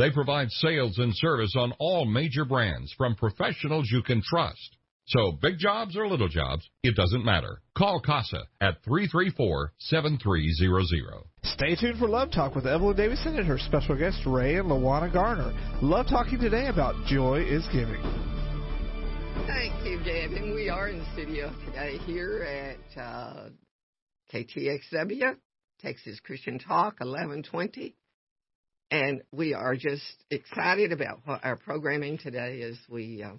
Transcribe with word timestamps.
They 0.00 0.10
provide 0.10 0.50
sales 0.50 0.96
and 0.96 1.14
service 1.14 1.54
on 1.54 1.74
all 1.78 2.06
major 2.06 2.46
brands 2.46 2.90
from 2.96 3.16
professionals 3.16 3.90
you 3.92 4.02
can 4.02 4.22
trust. 4.24 4.78
So 5.08 5.32
big 5.32 5.58
jobs 5.58 5.94
or 5.94 6.08
little 6.08 6.28
jobs, 6.28 6.66
it 6.82 6.96
doesn't 6.96 7.22
matter. 7.22 7.60
Call 7.76 8.00
CASA 8.00 8.44
at 8.62 8.82
334-7300. 8.84 9.68
Stay 11.42 11.76
tuned 11.76 11.98
for 11.98 12.08
Love 12.08 12.30
Talk 12.30 12.54
with 12.54 12.66
Evelyn 12.66 12.96
Davidson 12.96 13.36
and 13.36 13.46
her 13.46 13.58
special 13.58 13.94
guest 13.94 14.22
Ray 14.24 14.56
and 14.56 14.70
Lawana 14.70 15.12
Garner. 15.12 15.52
Love 15.82 16.06
talking 16.06 16.38
today 16.38 16.68
about 16.68 16.94
joy 17.04 17.42
is 17.42 17.66
giving. 17.70 18.00
Thank 19.46 19.84
you, 19.84 19.98
Devin. 20.02 20.54
We 20.54 20.70
are 20.70 20.88
in 20.88 21.00
the 21.00 21.12
studio 21.12 21.52
today 21.66 21.98
here 22.06 22.42
at 22.42 22.98
uh, 22.98 23.50
KTXW, 24.32 25.36
Texas 25.82 26.20
Christian 26.24 26.58
Talk, 26.58 27.00
1120. 27.00 27.96
And 28.90 29.22
we 29.30 29.54
are 29.54 29.76
just 29.76 30.02
excited 30.30 30.90
about 30.90 31.20
what 31.24 31.44
our 31.44 31.56
programming 31.56 32.18
today 32.18 32.62
as 32.62 32.76
we 32.88 33.22
uh, 33.22 33.34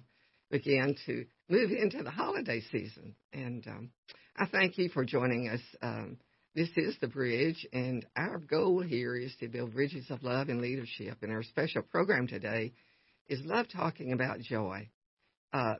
begin 0.50 0.96
to 1.04 1.26
move 1.50 1.70
into 1.70 2.02
the 2.02 2.10
holiday 2.10 2.62
season. 2.72 3.14
And 3.34 3.66
um, 3.66 3.90
I 4.34 4.46
thank 4.46 4.78
you 4.78 4.88
for 4.88 5.04
joining 5.04 5.50
us. 5.50 5.60
Um, 5.82 6.16
this 6.54 6.70
is 6.76 6.96
the 7.00 7.08
bridge, 7.08 7.66
and 7.72 8.04
our 8.16 8.38
goal 8.38 8.82
here 8.82 9.14
is 9.14 9.34
to 9.40 9.48
build 9.48 9.74
bridges 9.74 10.06
of 10.08 10.22
love 10.22 10.48
and 10.48 10.62
leadership. 10.62 11.18
And 11.20 11.30
our 11.30 11.42
special 11.42 11.82
program 11.82 12.26
today 12.26 12.72
is 13.28 13.40
Love 13.44 13.66
Talking 13.74 14.12
About 14.12 14.40
Joy. 14.40 14.88
Uh, 15.52 15.74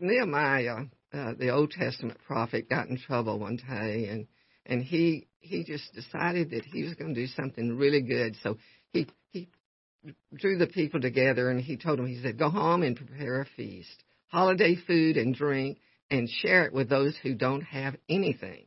Nehemiah, 0.00 0.86
uh, 1.12 1.32
the 1.38 1.50
Old 1.50 1.70
Testament 1.70 2.18
prophet, 2.26 2.68
got 2.68 2.88
in 2.88 2.98
trouble 2.98 3.38
one 3.38 3.56
day, 3.56 4.08
and 4.08 4.26
and 4.64 4.82
he 4.82 5.28
he 5.38 5.62
just 5.62 5.92
decided 5.94 6.50
that 6.50 6.64
he 6.64 6.82
was 6.82 6.94
going 6.94 7.14
to 7.14 7.20
do 7.20 7.28
something 7.28 7.76
really 7.76 8.02
good. 8.02 8.34
So 8.42 8.58
he 8.96 9.48
he 10.04 10.14
drew 10.34 10.58
the 10.58 10.66
people 10.66 11.00
together 11.00 11.50
and 11.50 11.60
he 11.60 11.76
told 11.76 11.98
them 11.98 12.06
he 12.06 12.20
said 12.22 12.38
go 12.38 12.50
home 12.50 12.82
and 12.82 12.96
prepare 12.96 13.40
a 13.40 13.46
feast 13.56 14.04
holiday 14.28 14.76
food 14.86 15.16
and 15.16 15.34
drink 15.34 15.78
and 16.10 16.28
share 16.28 16.64
it 16.64 16.72
with 16.72 16.88
those 16.88 17.16
who 17.22 17.34
don't 17.34 17.62
have 17.62 17.96
anything. 18.08 18.66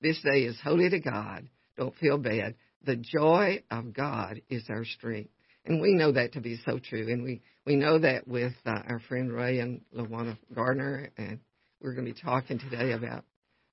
This 0.00 0.20
day 0.22 0.40
is 0.42 0.58
holy 0.62 0.88
to 0.88 1.00
god. 1.00 1.48
Don't 1.76 1.94
feel 1.96 2.18
bad. 2.18 2.54
The 2.84 2.96
joy 2.96 3.62
of 3.70 3.92
god 3.92 4.40
is 4.48 4.64
our 4.70 4.84
strength. 4.84 5.30
And 5.66 5.80
we 5.80 5.92
know 5.92 6.12
that 6.12 6.32
to 6.32 6.40
be 6.40 6.58
so 6.64 6.78
true. 6.78 7.08
And 7.08 7.22
we 7.22 7.42
we 7.66 7.76
know 7.76 7.98
that 7.98 8.26
with 8.26 8.54
uh, 8.64 8.80
our 8.88 9.00
friend 9.08 9.30
ray 9.30 9.58
and 9.58 9.82
lawana 9.94 10.38
Garner. 10.54 11.10
And 11.18 11.40
we're 11.82 11.94
going 11.94 12.06
to 12.06 12.14
be 12.14 12.20
talking 12.20 12.58
today 12.58 12.92
about 12.92 13.24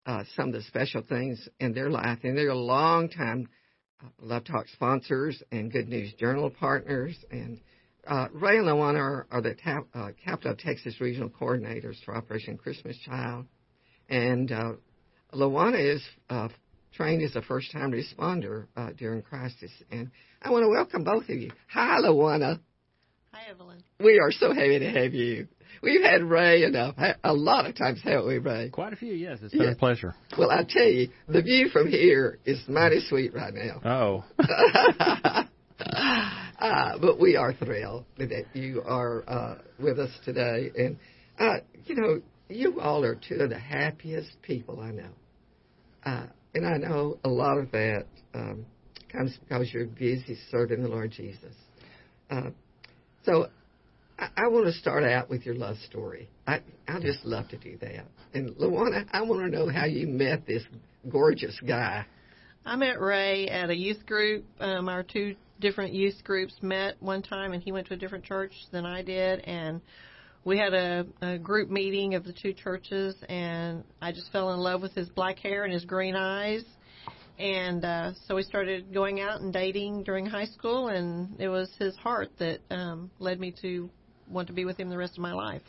uh, 0.06 0.24
some 0.36 0.50
of 0.50 0.54
the 0.54 0.64
special 0.64 1.02
things 1.08 1.48
in 1.60 1.74
their 1.74 1.90
life. 1.90 2.20
And 2.24 2.38
they're 2.38 2.50
a 2.50 2.56
long 2.56 3.08
time 3.08 3.48
Love 4.22 4.46
Talk 4.46 4.68
sponsors 4.74 5.42
and 5.52 5.72
Good 5.72 5.88
News 5.88 6.14
Journal 6.14 6.50
partners. 6.50 7.16
And 7.32 7.60
uh, 8.06 8.28
Ray 8.32 8.58
and 8.58 8.68
Lawana 8.68 9.00
are, 9.00 9.28
are 9.32 9.42
the 9.42 9.56
tap, 9.56 9.86
uh, 9.94 10.10
Capital 10.24 10.56
Texas 10.56 11.00
Regional 11.00 11.30
Coordinators 11.30 12.04
for 12.06 12.16
Operation 12.16 12.58
Christmas 12.58 12.98
Child. 13.06 13.46
And 14.10 14.52
uh, 14.52 14.74
Lawana 15.34 15.96
is 15.96 16.04
uh, 16.30 16.50
trained 16.94 17.24
as 17.24 17.36
a 17.36 17.42
first 17.42 17.72
time 17.72 17.92
responder 17.92 18.68
uh, 18.76 18.90
during 18.98 19.22
crisis. 19.22 19.72
And 19.92 20.12
I 20.42 20.52
want 20.52 20.64
to 20.64 20.70
welcome 20.70 21.04
both 21.04 21.24
of 21.24 21.38
you. 21.38 21.52
Hi, 21.70 21.98
Lawana. 22.02 22.60
Hi, 23.38 23.52
Evelyn. 23.52 23.84
We 24.00 24.20
are 24.20 24.32
so 24.32 24.52
happy 24.52 24.80
to 24.80 24.90
have 24.90 25.14
you. 25.14 25.48
We've 25.84 26.02
had 26.02 26.24
Ray 26.24 26.64
enough 26.64 26.96
a 27.24 27.34
lot 27.34 27.68
of 27.68 27.76
times, 27.76 28.02
haven't 28.04 28.26
we, 28.26 28.40
Ray? 28.40 28.70
Quite 28.70 28.94
a 28.94 28.96
few, 28.96 29.14
yes. 29.14 29.38
It's 29.44 29.54
been 29.54 29.62
yeah. 29.64 29.72
a 29.74 29.76
pleasure. 29.76 30.16
Well, 30.36 30.50
I 30.50 30.64
tell 30.68 30.88
you, 30.88 31.10
the 31.28 31.44
view 31.44 31.70
from 31.70 31.88
here 31.88 32.40
is 32.46 32.60
mighty 32.68 33.00
sweet 33.08 33.36
right 33.36 33.54
now. 33.54 33.82
Oh. 33.86 34.24
uh, 36.60 36.98
but 37.00 37.20
we 37.20 37.36
are 37.36 37.54
thrilled 37.54 38.06
that 38.18 38.46
you 38.54 38.82
are 38.84 39.24
uh, 39.28 39.58
with 39.78 40.00
us 40.00 40.10
today, 40.26 40.72
and 40.76 40.98
uh, 41.38 41.58
you 41.86 41.94
know, 41.94 42.22
you 42.50 42.82
all 42.82 43.04
are 43.04 43.14
two 43.16 43.36
of 43.36 43.52
the 43.52 43.60
happiest 43.60 44.32
people 44.42 44.80
I 44.80 44.90
know, 44.90 45.12
uh, 46.06 46.26
and 46.56 46.66
I 46.66 46.78
know 46.78 47.20
a 47.24 47.30
lot 47.30 47.60
of 47.60 47.70
that 47.72 48.06
um, 48.34 48.66
comes 49.12 49.38
because 49.48 49.72
you're 49.72 49.86
busy 49.86 50.40
serving 50.50 50.82
the 50.82 50.90
Lord 50.90 51.12
Jesus. 51.12 51.54
Uh, 52.32 52.50
so 53.28 53.50
I, 54.18 54.30
I 54.38 54.48
want 54.48 54.66
to 54.66 54.72
start 54.72 55.04
out 55.04 55.30
with 55.30 55.46
your 55.46 55.56
love 55.56 55.78
story. 55.90 56.30
I 56.48 56.62
I 56.88 57.00
just 57.00 57.24
love 57.26 57.50
to 57.50 57.58
do 57.58 57.78
that. 57.82 58.06
And 58.34 58.56
Lawana, 58.56 59.06
I 59.12 59.22
want 59.22 59.42
to 59.42 59.50
know 59.50 59.70
how 59.70 59.86
you 59.86 60.08
met 60.08 60.48
this 60.48 60.64
gorgeous 61.10 61.60
guy. 61.66 62.06
I 62.66 62.76
met 62.76 63.00
Ray 63.00 63.48
at 63.48 63.70
a 63.70 63.76
youth 63.76 64.06
group. 64.06 64.46
Um, 64.60 64.90
our 64.90 65.04
two 65.04 65.36
different 65.60 65.94
youth 65.94 66.24
groups 66.24 66.54
met 66.62 66.96
one 67.02 67.22
time, 67.22 67.54
and 67.54 67.62
he 67.62 67.72
went 67.72 67.88
to 67.88 67.94
a 67.94 67.98
different 67.98 68.26
church 68.26 68.52
than 68.72 68.86
I 68.86 69.02
did, 69.02 69.42
and 69.42 69.82
we 70.44 70.58
had 70.58 70.74
a, 70.74 71.06
a 71.22 71.38
group 71.38 71.70
meeting 71.70 72.16
of 72.16 72.24
the 72.24 72.34
two 72.34 72.54
churches, 72.54 73.16
and 73.28 73.84
I 74.02 74.12
just 74.12 74.32
fell 74.32 74.54
in 74.54 74.60
love 74.60 74.82
with 74.82 74.94
his 74.94 75.10
black 75.10 75.40
hair 75.40 75.64
and 75.64 75.74
his 75.74 75.86
green 75.86 76.16
eyes. 76.16 76.64
And 77.40 77.86
uh, 77.86 78.14
so 78.26 78.36
we 78.36 78.44
started 78.44 78.94
going 78.94 79.20
out 79.20 79.42
and 79.42 79.54
dating 79.54 80.04
during 80.04 80.26
high 80.26 80.46
school, 80.46 80.88
and 80.88 81.40
it 81.40 81.50
was 81.50 81.70
his 81.78 81.96
heart 81.98 82.30
that 82.40 82.60
um, 82.72 83.12
led 83.20 83.40
me 83.40 83.54
to 83.62 83.90
want 84.28 84.48
to 84.48 84.54
be 84.54 84.66
with 84.66 84.80
him 84.80 84.90
the 84.90 84.98
rest 84.98 85.14
of 85.14 85.20
my 85.20 85.34
life. 85.34 85.62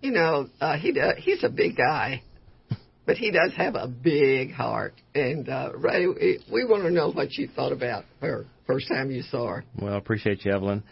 You 0.00 0.12
know, 0.12 0.48
uh, 0.60 0.78
he 0.78 0.98
uh, 0.98 1.12
he's 1.18 1.44
a 1.44 1.50
big 1.50 1.76
guy, 1.76 2.22
but 3.04 3.18
he 3.18 3.30
does 3.30 3.52
have 3.54 3.74
a 3.74 3.86
big 3.86 4.52
heart. 4.52 4.94
And 5.14 5.46
uh, 5.48 5.72
Ray, 5.76 6.06
we 6.50 6.64
want 6.64 6.84
to 6.84 6.90
know 6.90 7.12
what 7.12 7.32
you 7.34 7.48
thought 7.48 7.72
about 7.72 8.04
her 8.22 8.46
first 8.66 8.88
time 8.88 9.10
you 9.10 9.22
saw 9.22 9.48
her. 9.48 9.64
Well, 9.78 9.92
I 9.92 9.98
appreciate 9.98 10.44
you, 10.44 10.52
Evelyn. 10.52 10.82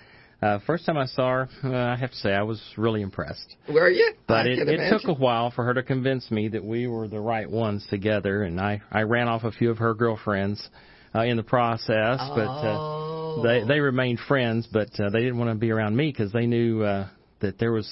Uh, 0.40 0.60
first 0.66 0.86
time 0.86 0.96
I 0.96 1.06
saw 1.06 1.30
her, 1.30 1.48
uh, 1.64 1.94
I 1.94 1.96
have 1.96 2.10
to 2.10 2.16
say 2.16 2.32
I 2.32 2.42
was 2.42 2.62
really 2.76 3.02
impressed. 3.02 3.56
Were 3.68 3.90
you? 3.90 4.12
But 4.28 4.46
I 4.46 4.50
it, 4.50 4.68
it 4.68 4.90
took 4.90 5.08
a 5.08 5.18
while 5.20 5.50
for 5.50 5.64
her 5.64 5.74
to 5.74 5.82
convince 5.82 6.30
me 6.30 6.46
that 6.48 6.64
we 6.64 6.86
were 6.86 7.08
the 7.08 7.18
right 7.20 7.50
ones 7.50 7.84
together, 7.90 8.44
and 8.44 8.60
I 8.60 8.80
I 8.92 9.02
ran 9.02 9.26
off 9.26 9.42
a 9.42 9.50
few 9.50 9.70
of 9.70 9.78
her 9.78 9.94
girlfriends 9.94 10.68
uh, 11.12 11.22
in 11.22 11.36
the 11.36 11.42
process, 11.42 12.20
but 12.34 12.46
uh, 12.46 12.78
Oh. 12.80 13.42
they 13.42 13.64
they 13.66 13.80
remained 13.80 14.20
friends, 14.28 14.68
but 14.72 14.88
uh, 15.00 15.10
they 15.10 15.20
didn't 15.20 15.38
want 15.38 15.50
to 15.50 15.56
be 15.56 15.70
around 15.72 15.96
me 15.96 16.10
because 16.10 16.30
they 16.32 16.46
knew 16.46 16.82
uh, 16.82 17.08
that 17.40 17.58
there 17.58 17.72
was 17.72 17.88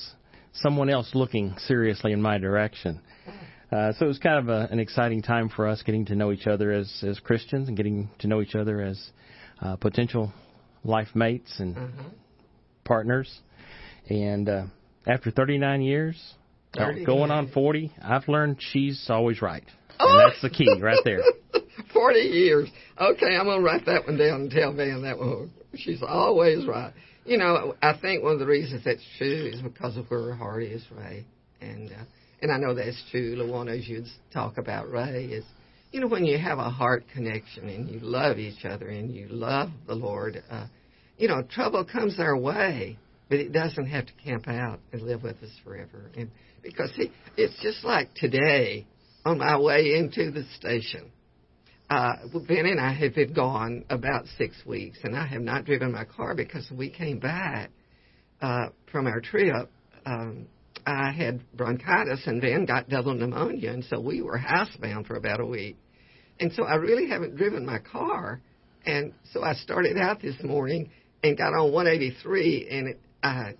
someone 0.53 0.89
else 0.89 1.11
looking 1.15 1.55
seriously 1.67 2.13
in 2.13 2.23
my 2.23 2.39
direction. 2.39 3.01
Uh, 3.73 3.93
so 3.99 4.05
it 4.05 4.09
was 4.09 4.19
kind 4.21 4.39
of 4.39 4.49
a, 4.49 4.69
an 4.73 4.79
exciting 4.79 5.21
time 5.21 5.49
for 5.49 5.67
us 5.67 5.83
getting 5.83 6.05
to 6.07 6.15
know 6.15 6.31
each 6.31 6.47
other 6.47 6.71
as 6.71 7.03
as 7.03 7.19
Christians 7.19 7.67
and 7.67 7.77
getting 7.77 8.09
to 8.21 8.29
know 8.29 8.41
each 8.41 8.55
other 8.55 8.81
as 8.81 9.11
uh, 9.61 9.75
potential 9.75 10.33
life 10.85 11.09
mates 11.17 11.59
and 11.59 11.75
Mm-hmm. 11.75 12.09
Partners. 12.87 13.41
And 14.09 14.49
uh, 14.49 14.65
after 15.07 15.31
39 15.31 15.83
years, 15.83 16.35
uh, 16.75 16.87
39. 16.87 17.05
going 17.05 17.31
on 17.31 17.49
40, 17.51 17.93
I've 18.03 18.29
learned 18.29 18.59
she's 18.61 19.07
always 19.09 19.43
right. 19.43 19.65
Oh! 19.99 20.09
And 20.09 20.31
that's 20.31 20.43
the 20.43 20.51
key 20.51 20.81
right 20.81 21.01
there. 21.05 21.21
40 21.93 22.19
years. 22.19 22.69
Okay, 22.99 23.37
I'm 23.37 23.45
going 23.45 23.61
to 23.61 23.65
write 23.65 23.87
that 23.87 24.07
one 24.07 24.17
down 24.17 24.43
and 24.43 24.51
tell 24.51 24.73
Van 24.73 25.03
that 25.03 25.19
one. 25.19 25.51
She's 25.75 26.03
always 26.07 26.67
right. 26.67 26.93
You 27.25 27.39
know, 27.39 27.75
I 27.83 27.99
think 28.01 28.23
one 28.23 28.35
of 28.35 28.39
the 28.39 28.47
reasons 28.47 28.85
that's 28.85 29.03
true 29.19 29.51
is 29.53 29.61
because 29.61 29.97
of 29.97 30.07
where 30.11 30.23
her 30.23 30.35
heart 30.35 30.63
is, 30.63 30.85
Ray. 30.97 31.27
And 31.61 31.91
uh, 31.91 32.05
and 32.43 32.53
I 32.53 32.59
know 32.59 32.75
that's 32.75 33.03
true. 33.11 33.37
Lawana, 33.37 33.79
as 33.79 33.89
you 33.89 34.05
talk 34.33 34.59
about 34.59 34.91
Ray, 34.91 35.25
is 35.25 35.45
you 35.91 36.01
know 36.01 36.07
when 36.07 36.25
you 36.25 36.39
have 36.39 36.59
a 36.59 36.71
heart 36.71 37.05
connection 37.13 37.69
and 37.69 37.89
you 37.89 37.99
love 38.01 38.39
each 38.39 38.65
other 38.65 38.89
and 38.89 39.11
you 39.13 39.27
love 39.29 39.71
the 39.87 39.95
Lord, 39.95 40.43
uh, 40.51 40.67
you 41.19 41.29
know 41.29 41.43
trouble 41.43 41.85
comes 41.85 42.19
our 42.19 42.37
way, 42.37 42.99
but 43.29 43.39
it 43.39 43.53
doesn't 43.53 43.87
have 43.87 44.07
to 44.07 44.13
camp 44.25 44.49
out 44.49 44.81
and 44.93 45.03
live 45.03 45.23
with 45.23 45.43
us 45.43 45.51
forever. 45.65 46.11
And 46.17 46.31
because 46.63 46.91
see, 46.97 47.13
it's 47.37 47.61
just 47.63 47.85
like 47.85 48.15
today 48.15 48.87
on 49.25 49.39
my 49.39 49.59
way 49.59 49.95
into 49.97 50.31
the 50.31 50.45
station 50.57 51.11
uh, 51.89 52.15
Van 52.49 52.67
and 52.67 52.81
I 52.81 52.93
have 52.93 53.15
been 53.15 53.33
gone 53.33 53.85
about 53.91 54.27
six 54.39 54.57
weeks, 54.67 54.99
and 55.05 55.17
I 55.17 55.27
have 55.27 55.43
not 55.43 55.65
driven 55.65 55.93
my 55.93 56.05
car 56.05 56.35
because 56.35 56.69
we 56.77 56.91
came 56.91 57.19
back 57.19 57.71
uh, 58.41 58.69
from 58.91 59.07
our 59.07 59.21
trip, 59.21 59.71
um, 60.05 60.47
I 60.85 61.13
had 61.13 61.41
bronchitis, 61.57 62.23
and 62.27 62.41
Van 62.41 62.65
got 62.65 62.89
double 62.89 63.15
pneumonia, 63.15 63.71
and 63.71 63.85
so 63.85 64.01
we 64.01 64.21
were 64.23 64.39
housebound 64.39 65.07
for 65.07 65.17
about 65.17 65.41
a 65.41 65.47
week. 65.47 65.77
And 66.39 66.53
so 66.53 66.65
I 66.65 66.75
really 66.75 67.09
haven't 67.09 67.37
driven 67.37 67.65
my 67.65 67.79
car, 67.79 68.41
and 68.85 69.13
so 69.33 69.43
I 69.43 69.55
started 69.55 69.97
out 69.97 70.21
this 70.21 70.37
morning 70.43 70.91
and 71.23 71.37
got 71.37 71.55
on 71.55 71.73
183, 71.73 72.69
and 72.71 72.95
I 73.23 73.55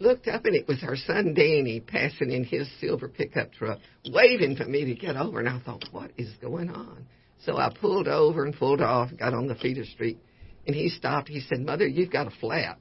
looked 0.00 0.28
up, 0.28 0.44
and 0.44 0.54
it 0.54 0.68
was 0.68 0.82
our 0.82 0.96
son 0.96 1.34
Danny 1.34 1.80
passing 1.80 2.30
in 2.30 2.44
his 2.44 2.68
silver 2.80 3.08
pickup 3.08 3.52
truck, 3.52 3.78
waving 4.10 4.56
for 4.56 4.64
me 4.64 4.84
to 4.84 4.94
get 4.94 5.16
over. 5.16 5.40
And 5.40 5.48
I 5.48 5.60
thought, 5.60 5.84
what 5.92 6.10
is 6.16 6.30
going 6.40 6.70
on? 6.70 7.06
So 7.44 7.56
I 7.56 7.72
pulled 7.78 8.08
over 8.08 8.44
and 8.44 8.54
pulled 8.54 8.80
off, 8.80 9.10
got 9.18 9.34
on 9.34 9.48
the 9.48 9.54
feeder 9.54 9.84
street, 9.84 10.18
and 10.66 10.74
he 10.74 10.88
stopped. 10.88 11.28
He 11.28 11.40
said, 11.40 11.60
"Mother, 11.60 11.86
you've 11.86 12.10
got 12.10 12.26
a 12.26 12.30
flat." 12.30 12.78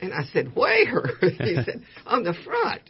And 0.00 0.12
I 0.12 0.24
said, 0.32 0.54
"Where?" 0.54 1.06
he 1.20 1.54
said, 1.64 1.82
"On 2.06 2.24
the 2.24 2.34
front." 2.44 2.82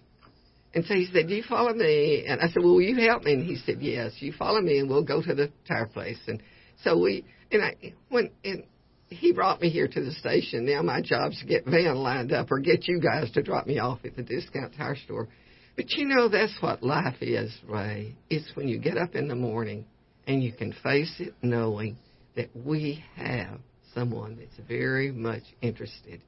And 0.75 0.85
so 0.85 0.95
he 0.95 1.07
said, 1.13 1.29
Do 1.29 1.35
"You 1.35 1.45
follow 1.45 1.73
me." 1.73 2.25
And 2.27 2.41
I 2.41 2.49
said, 2.49 2.63
"Well, 2.63 2.75
will 2.75 2.83
you 2.83 2.97
help 3.09 3.23
me?" 3.23 3.35
And 3.35 3.45
he 3.45 3.57
said, 3.57 3.81
"Yes, 3.81 4.13
you 4.19 4.33
follow 4.33 4.61
me, 4.61 4.79
and 4.79 4.89
we'll 4.89 5.05
go 5.05 5.23
to 5.23 5.35
the 5.35 5.51
tire 5.67 5.87
place." 5.87 6.19
And 6.27 6.43
so 6.83 6.99
we 6.99 7.25
and 7.53 7.63
I 7.63 7.77
when 8.09 8.31
and 8.45 8.65
he 9.09 9.33
brought 9.33 9.61
me 9.61 9.71
here 9.71 9.89
to 9.89 10.05
the 10.05 10.13
station. 10.13 10.67
Now 10.67 10.83
my 10.83 11.01
job's 11.01 11.41
to 11.41 11.47
get 11.47 11.65
Van 11.65 11.97
lined 11.97 12.33
up 12.33 12.51
or 12.51 12.59
get 12.59 12.87
you 12.87 13.01
guys 13.01 13.31
to 13.33 13.43
drop 13.43 13.67
me 13.67 13.79
off 13.79 14.01
at 14.05 14.17
the 14.17 14.23
discount 14.23 14.75
tire 14.77 14.97
store. 14.97 15.29
But 15.77 15.91
you 15.93 16.07
know 16.07 16.29
that's 16.29 16.57
what 16.61 16.83
life 16.83 17.17
is, 17.21 17.57
Ray. 17.69 18.17
It's 18.29 18.51
when 18.55 18.69
you 18.69 18.79
get 18.79 18.99
up 18.99 19.15
in 19.15 19.29
the 19.29 19.35
morning 19.35 19.87
and 20.27 20.43
you 20.43 20.53
can 20.53 20.75
face 20.83 21.15
it 21.21 21.35
knowing 21.41 21.97
that 22.37 22.51
we 22.55 23.05
have 23.17 23.61
someone 23.95 24.37
that's 24.37 24.69
very 24.69 25.11
much 25.11 25.43
interested 25.63 26.21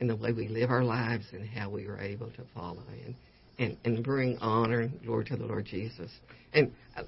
in 0.00 0.08
the 0.08 0.16
way 0.16 0.32
we 0.32 0.48
live 0.48 0.70
our 0.70 0.84
lives 0.84 1.26
and 1.32 1.48
how 1.48 1.70
we 1.70 1.86
are 1.86 1.98
able 1.98 2.30
to 2.30 2.42
follow 2.54 2.82
and 3.04 3.14
and, 3.58 3.76
and 3.84 4.04
bring 4.04 4.38
honor 4.38 4.80
and 4.82 5.02
glory 5.02 5.24
to 5.24 5.36
the 5.36 5.44
Lord 5.44 5.64
Jesus. 5.64 6.10
And 6.52 6.72
uh, 6.96 7.02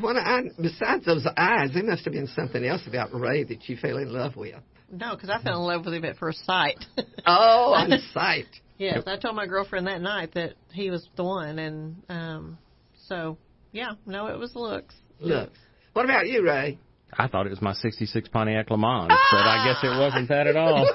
when 0.00 0.16
I, 0.16 0.42
besides 0.60 1.04
those 1.04 1.26
eyes, 1.36 1.70
there 1.74 1.84
must 1.84 2.04
have 2.04 2.14
been 2.14 2.28
something 2.28 2.64
else 2.64 2.82
about 2.86 3.12
Ray 3.12 3.44
that 3.44 3.68
you 3.68 3.76
fell 3.76 3.98
in 3.98 4.12
love 4.12 4.36
with. 4.36 4.54
No, 4.90 5.14
because 5.14 5.30
I 5.30 5.42
fell 5.42 5.60
in 5.60 5.66
love 5.66 5.84
with 5.84 5.94
him 5.94 6.04
at 6.04 6.16
first 6.16 6.44
sight. 6.44 6.78
Oh, 7.24 7.72
on 7.74 7.90
sight. 8.12 8.46
yes, 8.78 9.04
I 9.06 9.16
told 9.16 9.36
my 9.36 9.46
girlfriend 9.46 9.86
that 9.86 10.00
night 10.00 10.34
that 10.34 10.54
he 10.72 10.90
was 10.90 11.08
the 11.16 11.22
one, 11.22 11.58
and 11.60 12.02
um, 12.08 12.58
so 13.06 13.38
yeah, 13.70 13.92
no, 14.06 14.26
it 14.26 14.38
was 14.38 14.56
looks. 14.56 14.94
Look. 15.20 15.50
What 15.92 16.04
about 16.04 16.26
you, 16.26 16.44
Ray? 16.44 16.78
I 17.12 17.28
thought 17.28 17.46
it 17.46 17.50
was 17.50 17.62
my 17.62 17.74
66 17.74 18.28
Pontiac 18.30 18.70
Le 18.70 18.76
Mans, 18.78 19.08
but 19.08 19.16
I 19.38 19.64
guess 19.64 19.84
it 19.84 19.98
wasn't 19.98 20.28
that 20.30 20.46
at 20.48 20.56
all. 20.56 20.90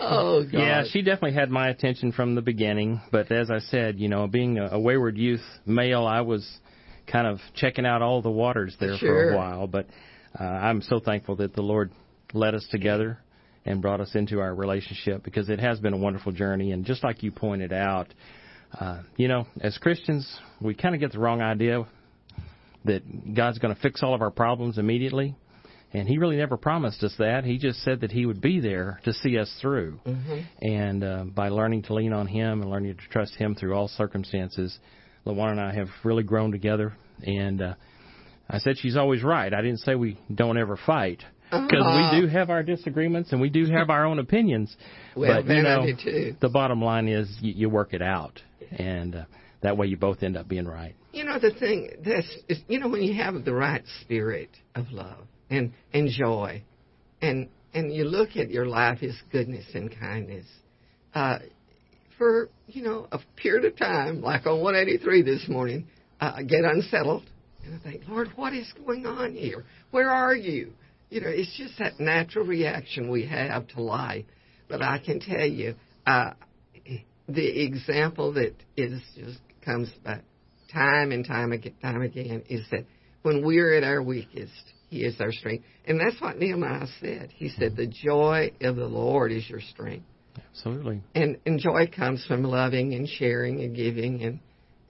Oh, 0.00 0.42
God. 0.42 0.58
Yeah, 0.58 0.84
she 0.90 1.02
definitely 1.02 1.34
had 1.34 1.50
my 1.50 1.68
attention 1.68 2.10
from 2.12 2.34
the 2.34 2.42
beginning. 2.42 3.00
But 3.12 3.30
as 3.30 3.50
I 3.50 3.58
said, 3.60 4.00
you 4.00 4.08
know, 4.08 4.26
being 4.26 4.58
a, 4.58 4.70
a 4.72 4.80
wayward 4.80 5.16
youth 5.16 5.44
male, 5.66 6.04
I 6.06 6.22
was 6.22 6.58
kind 7.10 7.26
of 7.26 7.38
checking 7.54 7.86
out 7.86 8.02
all 8.02 8.22
the 8.22 8.30
waters 8.30 8.76
there 8.80 8.96
for 8.98 9.32
a 9.32 9.36
while. 9.36 9.66
But 9.66 9.86
uh, 10.38 10.44
I'm 10.44 10.82
so 10.82 11.00
thankful 11.00 11.36
that 11.36 11.54
the 11.54 11.62
Lord 11.62 11.90
led 12.32 12.54
us 12.54 12.66
together 12.70 13.18
and 13.64 13.82
brought 13.82 14.00
us 14.00 14.14
into 14.14 14.40
our 14.40 14.54
relationship 14.54 15.22
because 15.22 15.48
it 15.48 15.58
has 15.58 15.80
been 15.80 15.92
a 15.92 15.98
wonderful 15.98 16.32
journey. 16.32 16.72
And 16.72 16.84
just 16.84 17.04
like 17.04 17.22
you 17.22 17.30
pointed 17.30 17.72
out, 17.72 18.08
uh, 18.78 19.02
you 19.16 19.28
know, 19.28 19.46
as 19.60 19.76
Christians, 19.78 20.28
we 20.60 20.74
kind 20.74 20.94
of 20.94 21.00
get 21.00 21.12
the 21.12 21.18
wrong 21.18 21.40
idea 21.42 21.86
that 22.84 23.34
God's 23.34 23.58
going 23.58 23.74
to 23.74 23.80
fix 23.80 24.02
all 24.02 24.14
of 24.14 24.22
our 24.22 24.30
problems 24.30 24.78
immediately. 24.78 25.36
And 25.92 26.08
he 26.08 26.18
really 26.18 26.36
never 26.36 26.56
promised 26.56 27.02
us 27.02 27.12
that. 27.18 27.44
He 27.44 27.58
just 27.58 27.82
said 27.82 28.02
that 28.02 28.12
he 28.12 28.24
would 28.24 28.40
be 28.40 28.60
there 28.60 29.00
to 29.04 29.12
see 29.12 29.36
us 29.38 29.52
through. 29.60 29.98
Mm-hmm. 30.06 30.64
And 30.64 31.04
uh, 31.04 31.24
by 31.24 31.48
learning 31.48 31.82
to 31.84 31.94
lean 31.94 32.12
on 32.12 32.28
him 32.28 32.62
and 32.62 32.70
learning 32.70 32.96
to 32.96 33.08
trust 33.10 33.34
him 33.34 33.56
through 33.56 33.74
all 33.74 33.88
circumstances, 33.88 34.78
LaWan 35.30 35.52
and 35.52 35.60
I 35.60 35.72
have 35.74 35.88
really 36.04 36.22
grown 36.22 36.52
together. 36.52 36.92
And 37.22 37.60
uh, 37.62 37.74
I 38.48 38.58
said 38.58 38.76
she's 38.78 38.96
always 38.96 39.22
right. 39.22 39.52
I 39.52 39.60
didn't 39.62 39.80
say 39.80 39.94
we 39.94 40.18
don't 40.34 40.58
ever 40.58 40.76
fight 40.76 41.22
because 41.50 41.82
Uh-huh. 41.84 42.10
we 42.14 42.20
do 42.20 42.26
have 42.28 42.48
our 42.50 42.62
disagreements 42.62 43.32
and 43.32 43.40
we 43.40 43.50
do 43.50 43.66
have 43.66 43.90
our 43.90 44.06
own 44.06 44.18
opinions. 44.18 44.74
Well, 45.16 45.42
but 45.42 45.54
you 45.54 45.62
know, 45.62 45.82
I 45.82 45.86
do 45.86 45.96
too. 46.02 46.36
the 46.40 46.48
bottom 46.48 46.80
line 46.82 47.08
is 47.08 47.28
you, 47.40 47.52
you 47.56 47.68
work 47.68 47.92
it 47.92 48.02
out, 48.02 48.40
and 48.70 49.14
uh, 49.16 49.24
that 49.62 49.76
way 49.76 49.88
you 49.88 49.96
both 49.96 50.22
end 50.22 50.36
up 50.36 50.46
being 50.48 50.66
right. 50.66 50.94
You 51.12 51.24
know 51.24 51.38
the 51.40 51.50
thing 51.52 51.90
that's 52.04 52.28
is, 52.48 52.60
you 52.68 52.78
know 52.78 52.88
when 52.88 53.02
you 53.02 53.14
have 53.14 53.44
the 53.44 53.52
right 53.52 53.82
spirit 54.02 54.50
of 54.76 54.92
love 54.92 55.24
and 55.50 55.72
and 55.92 56.08
joy, 56.08 56.62
and 57.20 57.48
and 57.74 57.92
you 57.92 58.04
look 58.04 58.36
at 58.36 58.48
your 58.50 58.66
life 58.66 59.02
as 59.02 59.16
goodness 59.32 59.66
and 59.74 59.90
kindness, 59.98 60.46
uh, 61.14 61.40
for 62.20 62.50
you 62.66 62.82
know 62.82 63.08
a 63.10 63.18
period 63.36 63.64
of 63.64 63.78
time, 63.78 64.20
like 64.20 64.46
on 64.46 64.60
183 64.60 65.22
this 65.22 65.48
morning, 65.48 65.86
uh, 66.20 66.42
get 66.42 66.64
unsettled 66.64 67.24
and 67.64 67.74
I 67.74 67.78
think, 67.78 68.02
Lord, 68.08 68.28
what 68.36 68.52
is 68.52 68.72
going 68.84 69.06
on 69.06 69.34
here? 69.34 69.64
Where 69.90 70.10
are 70.10 70.34
you? 70.34 70.72
You 71.10 71.20
know, 71.20 71.28
it's 71.28 71.56
just 71.56 71.78
that 71.78 71.98
natural 71.98 72.46
reaction 72.46 73.10
we 73.10 73.26
have 73.26 73.66
to 73.68 73.82
life. 73.82 74.24
But 74.68 74.82
I 74.82 74.98
can 74.98 75.20
tell 75.20 75.46
you, 75.46 75.74
uh, 76.06 76.32
the 77.28 77.64
example 77.64 78.32
that 78.34 78.54
is 78.76 79.00
just 79.16 79.38
comes 79.64 79.90
back 80.04 80.22
time 80.72 81.12
and 81.12 81.26
time 81.26 81.52
again, 81.52 81.74
time 81.82 82.02
again 82.02 82.44
is 82.48 82.64
that 82.70 82.84
when 83.22 83.44
we're 83.44 83.74
at 83.74 83.84
our 83.84 84.02
weakest, 84.02 84.52
He 84.88 85.04
is 85.04 85.20
our 85.20 85.32
strength, 85.32 85.64
and 85.86 86.00
that's 86.00 86.20
what 86.20 86.38
Nehemiah 86.38 86.86
said. 87.00 87.30
He 87.34 87.50
said, 87.50 87.76
"The 87.76 87.86
joy 87.86 88.52
of 88.60 88.76
the 88.76 88.86
Lord 88.86 89.32
is 89.32 89.48
your 89.48 89.60
strength." 89.60 90.06
Absolutely. 90.50 91.02
And 91.14 91.38
and 91.46 91.58
joy 91.58 91.88
comes 91.94 92.24
from 92.26 92.42
loving 92.42 92.94
and 92.94 93.08
sharing 93.08 93.62
and 93.62 93.74
giving 93.74 94.22
and 94.22 94.40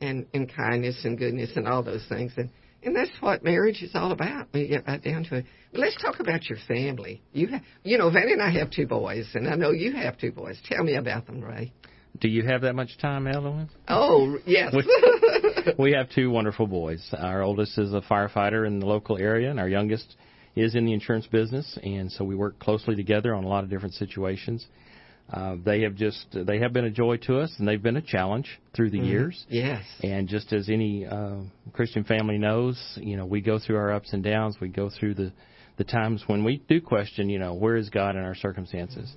and 0.01 0.27
and 0.33 0.53
kindness 0.55 1.05
and 1.05 1.19
goodness 1.19 1.51
and 1.57 1.67
all 1.67 1.83
those 1.83 2.05
things 2.09 2.33
and 2.37 2.51
and 2.83 2.97
that's 2.97 3.11
what 3.21 3.45
marriage 3.45 3.83
is 3.83 3.91
all 3.95 4.11
about 4.11 4.49
when 4.53 4.63
you 4.63 4.69
get 4.69 4.87
right 4.87 5.03
down 5.03 5.25
to 5.25 5.37
it. 5.37 5.45
But 5.71 5.81
let's 5.81 6.01
talk 6.01 6.19
about 6.21 6.49
your 6.49 6.59
family. 6.67 7.23
You 7.33 7.49
ha- 7.49 7.61
you 7.83 7.99
know, 7.99 8.11
Vanny 8.11 8.33
and 8.33 8.43
I 8.43 8.51
have 8.53 8.71
two 8.71 8.87
boys, 8.87 9.29
and 9.35 9.47
I 9.49 9.55
know 9.55 9.71
you 9.71 9.93
have 9.93 10.17
two 10.17 10.33
boys. 10.33 10.59
Tell 10.67 10.83
me 10.83 10.95
about 10.95 11.27
them, 11.27 11.43
Ray. 11.43 11.73
Do 12.19 12.29
you 12.29 12.43
have 12.45 12.63
that 12.63 12.75
much 12.75 12.99
time, 12.99 13.27
Evelyn? 13.27 13.69
Oh 13.87 14.39
yes. 14.47 14.75
we 15.79 15.93
have 15.93 16.11
two 16.11 16.31
wonderful 16.31 16.67
boys. 16.67 17.07
Our 17.17 17.43
oldest 17.43 17.79
is 17.79 17.93
a 17.93 18.01
firefighter 18.01 18.67
in 18.67 18.81
the 18.81 18.87
local 18.87 19.19
area, 19.19 19.51
and 19.51 19.61
our 19.61 19.69
youngest 19.69 20.17
is 20.57 20.75
in 20.75 20.85
the 20.85 20.93
insurance 20.93 21.27
business, 21.27 21.79
and 21.83 22.11
so 22.11 22.25
we 22.25 22.35
work 22.35 22.59
closely 22.59 22.97
together 22.97 23.35
on 23.35 23.45
a 23.45 23.49
lot 23.49 23.63
of 23.63 23.71
different 23.71 23.95
situations. 23.95 24.67
Uh, 25.33 25.57
they 25.65 25.83
have 25.83 25.95
just 25.95 26.27
they 26.33 26.59
have 26.59 26.73
been 26.73 26.85
a 26.87 26.91
joy 26.91 27.17
to 27.19 27.39
us, 27.39 27.55
and 27.59 27.69
they've 27.69 27.83
been 27.83 27.97
a 27.97 28.03
challenge 28.03 28.59
through 28.75 28.91
the 28.91 28.99
Mhm. 28.99 29.07
years. 29.07 29.47
Yes. 29.49 29.85
And 30.03 30.29
just 30.29 30.53
as 30.53 30.69
any 30.69 31.07
uh, 31.07 31.37
Christian 31.73 32.03
family 32.05 32.37
knows, 32.39 32.77
you 33.01 33.17
know, 33.17 33.27
we 33.27 33.41
go 33.41 33.59
through 33.59 33.77
our 33.77 33.93
ups 33.93 34.13
and 34.13 34.23
downs. 34.25 34.59
We 34.61 34.69
go 34.69 34.91
through 34.91 35.15
the 35.15 35.33
the 35.77 35.85
times 35.85 36.25
when 36.27 36.45
we 36.45 36.61
do 36.69 36.81
question, 36.81 37.31
you 37.31 37.39
know, 37.39 37.55
where 37.55 37.77
is 37.77 37.89
God 37.91 38.17
in 38.17 38.23
our 38.23 38.35
circumstances. 38.35 39.17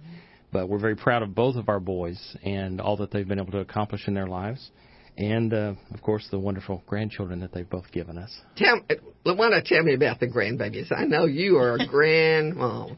But 0.51 0.69
we're 0.69 0.77
very 0.79 0.95
proud 0.95 1.23
of 1.23 1.33
both 1.33 1.55
of 1.55 1.67
our 1.67 1.79
boys 1.79 2.37
and 2.43 2.79
all 2.79 2.95
that 2.97 3.09
they've 3.09 3.27
been 3.27 3.39
able 3.39 3.51
to 3.53 3.59
accomplish 3.59 4.07
in 4.07 4.13
their 4.13 4.27
lives, 4.27 4.69
and 5.17 5.51
uh, 5.51 5.73
of 5.93 6.01
course 6.03 6.27
the 6.29 6.37
wonderful 6.39 6.83
grandchildren 6.85 7.39
that 7.39 7.51
they've 7.51 7.69
both 7.69 7.91
given 7.91 8.19
us. 8.19 8.31
Tell 8.55 8.79
Lawana, 9.25 9.63
tell 9.65 9.81
me 9.81 9.95
about 9.95 10.19
the 10.19 10.27
grandbabies. 10.27 10.91
I 10.95 11.05
know 11.05 11.25
you 11.25 11.57
are 11.57 11.73
a 11.75 11.79
grandmom. 11.87 12.97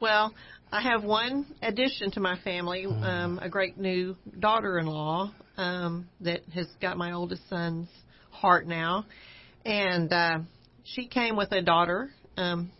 Well, 0.00 0.32
I 0.72 0.82
have 0.82 1.02
one 1.02 1.46
addition 1.62 2.12
to 2.12 2.20
my 2.20 2.38
family, 2.44 2.86
um, 2.86 3.40
a 3.42 3.48
great 3.48 3.76
new 3.76 4.16
daughter-in-law 4.38 5.32
um, 5.56 6.08
that 6.20 6.42
has 6.54 6.68
got 6.80 6.96
my 6.96 7.10
oldest 7.10 7.42
son's 7.48 7.88
heart 8.30 8.68
now, 8.68 9.04
and 9.64 10.12
uh, 10.12 10.38
she 10.84 11.08
came 11.08 11.36
with 11.36 11.50
a 11.50 11.60
daughter 11.60 12.10
um, 12.36 12.70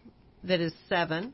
that 0.44 0.60
is 0.60 0.72
seven. 0.88 1.32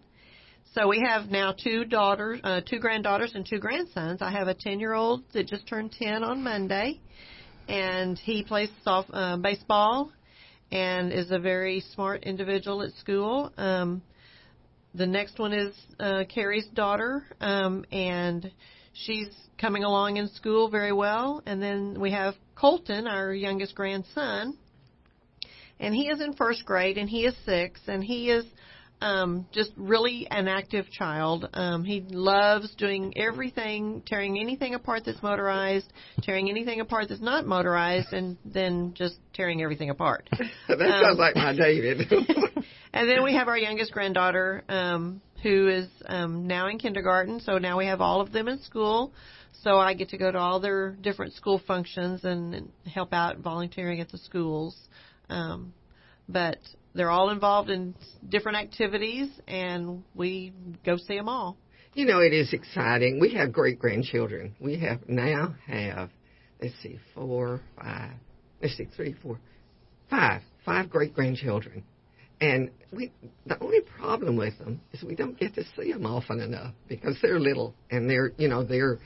So 0.72 0.88
we 0.88 1.04
have 1.06 1.28
now 1.28 1.52
two 1.52 1.84
daughters, 1.84 2.40
uh, 2.42 2.62
two 2.66 2.78
granddaughters, 2.78 3.32
and 3.34 3.46
two 3.46 3.58
grandsons. 3.58 4.22
I 4.22 4.30
have 4.30 4.48
a 4.48 4.54
ten-year-old 4.54 5.25
that 5.34 5.48
just 5.48 5.68
turned 5.68 5.92
ten 5.92 6.25
on 6.25 6.42
Monday, 6.42 7.00
and 7.68 8.18
he 8.18 8.42
plays 8.42 8.70
soft, 8.82 9.10
uh, 9.12 9.36
baseball 9.36 10.10
and 10.72 11.12
is 11.12 11.30
a 11.30 11.38
very 11.38 11.84
smart 11.92 12.25
individual 12.25 12.80
at 12.80 12.92
school. 12.94 13.52
Um, 13.58 14.00
the 14.97 15.07
next 15.07 15.38
one 15.38 15.53
is 15.53 15.75
uh, 16.00 16.25
Carrie's 16.33 16.67
daughter, 16.69 17.23
um, 17.41 17.85
and 17.93 18.50
she's 18.95 19.29
coming 19.61 19.85
along 19.85 20.17
in 20.17 20.29
school 20.29 20.71
very 20.71 20.93
well. 20.93 21.43
And 21.45 21.62
then 21.62 22.00
we 22.00 22.12
have 22.12 22.35
Colton, 22.55 23.07
our 23.07 23.33
youngest 23.35 23.75
grandson, 23.75 24.57
and 25.79 25.95
he 25.95 26.09
is 26.09 26.21
in 26.23 26.33
first 26.33 26.65
grade, 26.65 26.97
and 26.97 27.09
he 27.09 27.26
is 27.26 27.35
six, 27.45 27.81
and 27.87 28.03
he 28.03 28.31
is 28.31 28.47
um, 29.00 29.47
just 29.53 29.73
really 29.76 30.26
an 30.31 30.49
active 30.49 30.91
child. 30.91 31.49
Um, 31.53 31.85
he 31.85 32.00
loves 32.00 32.75
doing 32.76 33.12
everything, 33.17 34.03
tearing 34.07 34.38
anything 34.38 34.75
apart 34.75 35.03
that's 35.05 35.23
motorized, 35.23 35.93
tearing 36.23 36.49
anything 36.49 36.81
apart 36.81 37.09
that's 37.09 37.21
not 37.21 37.47
motorized, 37.47 38.12
and 38.12 38.37
then 38.45 38.95
just 38.95 39.17
tearing 39.35 39.62
everything 39.62 39.91
apart. 39.91 40.29
that 40.69 40.79
sounds 40.79 41.12
Um, 41.12 41.19
like 41.19 41.37
my 41.37 41.55
David. 41.55 42.11
And 42.93 43.11
then 43.11 43.23
we 43.23 43.35
have 43.35 43.47
our 43.47 43.59
youngest 43.59 43.93
granddaughter, 43.93 44.65
um, 44.71 45.21
who 45.43 45.69
is 45.69 45.87
um, 46.07 46.47
now 46.47 46.69
in 46.69 46.79
kindergarten. 46.79 47.41
So 47.41 47.59
now 47.59 47.76
we 47.76 47.85
have 47.85 48.00
all 48.00 48.23
of 48.23 48.33
them 48.33 48.49
in 48.49 48.59
school. 48.62 49.12
So 49.62 49.76
I 49.76 49.93
get 49.93 50.09
to 50.11 50.17
go 50.17 50.33
to 50.33 50.38
all 50.38 50.61
their 50.61 50.93
different 51.03 51.35
school 51.35 51.61
functions 51.67 52.25
and, 52.25 52.55
and 52.55 52.73
help 52.91 53.12
out 53.12 53.37
volunteering 53.38 54.00
at 54.00 54.11
the 54.11 54.17
schools. 54.17 54.75
Um, 55.29 55.75
but 56.26 56.57
they're 56.97 57.11
all 57.11 57.31
involved 57.31 57.71
in 57.71 57.95
different 58.29 58.59
activities, 58.59 59.29
and 59.47 60.03
we 60.15 60.53
go 60.85 60.97
see 60.97 61.17
them 61.17 61.29
all. 61.29 61.57
You 61.95 62.07
know, 62.07 62.21
it 62.21 62.33
is 62.33 62.53
exciting. 62.53 63.21
We 63.21 63.35
have 63.35 63.53
great 63.53 63.79
grandchildren. 63.79 64.55
We 64.61 64.79
have 64.81 65.09
now 65.09 65.55
have, 65.67 66.11
let's 66.61 66.75
see, 66.83 66.99
four, 67.15 67.61
five, 67.76 68.12
let's 68.61 68.76
see, 68.76 68.88
three, 68.97 69.15
four, 69.23 69.38
five, 70.11 70.43
five 70.65 70.91
great 70.91 71.15
grandchildren. 71.15 71.85
And 72.41 72.71
we, 72.93 73.12
the 73.47 73.59
only 73.62 73.81
problem 73.81 74.37
with 74.37 74.59
them 74.59 74.83
is 74.93 75.03
we 75.03 75.15
don't 75.15 75.38
get 75.38 75.55
to 75.55 75.65
see 75.75 75.93
them 75.93 76.05
often 76.05 76.41
enough 76.41 76.75
because 76.87 77.17
they're 77.23 77.41
little 77.41 77.75
and 77.91 78.11
they're, 78.11 78.33
you 78.37 78.49
know, 78.49 78.62
they're, 78.62 78.99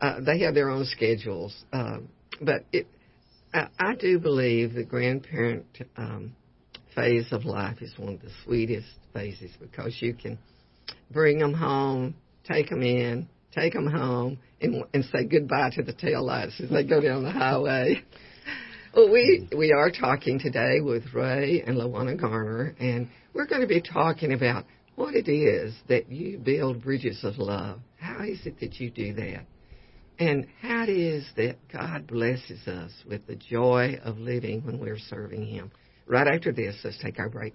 uh, 0.00 0.20
they 0.20 0.40
have 0.40 0.54
their 0.54 0.70
own 0.70 0.84
schedules. 0.84 1.64
Um, 1.72 2.08
but 2.40 2.64
it, 2.72 2.86
I, 3.52 3.66
I 3.80 3.94
do 3.96 4.20
believe 4.20 4.74
the 4.74 4.84
grandparent 4.84 5.66
um, 5.96 6.36
phase 6.98 7.26
of 7.30 7.44
life 7.44 7.80
is 7.80 7.96
one 7.96 8.14
of 8.14 8.20
the 8.20 8.30
sweetest 8.44 8.88
phases 9.12 9.52
because 9.60 9.96
you 10.00 10.14
can 10.14 10.36
bring 11.12 11.38
them 11.38 11.54
home, 11.54 12.14
take 12.44 12.68
them 12.70 12.82
in, 12.82 13.28
take 13.54 13.72
them 13.72 13.86
home, 13.86 14.38
and, 14.60 14.82
and 14.92 15.04
say 15.04 15.24
goodbye 15.24 15.70
to 15.76 15.82
the 15.82 15.92
tail 15.92 16.24
lights 16.24 16.60
as 16.60 16.70
they 16.70 16.82
go 16.82 17.00
down 17.00 17.22
the 17.22 17.30
highway. 17.30 18.02
Well, 18.96 19.12
we 19.12 19.48
we 19.56 19.72
are 19.72 19.90
talking 19.90 20.40
today 20.40 20.80
with 20.80 21.04
Ray 21.14 21.62
and 21.64 21.76
Lawana 21.76 22.18
Garner, 22.18 22.74
and 22.80 23.08
we're 23.32 23.46
going 23.46 23.60
to 23.60 23.68
be 23.68 23.82
talking 23.82 24.32
about 24.32 24.64
what 24.96 25.14
it 25.14 25.30
is 25.30 25.74
that 25.88 26.10
you 26.10 26.38
build 26.38 26.82
bridges 26.82 27.22
of 27.22 27.38
love. 27.38 27.78
How 27.98 28.24
is 28.24 28.40
it 28.44 28.58
that 28.60 28.80
you 28.80 28.90
do 28.90 29.12
that? 29.12 29.44
And 30.18 30.46
how 30.62 30.82
it 30.82 30.88
is 30.88 31.24
that 31.36 31.56
God 31.72 32.08
blesses 32.08 32.66
us 32.66 32.90
with 33.06 33.26
the 33.28 33.36
joy 33.36 34.00
of 34.02 34.18
living 34.18 34.64
when 34.64 34.80
we're 34.80 34.98
serving 34.98 35.46
Him. 35.46 35.70
Right 36.08 36.26
after 36.26 36.52
this, 36.52 36.74
let's 36.84 36.98
take 36.98 37.18
our 37.18 37.28
break. 37.28 37.54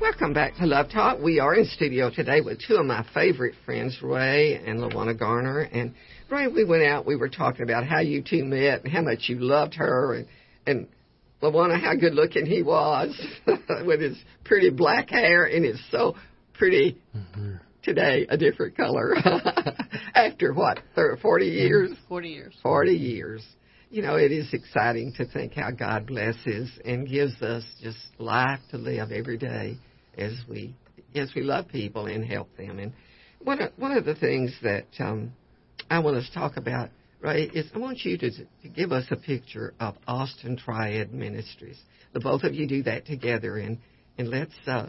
Welcome 0.00 0.32
back 0.32 0.54
to 0.56 0.66
Love 0.66 0.90
Talk. 0.90 1.18
We 1.20 1.40
are 1.40 1.56
in 1.56 1.64
studio 1.64 2.10
today 2.10 2.40
with 2.40 2.60
two 2.60 2.76
of 2.76 2.86
my 2.86 3.04
favorite 3.12 3.56
friends, 3.64 4.00
Ray 4.00 4.54
and 4.54 4.78
Lawana 4.78 5.18
Garner. 5.18 5.60
And 5.60 5.94
Ray, 6.30 6.46
we 6.46 6.64
went 6.64 6.84
out. 6.84 7.04
We 7.04 7.16
were 7.16 7.28
talking 7.28 7.62
about 7.62 7.84
how 7.84 8.00
you 8.00 8.22
two 8.22 8.44
met 8.44 8.84
and 8.84 8.92
how 8.92 9.02
much 9.02 9.28
you 9.28 9.40
loved 9.40 9.74
her, 9.74 10.14
and 10.14 10.26
and 10.66 10.86
Lawana, 11.42 11.80
how 11.80 11.94
good 11.94 12.14
looking 12.14 12.46
he 12.46 12.62
was 12.62 13.18
with 13.84 14.00
his 14.00 14.16
pretty 14.44 14.70
black 14.70 15.10
hair 15.10 15.44
and 15.44 15.64
his 15.64 15.80
so 15.90 16.16
pretty 16.54 16.98
mm-hmm. 17.14 17.54
today 17.82 18.26
a 18.28 18.36
different 18.36 18.76
color. 18.76 19.14
After 20.14 20.54
what 20.54 20.80
30, 20.94 21.20
40 21.20 21.46
years? 21.46 21.90
40 22.08 22.28
years. 22.28 22.54
40 22.62 22.92
years. 22.92 23.46
You 23.90 24.02
know 24.02 24.16
it 24.16 24.32
is 24.32 24.52
exciting 24.52 25.12
to 25.18 25.26
think 25.26 25.54
how 25.54 25.70
god 25.70 26.06
blesses 26.06 26.70
and 26.84 27.08
gives 27.08 27.40
us 27.40 27.64
just 27.80 27.98
life 28.18 28.60
to 28.70 28.78
live 28.78 29.12
every 29.12 29.38
day 29.38 29.76
as 30.18 30.32
we 30.48 30.74
as 31.14 31.32
we 31.34 31.42
love 31.42 31.68
people 31.68 32.06
and 32.06 32.24
help 32.24 32.54
them. 32.56 32.78
And 32.78 32.92
one 33.42 33.60
of, 33.60 33.72
one 33.76 33.92
of 33.92 34.04
the 34.04 34.14
things 34.14 34.52
that 34.62 34.86
um, 34.98 35.32
i 35.90 35.98
want 35.98 36.16
us 36.16 36.26
to 36.26 36.34
talk 36.34 36.56
about 36.56 36.90
right 37.20 37.54
is 37.54 37.66
i 37.74 37.78
want 37.78 37.98
you 38.04 38.16
to, 38.18 38.30
to 38.30 38.68
give 38.74 38.92
us 38.92 39.04
a 39.10 39.16
picture 39.16 39.74
of 39.80 39.94
austin 40.06 40.56
triad 40.56 41.12
ministries 41.12 41.78
the 42.12 42.20
both 42.20 42.42
of 42.42 42.54
you 42.54 42.66
do 42.66 42.82
that 42.82 43.06
together 43.06 43.58
and 43.58 43.78
and 44.18 44.28
let's 44.28 44.54
uh, 44.66 44.86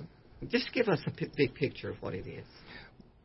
just 0.49 0.71
give 0.73 0.87
us 0.87 0.99
a 1.05 1.11
p- 1.11 1.27
big 1.35 1.53
picture 1.53 1.89
of 1.89 2.01
what 2.01 2.13
it 2.13 2.27
is. 2.27 2.45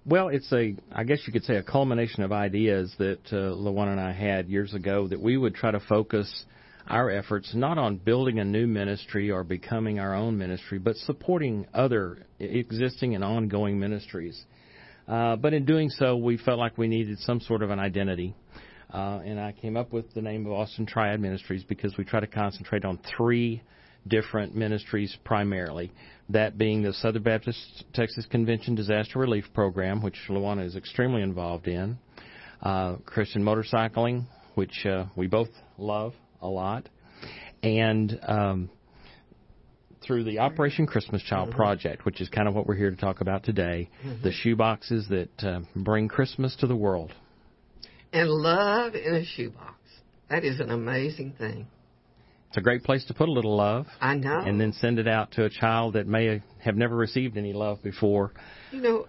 Well, 0.04 0.28
it's 0.28 0.52
a, 0.52 0.74
I 0.90 1.04
guess 1.04 1.20
you 1.26 1.32
could 1.32 1.44
say, 1.44 1.56
a 1.56 1.62
culmination 1.62 2.24
of 2.24 2.32
ideas 2.32 2.92
that 2.98 3.20
uh, 3.30 3.54
Lawana 3.54 3.92
and 3.92 4.00
I 4.00 4.12
had 4.12 4.48
years 4.48 4.74
ago 4.74 5.06
that 5.08 5.20
we 5.20 5.36
would 5.36 5.54
try 5.54 5.70
to 5.70 5.80
focus 5.80 6.44
our 6.88 7.10
efforts 7.10 7.54
not 7.54 7.78
on 7.78 7.96
building 7.96 8.40
a 8.40 8.44
new 8.44 8.66
ministry 8.66 9.30
or 9.30 9.44
becoming 9.44 10.00
our 10.00 10.14
own 10.14 10.36
ministry, 10.36 10.80
but 10.80 10.96
supporting 10.96 11.66
other 11.72 12.26
existing 12.40 13.14
and 13.14 13.22
ongoing 13.22 13.78
ministries. 13.78 14.44
Uh, 15.06 15.36
but 15.36 15.54
in 15.54 15.64
doing 15.64 15.88
so, 15.90 16.16
we 16.16 16.36
felt 16.36 16.58
like 16.58 16.76
we 16.76 16.88
needed 16.88 17.18
some 17.20 17.40
sort 17.40 17.62
of 17.62 17.70
an 17.70 17.78
identity. 17.78 18.34
Uh, 18.92 19.20
and 19.24 19.40
I 19.40 19.52
came 19.52 19.76
up 19.76 19.92
with 19.92 20.12
the 20.12 20.20
name 20.20 20.44
of 20.44 20.52
Austin 20.52 20.84
Triad 20.84 21.18
Ministries 21.18 21.64
because 21.64 21.96
we 21.96 22.04
try 22.04 22.20
to 22.20 22.26
concentrate 22.26 22.84
on 22.84 22.98
three 23.16 23.62
different 24.06 24.54
ministries 24.54 25.16
primarily. 25.24 25.90
That 26.28 26.58
being 26.58 26.82
the 26.82 26.92
Southern 26.92 27.22
Baptist 27.22 27.84
Texas 27.94 28.26
Convention 28.30 28.74
Disaster 28.74 29.18
Relief 29.18 29.44
Program, 29.54 30.02
which 30.02 30.16
Lawana 30.28 30.66
is 30.66 30.76
extremely 30.76 31.22
involved 31.22 31.68
in, 31.68 31.98
uh, 32.62 32.96
Christian 33.06 33.42
motorcycling, 33.42 34.26
which 34.54 34.84
uh, 34.84 35.06
we 35.16 35.26
both 35.26 35.48
love 35.78 36.12
a 36.42 36.48
lot, 36.48 36.88
and 37.62 38.18
um, 38.26 38.70
through 40.02 40.24
the 40.24 40.38
Operation 40.40 40.86
Christmas 40.86 41.22
Child 41.22 41.48
mm-hmm. 41.48 41.56
Project, 41.56 42.04
which 42.04 42.20
is 42.20 42.28
kind 42.28 42.48
of 42.48 42.54
what 42.54 42.66
we're 42.66 42.76
here 42.76 42.90
to 42.90 42.96
talk 42.96 43.20
about 43.20 43.42
today, 43.42 43.88
mm-hmm. 44.04 44.22
the 44.22 44.32
shoe 44.32 44.56
boxes 44.56 45.06
that 45.08 45.44
uh, 45.44 45.60
bring 45.76 46.08
Christmas 46.08 46.54
to 46.56 46.66
the 46.66 46.76
world. 46.76 47.12
And 48.12 48.28
love 48.28 48.94
in 48.94 49.14
a 49.14 49.24
shoebox. 49.24 49.76
That 50.28 50.44
is 50.44 50.60
an 50.60 50.70
amazing 50.70 51.34
thing. 51.38 51.66
It's 52.48 52.58
a 52.58 52.60
great 52.60 52.84
place 52.84 53.02
to 53.06 53.14
put 53.14 53.30
a 53.30 53.32
little 53.32 53.56
love. 53.56 53.86
I 53.98 54.14
know. 54.14 54.40
And 54.40 54.60
then 54.60 54.74
send 54.74 54.98
it 54.98 55.08
out 55.08 55.32
to 55.32 55.44
a 55.44 55.48
child 55.48 55.94
that 55.94 56.06
may 56.06 56.42
have 56.62 56.76
never 56.76 56.94
received 56.94 57.38
any 57.38 57.54
love 57.54 57.82
before. 57.82 58.32
You 58.72 58.82
know, 58.82 59.06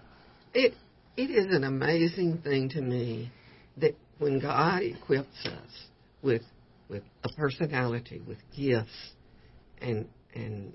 it 0.54 0.74
it 1.16 1.30
is 1.30 1.54
an 1.54 1.64
amazing 1.64 2.38
thing 2.38 2.70
to 2.70 2.80
me 2.80 3.30
that 3.76 3.96
when 4.18 4.40
God 4.40 4.82
equips 4.82 5.44
us 5.44 5.86
with 6.22 6.42
with 6.88 7.02
a 7.22 7.28
personality, 7.36 8.22
with 8.26 8.38
gifts, 8.56 9.12
and 9.80 10.08
and 10.34 10.72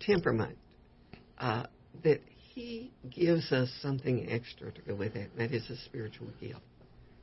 temperament, 0.00 0.58
uh, 1.38 1.66
that 2.02 2.20
He 2.54 2.90
gives 3.08 3.52
us 3.52 3.70
something 3.80 4.28
extra 4.28 4.72
to 4.72 4.80
go 4.82 4.96
with 4.96 5.14
it, 5.14 5.30
and 5.36 5.40
that 5.40 5.54
is 5.54 5.68
a 5.70 5.76
spiritual 5.84 6.28
gift. 6.40 6.60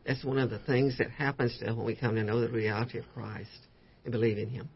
That's 0.09 0.23
one 0.23 0.39
of 0.39 0.49
the 0.49 0.57
things 0.57 0.97
that 0.97 1.11
happens 1.11 1.55
to 1.59 1.69
us 1.69 1.77
when 1.77 1.85
we 1.85 1.95
come 1.95 2.15
to 2.15 2.23
know 2.23 2.41
the 2.41 2.49
reality 2.49 2.97
of 2.97 3.05
Christ 3.13 3.67
and 4.03 4.11
believe 4.11 4.39
in 4.39 4.49
Him. 4.49 4.67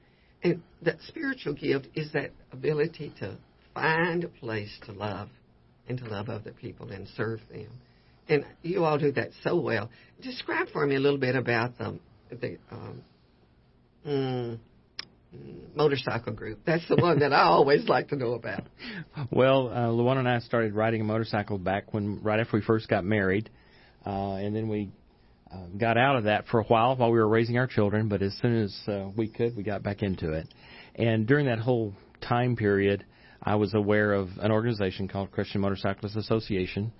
And 0.44 0.62
that 0.84 0.98
spiritual 1.08 1.56
gift 1.56 1.88
is 1.96 2.12
that 2.12 2.30
ability 2.52 3.12
to 3.20 3.36
find 3.74 4.24
a 4.24 4.28
place 4.28 4.70
to 4.86 4.92
love 4.92 5.30
and 5.90 5.98
to 5.98 6.06
love 6.06 6.30
other 6.30 6.52
people 6.52 6.92
and 6.92 7.08
serve 7.18 7.40
them. 7.52 7.72
And 8.30 8.46
you 8.62 8.86
all 8.86 9.00
do 9.00 9.12
that 9.14 9.30
so 9.44 9.60
well. 9.60 9.90
Describe 10.22 10.68
for 10.70 10.86
me 10.86 10.98
a 10.98 11.00
little 11.00 11.18
bit 11.18 11.36
about 11.36 11.80
the, 11.80 11.98
the 12.30 12.60
um, 12.70 13.02
mm, 14.06 14.60
motorcycle 15.76 16.34
group. 16.34 16.60
That's 16.64 16.88
the 16.88 16.98
one 16.98 17.18
that 17.22 17.34
I 17.34 17.46
always 17.46 17.88
like 17.90 18.10
to 18.10 18.16
know 18.16 18.34
about. 18.34 18.66
Well, 19.32 19.70
uh, 19.70 19.88
Lawana 19.88 20.20
and 20.20 20.30
I 20.30 20.40
started 20.40 20.76
riding 20.76 21.02
a 21.02 21.04
motorcycle 21.04 21.58
back 21.58 21.92
when 21.92 22.22
right 22.22 22.40
after 22.40 22.58
we 22.58 22.62
first 22.62 22.88
got 22.88 23.04
married, 23.04 23.50
uh, 24.06 24.34
and 24.34 24.56
then 24.56 24.68
we 24.68 24.90
uh, 25.54 25.58
got 25.78 25.98
out 25.98 26.16
of 26.16 26.24
that 26.24 26.48
for 26.48 26.60
a 26.60 26.64
while 26.64 26.96
while 26.96 27.12
we 27.12 27.20
were 27.20 27.28
raising 27.28 27.58
our 27.58 27.68
children, 27.68 28.08
but 28.08 28.22
as 28.22 28.34
soon 28.42 28.64
as 28.64 28.76
uh, 28.88 29.10
we 29.16 29.28
could, 29.28 29.56
we 29.56 29.64
got 29.64 29.84
back 29.84 30.02
into 30.02 30.34
it. 30.34 30.48
And 30.96 31.28
during 31.28 31.46
that 31.48 31.60
whole 31.60 31.94
time 32.22 32.56
period, 32.56 33.06
I 33.42 33.56
was 33.56 33.74
aware 33.74 34.14
of 34.14 34.30
an 34.40 34.52
organization 34.52 35.08
called 35.08 35.32
Christian 35.32 35.62
Motorcyclists 35.62 36.16
Association. 36.16 36.92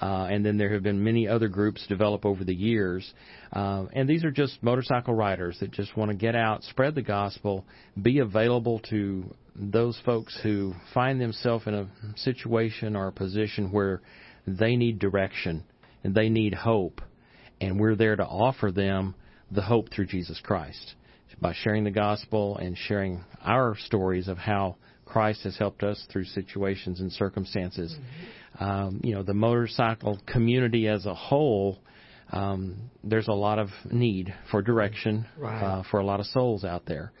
Uh, 0.00 0.28
and 0.30 0.44
then 0.44 0.58
there 0.58 0.74
have 0.74 0.82
been 0.82 1.02
many 1.02 1.26
other 1.26 1.48
groups 1.48 1.86
develop 1.86 2.26
over 2.26 2.44
the 2.44 2.54
years. 2.54 3.14
Uh, 3.50 3.86
and 3.94 4.06
these 4.06 4.24
are 4.24 4.30
just 4.30 4.62
motorcycle 4.62 5.14
riders 5.14 5.56
that 5.60 5.70
just 5.70 5.96
want 5.96 6.10
to 6.10 6.16
get 6.16 6.36
out, 6.36 6.62
spread 6.64 6.94
the 6.94 7.02
gospel, 7.02 7.64
be 8.00 8.18
available 8.18 8.78
to 8.90 9.24
those 9.54 9.98
folks 10.04 10.38
who 10.42 10.74
find 10.92 11.18
themselves 11.18 11.66
in 11.66 11.74
a 11.74 11.88
situation 12.16 12.94
or 12.94 13.08
a 13.08 13.12
position 13.12 13.72
where 13.72 14.02
they 14.46 14.76
need 14.76 14.98
direction 14.98 15.64
and 16.04 16.14
they 16.14 16.28
need 16.28 16.52
hope 16.52 17.00
and 17.60 17.78
we're 17.80 17.96
there 17.96 18.16
to 18.16 18.24
offer 18.24 18.70
them 18.70 19.14
the 19.50 19.62
hope 19.62 19.92
through 19.92 20.06
Jesus 20.06 20.40
Christ 20.42 20.94
by 21.40 21.52
sharing 21.52 21.84
the 21.84 21.90
gospel 21.90 22.56
and 22.56 22.76
sharing 22.76 23.22
our 23.42 23.76
stories 23.76 24.28
of 24.28 24.38
how 24.38 24.76
Christ 25.04 25.44
has 25.44 25.56
helped 25.56 25.82
us 25.82 26.04
through 26.10 26.24
situations 26.24 27.00
and 27.00 27.12
circumstances. 27.12 27.94
Mm-hmm. 27.94 28.64
Um, 28.64 29.00
you 29.04 29.14
know, 29.14 29.22
the 29.22 29.34
motorcycle 29.34 30.18
community 30.26 30.88
as 30.88 31.04
a 31.06 31.14
whole, 31.14 31.78
um, 32.32 32.90
there's 33.04 33.28
a 33.28 33.32
lot 33.32 33.58
of 33.58 33.68
need 33.90 34.34
for 34.50 34.62
direction 34.62 35.26
right. 35.38 35.62
uh, 35.62 35.82
for 35.90 36.00
a 36.00 36.04
lot 36.04 36.20
of 36.20 36.26
souls 36.26 36.64
out 36.64 36.86
there, 36.86 37.12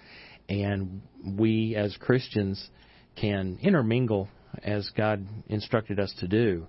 and 0.48 1.02
we 1.24 1.76
as 1.76 1.96
Christians 2.00 2.70
can 3.16 3.58
intermingle 3.60 4.28
as 4.62 4.90
God 4.96 5.26
instructed 5.48 6.00
us 6.00 6.12
to 6.20 6.28
do 6.28 6.66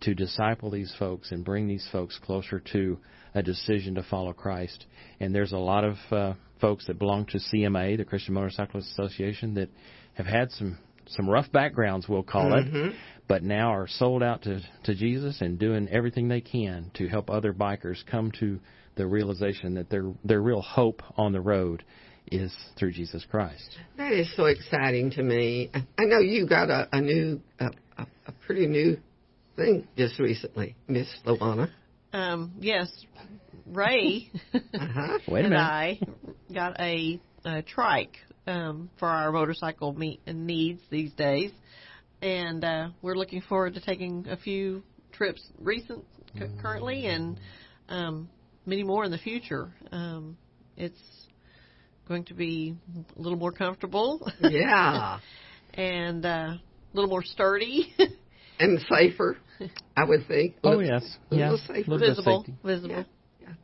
to 0.00 0.14
disciple 0.14 0.70
these 0.70 0.94
folks 0.98 1.32
and 1.32 1.44
bring 1.44 1.66
these 1.66 1.86
folks 1.90 2.18
closer 2.22 2.60
to 2.72 2.98
a 3.34 3.42
decision 3.42 3.94
to 3.94 4.02
follow 4.02 4.32
Christ. 4.32 4.86
And 5.20 5.34
there's 5.34 5.52
a 5.52 5.58
lot 5.58 5.84
of 5.84 5.96
uh, 6.10 6.34
folks 6.60 6.86
that 6.86 6.98
belong 6.98 7.26
to 7.26 7.38
CMA, 7.38 7.96
the 7.96 8.04
Christian 8.04 8.34
Motorcyclist 8.34 8.90
Association, 8.92 9.54
that 9.54 9.68
have 10.14 10.26
had 10.26 10.50
some 10.52 10.78
some 11.08 11.30
rough 11.30 11.50
backgrounds, 11.52 12.08
we'll 12.08 12.24
call 12.24 12.50
mm-hmm. 12.50 12.76
it, 12.88 12.94
but 13.28 13.44
now 13.44 13.72
are 13.72 13.86
sold 13.86 14.22
out 14.22 14.42
to 14.42 14.60
to 14.84 14.94
Jesus 14.94 15.40
and 15.40 15.58
doing 15.58 15.88
everything 15.88 16.28
they 16.28 16.40
can 16.40 16.90
to 16.94 17.08
help 17.08 17.30
other 17.30 17.52
bikers 17.52 18.04
come 18.10 18.32
to 18.40 18.58
the 18.96 19.06
realization 19.06 19.74
that 19.74 19.88
their 19.88 20.12
their 20.24 20.40
real 20.40 20.62
hope 20.62 21.02
on 21.16 21.32
the 21.32 21.40
road 21.40 21.84
is 22.32 22.52
through 22.78 22.92
Jesus 22.92 23.24
Christ. 23.30 23.78
That 23.96 24.12
is 24.12 24.34
so 24.36 24.46
exciting 24.46 25.10
to 25.12 25.22
me. 25.22 25.70
I 25.74 26.04
know 26.04 26.18
you 26.18 26.48
got 26.48 26.70
a, 26.70 26.88
a 26.92 27.00
new, 27.00 27.40
a, 27.60 27.70
a 27.98 28.32
pretty 28.44 28.66
new 28.66 28.98
thing 29.56 29.88
just 29.96 30.18
recently, 30.18 30.76
Miss 30.88 31.08
Lawana. 31.26 31.70
Um, 32.12 32.52
yes, 32.60 32.88
Ray 33.66 34.30
uh-huh. 34.54 35.18
Wait 35.28 35.44
and 35.44 35.56
I 35.56 35.98
got 36.52 36.78
a, 36.80 37.20
a 37.44 37.62
trike 37.62 38.16
um, 38.46 38.90
for 38.98 39.08
our 39.08 39.32
motorcycle 39.32 39.92
meet 39.92 40.20
and 40.26 40.46
needs 40.46 40.80
these 40.90 41.12
days, 41.12 41.50
and 42.22 42.64
uh, 42.64 42.88
we're 43.02 43.16
looking 43.16 43.42
forward 43.42 43.74
to 43.74 43.80
taking 43.80 44.26
a 44.28 44.36
few 44.36 44.82
trips 45.12 45.42
recent 45.58 46.04
c- 46.38 46.46
currently 46.60 47.06
and 47.06 47.40
um, 47.88 48.28
many 48.66 48.82
more 48.82 49.04
in 49.04 49.10
the 49.10 49.18
future. 49.18 49.72
Um, 49.90 50.36
it's 50.76 51.00
going 52.06 52.24
to 52.24 52.34
be 52.34 52.76
a 53.16 53.20
little 53.20 53.38
more 53.38 53.52
comfortable. 53.52 54.30
Yeah. 54.40 55.18
and 55.74 56.24
uh, 56.24 56.28
a 56.28 56.60
little 56.92 57.10
more 57.10 57.24
sturdy. 57.24 57.94
And 58.58 58.80
safer, 58.90 59.36
I 59.96 60.04
would 60.04 60.26
think. 60.26 60.56
Oh 60.64 60.78
yes, 60.80 61.18
a 61.30 61.36
yeah, 61.36 61.56
safer. 61.66 61.98
visible, 61.98 62.46
visible. 62.64 62.90
Yeah. 62.90 63.04
yeah. 63.40 63.54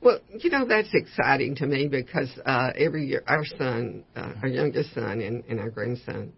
Well, 0.00 0.20
you 0.30 0.50
know 0.50 0.66
that's 0.66 0.88
exciting 0.92 1.56
to 1.56 1.66
me 1.66 1.88
because 1.88 2.30
uh, 2.44 2.70
every 2.76 3.06
year 3.06 3.22
our 3.26 3.44
son, 3.44 4.04
uh, 4.16 4.32
our 4.42 4.48
youngest 4.48 4.94
son, 4.94 5.20
and, 5.20 5.44
and 5.48 5.60
our 5.60 5.70
grandson 5.70 6.32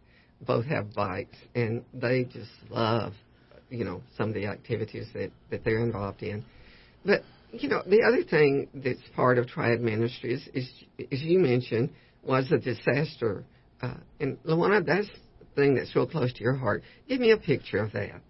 both 0.46 0.66
have 0.66 0.94
bikes, 0.94 1.36
and 1.54 1.84
they 1.94 2.24
just 2.24 2.50
love 2.70 3.12
you 3.70 3.84
know 3.84 4.02
some 4.16 4.28
of 4.28 4.34
the 4.34 4.46
activities 4.46 5.06
that 5.14 5.30
that 5.50 5.64
they're 5.64 5.82
involved 5.82 6.22
in. 6.22 6.44
But 7.04 7.22
you 7.52 7.68
know, 7.68 7.82
the 7.86 8.02
other 8.02 8.22
thing 8.22 8.68
that's 8.74 9.00
part 9.14 9.38
of 9.38 9.46
Triad 9.46 9.80
Ministries 9.80 10.48
is, 10.52 10.68
as 10.98 11.22
you 11.22 11.38
mentioned, 11.38 11.90
was 12.22 12.50
a 12.50 12.58
disaster. 12.58 13.44
Uh, 13.80 13.94
and 14.20 14.42
Lawana, 14.44 14.84
that's 14.84 15.06
the 15.08 15.14
thing 15.56 15.74
that's 15.74 15.94
real 15.96 16.06
close 16.06 16.32
to 16.34 16.42
your 16.42 16.54
heart. 16.54 16.82
Give 17.08 17.20
me 17.20 17.32
a 17.32 17.36
picture 17.36 17.78
of 17.78 17.92
that. 17.92 18.20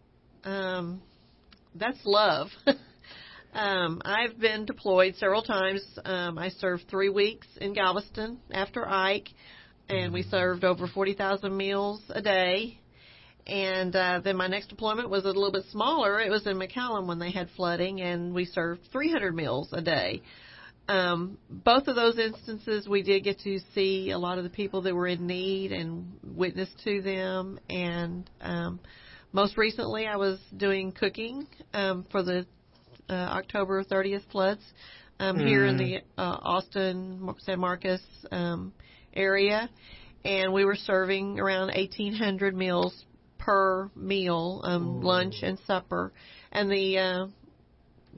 Um, 0.44 1.02
that's 1.74 1.98
love. 2.04 2.48
um, 3.52 4.00
I've 4.04 4.38
been 4.38 4.64
deployed 4.64 5.16
several 5.16 5.42
times. 5.42 5.84
Um, 6.04 6.38
I 6.38 6.48
served 6.48 6.84
three 6.88 7.10
weeks 7.10 7.46
in 7.60 7.74
Galveston 7.74 8.38
after 8.50 8.88
Ike, 8.88 9.28
and 9.88 10.12
we 10.12 10.22
served 10.22 10.64
over 10.64 10.86
40,000 10.86 11.54
meals 11.54 12.00
a 12.10 12.22
day. 12.22 12.78
And 13.46 13.94
uh, 13.94 14.20
then 14.24 14.36
my 14.36 14.48
next 14.48 14.68
deployment 14.68 15.08
was 15.08 15.24
a 15.24 15.28
little 15.28 15.52
bit 15.52 15.64
smaller. 15.70 16.20
It 16.20 16.30
was 16.30 16.46
in 16.46 16.58
McAllen 16.58 17.06
when 17.06 17.18
they 17.18 17.30
had 17.30 17.48
flooding, 17.54 18.00
and 18.00 18.34
we 18.34 18.44
served 18.44 18.80
300 18.90 19.34
meals 19.34 19.68
a 19.72 19.80
day. 19.80 20.22
Um, 20.88 21.38
both 21.50 21.88
of 21.88 21.96
those 21.96 22.18
instances, 22.18 22.88
we 22.88 23.02
did 23.02 23.24
get 23.24 23.40
to 23.40 23.58
see 23.74 24.10
a 24.10 24.18
lot 24.18 24.38
of 24.38 24.44
the 24.44 24.50
people 24.50 24.82
that 24.82 24.94
were 24.94 25.08
in 25.08 25.26
need 25.26 25.72
and 25.72 26.12
witness 26.22 26.68
to 26.84 27.02
them. 27.02 27.58
And 27.68 28.30
um, 28.40 28.80
most 29.32 29.58
recently, 29.58 30.06
I 30.06 30.16
was 30.16 30.38
doing 30.56 30.92
cooking 30.92 31.46
um, 31.74 32.06
for 32.10 32.22
the 32.22 32.46
uh, 33.08 33.12
October 33.12 33.82
30th 33.84 34.30
floods 34.30 34.62
um, 35.18 35.36
mm. 35.36 35.46
here 35.46 35.66
in 35.66 35.76
the 35.76 35.96
uh, 36.18 36.38
Austin, 36.42 37.34
San 37.38 37.60
Marcos 37.60 38.00
um, 38.30 38.72
area, 39.14 39.68
and 40.24 40.52
we 40.52 40.64
were 40.64 40.76
serving 40.76 41.38
around 41.40 41.68
1,800 41.68 42.54
meals 42.54 43.04
per 43.38 43.90
meal, 43.94 44.60
um, 44.64 45.00
lunch 45.00 45.36
and 45.42 45.58
supper, 45.66 46.12
and 46.52 46.70
the 46.70 46.98
uh, 46.98 47.26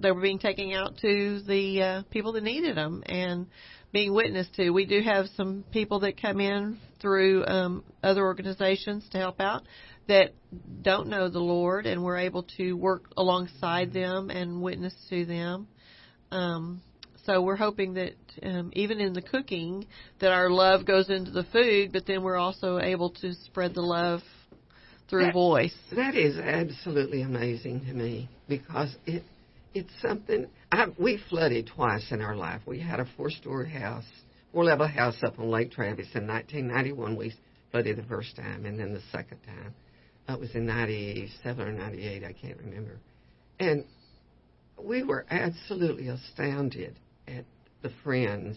they 0.00 0.10
were 0.12 0.20
being 0.20 0.38
taken 0.38 0.72
out 0.72 0.96
to 0.98 1.40
the 1.46 1.82
uh, 1.82 2.02
people 2.10 2.32
that 2.32 2.42
needed 2.42 2.76
them 2.76 3.02
and 3.06 3.46
being 3.92 4.12
witnessed 4.12 4.54
to. 4.54 4.70
We 4.70 4.86
do 4.86 5.00
have 5.02 5.26
some 5.36 5.64
people 5.72 6.00
that 6.00 6.20
come 6.20 6.40
in 6.40 6.78
through 7.00 7.46
um, 7.46 7.84
other 8.02 8.22
organizations 8.24 9.08
to 9.10 9.18
help 9.18 9.40
out 9.40 9.62
that 10.08 10.32
don't 10.82 11.08
know 11.08 11.28
the 11.28 11.38
Lord, 11.38 11.86
and 11.86 12.02
we're 12.02 12.18
able 12.18 12.44
to 12.56 12.72
work 12.74 13.04
alongside 13.16 13.92
them 13.92 14.30
and 14.30 14.62
witness 14.62 14.94
to 15.10 15.24
them. 15.24 15.68
Um, 16.30 16.82
so 17.24 17.42
we're 17.42 17.56
hoping 17.56 17.94
that 17.94 18.14
um, 18.42 18.70
even 18.74 19.00
in 19.00 19.12
the 19.12 19.20
cooking, 19.20 19.86
that 20.20 20.32
our 20.32 20.48
love 20.48 20.86
goes 20.86 21.10
into 21.10 21.30
the 21.30 21.44
food, 21.44 21.92
but 21.92 22.06
then 22.06 22.22
we're 22.22 22.38
also 22.38 22.78
able 22.78 23.10
to 23.10 23.34
spread 23.34 23.74
the 23.74 23.82
love 23.82 24.22
through 25.10 25.24
that, 25.24 25.34
voice. 25.34 25.74
That 25.94 26.14
is 26.14 26.38
absolutely 26.38 27.22
amazing 27.22 27.84
to 27.86 27.92
me 27.92 28.30
because 28.48 28.96
it 29.06 29.22
it's 29.74 29.92
something 30.00 30.46
I, 30.72 30.86
we 30.98 31.20
flooded 31.28 31.70
twice 31.74 32.10
in 32.10 32.20
our 32.20 32.36
life. 32.36 32.62
We 32.66 32.80
had 32.80 33.00
a 33.00 33.06
four-story 33.16 33.70
house, 33.70 34.04
four-level 34.52 34.88
house 34.88 35.16
up 35.22 35.38
on 35.38 35.50
Lake 35.50 35.72
Travis 35.72 36.08
in 36.14 36.26
1991. 36.26 37.16
We 37.16 37.34
flooded 37.70 37.96
the 37.96 38.02
first 38.04 38.36
time, 38.36 38.64
and 38.66 38.78
then 38.78 38.94
the 38.94 39.02
second 39.12 39.38
time 39.44 39.74
it 40.28 40.38
was 40.38 40.54
in 40.54 40.66
97 40.66 41.66
or 41.66 41.72
98. 41.72 42.24
I 42.24 42.32
can't 42.32 42.58
remember. 42.58 42.98
And 43.58 43.84
we 44.82 45.02
were 45.02 45.26
absolutely 45.30 46.08
astounded 46.08 46.98
at 47.26 47.44
the 47.82 47.90
friends 48.04 48.56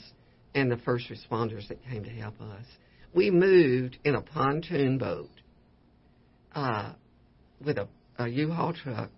and 0.54 0.70
the 0.70 0.78
first 0.78 1.06
responders 1.10 1.68
that 1.70 1.84
came 1.84 2.04
to 2.04 2.10
help 2.10 2.40
us. 2.42 2.66
We 3.14 3.32
moved 3.32 3.98
in 4.04 4.16
a 4.16 4.22
pontoon 4.22 4.98
boat 4.98 5.30
uh, 6.54 6.94
with 7.64 7.78
a 7.78 7.88
a 8.22 8.28
U-Haul 8.28 8.74
truck 8.74 9.10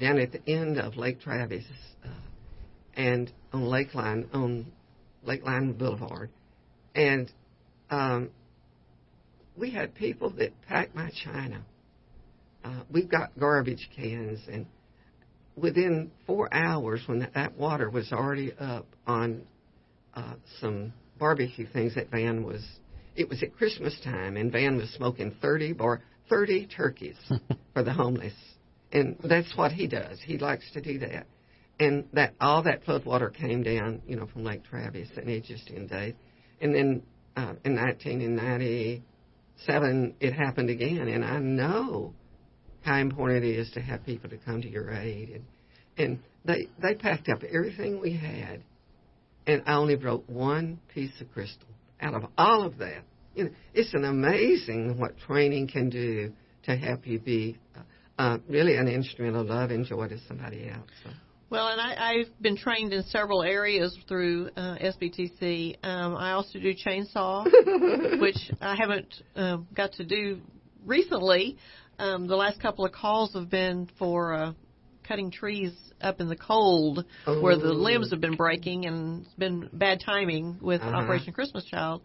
down 0.00 0.18
at 0.18 0.32
the 0.32 0.48
end 0.48 0.78
of 0.78 0.96
Lake 0.96 1.20
Travis 1.20 1.64
uh, 2.04 2.08
and 2.94 3.32
on 3.52 3.62
Lakeline 3.62 4.28
on 4.32 4.66
Lakeline 5.26 5.76
Boulevard, 5.76 6.30
and 6.94 7.30
um, 7.90 8.30
we 9.56 9.70
had 9.70 9.94
people 9.94 10.30
that 10.30 10.52
packed 10.68 10.94
my 10.94 11.10
china. 11.24 11.64
Uh, 12.64 12.82
we've 12.90 13.08
got 13.08 13.38
garbage 13.38 13.88
cans, 13.94 14.40
and 14.50 14.66
within 15.56 16.10
four 16.26 16.52
hours, 16.52 17.02
when 17.06 17.20
that, 17.20 17.34
that 17.34 17.56
water 17.56 17.90
was 17.90 18.12
already 18.12 18.52
up 18.52 18.86
on 19.06 19.42
uh, 20.14 20.34
some 20.60 20.92
barbecue 21.18 21.66
things 21.72 21.94
that 21.94 22.10
Van 22.10 22.44
was. 22.44 22.64
It 23.16 23.28
was 23.28 23.42
at 23.42 23.56
Christmas 23.56 23.98
time, 24.04 24.36
and 24.36 24.52
Van 24.52 24.76
was 24.76 24.88
smoking 24.90 25.34
30 25.40 25.72
bar 25.72 26.02
30 26.28 26.66
turkeys 26.66 27.16
for 27.72 27.82
the 27.82 27.92
homeless. 27.92 28.34
And 28.92 29.16
that's 29.22 29.56
what 29.56 29.72
he 29.72 29.86
does. 29.86 30.18
He 30.24 30.38
likes 30.38 30.70
to 30.72 30.80
do 30.80 30.98
that. 31.00 31.26
And 31.78 32.06
that 32.12 32.32
all 32.40 32.62
that 32.64 32.84
flood 32.84 33.04
water 33.04 33.28
came 33.30 33.62
down, 33.62 34.02
you 34.06 34.16
know, 34.16 34.26
from 34.26 34.42
Lake 34.44 34.64
Travis, 34.64 35.08
and 35.16 35.28
it 35.28 35.44
just 35.44 35.70
inundated. 35.70 36.16
And 36.60 36.74
then 36.74 37.02
uh, 37.36 37.54
in 37.64 37.76
1997, 37.76 40.14
it 40.20 40.32
happened 40.32 40.70
again. 40.70 41.06
And 41.08 41.24
I 41.24 41.38
know 41.38 42.14
how 42.80 42.96
important 42.96 43.44
it 43.44 43.56
is 43.56 43.70
to 43.72 43.80
have 43.80 44.04
people 44.04 44.30
to 44.30 44.38
come 44.38 44.62
to 44.62 44.68
your 44.68 44.92
aid. 44.92 45.30
And 45.30 45.44
and 45.96 46.18
they 46.44 46.68
they 46.80 46.94
packed 46.94 47.28
up 47.28 47.42
everything 47.42 48.00
we 48.00 48.16
had, 48.16 48.62
and 49.46 49.62
I 49.66 49.74
only 49.74 49.96
broke 49.96 50.24
one 50.28 50.78
piece 50.94 51.20
of 51.20 51.32
crystal 51.32 51.66
out 52.00 52.14
of 52.14 52.26
all 52.36 52.62
of 52.62 52.78
that 52.78 53.02
you 53.38 53.44
know, 53.44 53.50
it's 53.72 53.94
an 53.94 54.04
amazing 54.04 54.98
what 54.98 55.16
training 55.18 55.68
can 55.68 55.90
do 55.90 56.32
to 56.64 56.76
help 56.76 57.06
you 57.06 57.20
be 57.20 57.56
uh, 57.76 57.80
uh, 58.18 58.38
really 58.48 58.76
an 58.76 58.88
instrument 58.88 59.36
of 59.36 59.46
love 59.46 59.70
and 59.70 59.84
joy 59.84 60.08
to 60.08 60.18
somebody 60.26 60.68
else. 60.68 60.90
So. 61.04 61.10
Well, 61.50 61.68
and 61.68 61.80
I, 61.80 62.12
I've 62.12 62.42
been 62.42 62.56
trained 62.58 62.92
in 62.92 63.02
several 63.04 63.42
areas 63.42 63.96
through 64.06 64.50
uh, 64.54 64.76
SBTC. 64.76 65.76
Um, 65.82 66.14
I 66.14 66.32
also 66.32 66.58
do 66.58 66.74
chainsaw, 66.74 67.44
which 68.20 68.50
I 68.60 68.76
haven't 68.76 69.14
um, 69.34 69.66
got 69.74 69.92
to 69.94 70.04
do 70.04 70.40
recently. 70.84 71.56
Um, 71.98 72.26
the 72.26 72.36
last 72.36 72.60
couple 72.60 72.84
of 72.84 72.92
calls 72.92 73.32
have 73.32 73.48
been 73.48 73.88
for 73.98 74.34
uh, 74.34 74.52
cutting 75.08 75.30
trees 75.30 75.72
up 76.02 76.20
in 76.20 76.28
the 76.28 76.36
cold 76.36 77.04
oh. 77.26 77.40
where 77.40 77.56
the 77.56 77.72
limbs 77.72 78.10
have 78.10 78.20
been 78.20 78.36
breaking 78.36 78.86
and 78.86 79.24
it's 79.24 79.34
been 79.34 79.68
bad 79.72 80.00
timing 80.04 80.58
with 80.60 80.82
uh-huh. 80.82 80.96
Operation 80.96 81.32
Christmas 81.32 81.64
Child. 81.64 82.02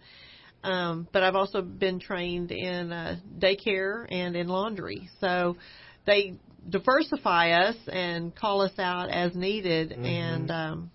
Um, 0.63 1.08
but 1.12 1.23
I've 1.23 1.36
also 1.36 1.62
been 1.62 1.99
trained 1.99 2.52
in 2.52 2.93
uh, 2.93 3.17
daycare 3.38 4.08
and 4.10 4.38
in 4.38 4.47
laundry. 4.47 5.10
So 5.19 5.58
they 6.06 6.36
diversify 6.70 7.52
us 7.52 7.76
and 7.88 8.36
call 8.36 8.62
us 8.62 8.78
out 8.78 9.10
as 9.10 9.36
needed. 9.36 9.92
Mm-hmm. 9.92 10.06
And 10.06 10.52
um, 10.52 10.92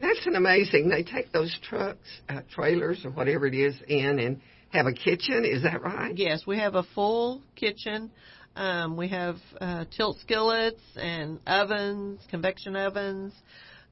that's 0.00 0.26
an 0.26 0.36
amazing. 0.36 0.88
They 0.88 1.02
take 1.02 1.32
those 1.32 1.56
trucks, 1.62 2.08
uh, 2.28 2.40
trailers, 2.50 3.04
or 3.04 3.10
whatever 3.10 3.46
it 3.46 3.54
is, 3.54 3.74
in 3.88 4.18
and 4.18 4.40
have 4.70 4.86
a 4.86 4.92
kitchen. 4.92 5.44
Is 5.44 5.62
that 5.62 5.82
right? 5.82 6.16
Yes, 6.16 6.42
we 6.46 6.58
have 6.58 6.74
a 6.74 6.84
full 6.94 7.42
kitchen. 7.54 8.10
Um, 8.56 8.96
we 8.96 9.08
have 9.08 9.36
uh, 9.60 9.84
tilt 9.96 10.18
skillets 10.20 10.82
and 10.96 11.40
ovens, 11.46 12.20
convection 12.30 12.76
ovens. 12.76 13.32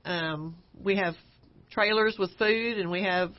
Um, 0.05 0.57
we 0.83 0.97
have 0.97 1.15
trailers 1.71 2.17
with 2.19 2.31
food, 2.39 2.79
and 2.79 2.91
we 2.91 3.03
have 3.03 3.33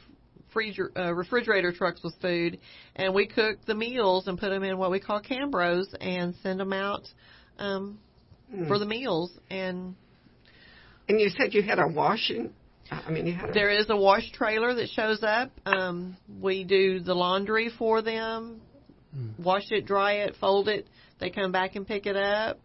freezer, 0.53 0.91
uh, 0.95 1.13
refrigerator 1.13 1.71
trucks 1.71 2.01
with 2.03 2.13
food, 2.21 2.59
and 2.95 3.13
we 3.13 3.27
cook 3.27 3.57
the 3.65 3.75
meals 3.75 4.27
and 4.27 4.37
put 4.37 4.49
them 4.49 4.63
in 4.63 4.77
what 4.77 4.91
we 4.91 4.99
call 4.99 5.21
Cambros 5.21 5.93
and 5.99 6.35
send 6.43 6.59
them 6.59 6.73
out 6.73 7.07
um, 7.59 7.99
mm. 8.53 8.67
for 8.67 8.79
the 8.79 8.85
meals. 8.85 9.31
And 9.49 9.95
and 11.09 11.19
you 11.19 11.29
said 11.29 11.53
you 11.53 11.63
had 11.63 11.79
a 11.79 11.87
washing. 11.87 12.51
I 12.91 13.11
mean, 13.11 13.25
you 13.25 13.33
had 13.33 13.49
a... 13.49 13.53
there 13.53 13.69
is 13.69 13.89
a 13.89 13.97
wash 13.97 14.31
trailer 14.31 14.73
that 14.75 14.89
shows 14.89 15.23
up. 15.23 15.51
Um, 15.65 16.17
we 16.41 16.63
do 16.63 16.99
the 16.99 17.13
laundry 17.13 17.71
for 17.77 18.01
them, 18.01 18.61
mm. 19.15 19.39
wash 19.39 19.71
it, 19.71 19.85
dry 19.85 20.13
it, 20.23 20.35
fold 20.39 20.67
it. 20.67 20.87
They 21.19 21.29
come 21.29 21.51
back 21.51 21.75
and 21.75 21.87
pick 21.87 22.05
it 22.05 22.17
up, 22.17 22.59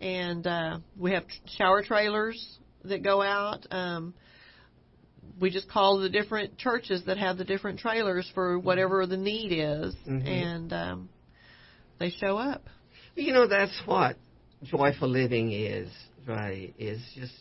and 0.00 0.46
uh, 0.46 0.78
we 0.98 1.12
have 1.12 1.24
shower 1.56 1.82
trailers 1.82 2.58
that 2.84 3.02
go 3.02 3.22
out. 3.22 3.66
Um, 3.70 4.14
we 5.40 5.50
just 5.50 5.68
call 5.68 5.98
the 5.98 6.08
different 6.08 6.58
churches 6.58 7.02
that 7.06 7.18
have 7.18 7.38
the 7.38 7.44
different 7.44 7.78
trailers 7.78 8.30
for 8.34 8.58
whatever 8.58 9.06
the 9.06 9.16
need 9.16 9.52
is, 9.52 9.94
mm-hmm. 10.06 10.26
and 10.26 10.72
um, 10.72 11.08
they 11.98 12.10
show 12.10 12.36
up. 12.36 12.62
You 13.14 13.32
know, 13.32 13.46
that's 13.46 13.80
what 13.84 14.16
joyful 14.64 15.08
living 15.08 15.52
is, 15.52 15.90
right? 16.26 16.74
Is 16.78 17.00
just 17.14 17.34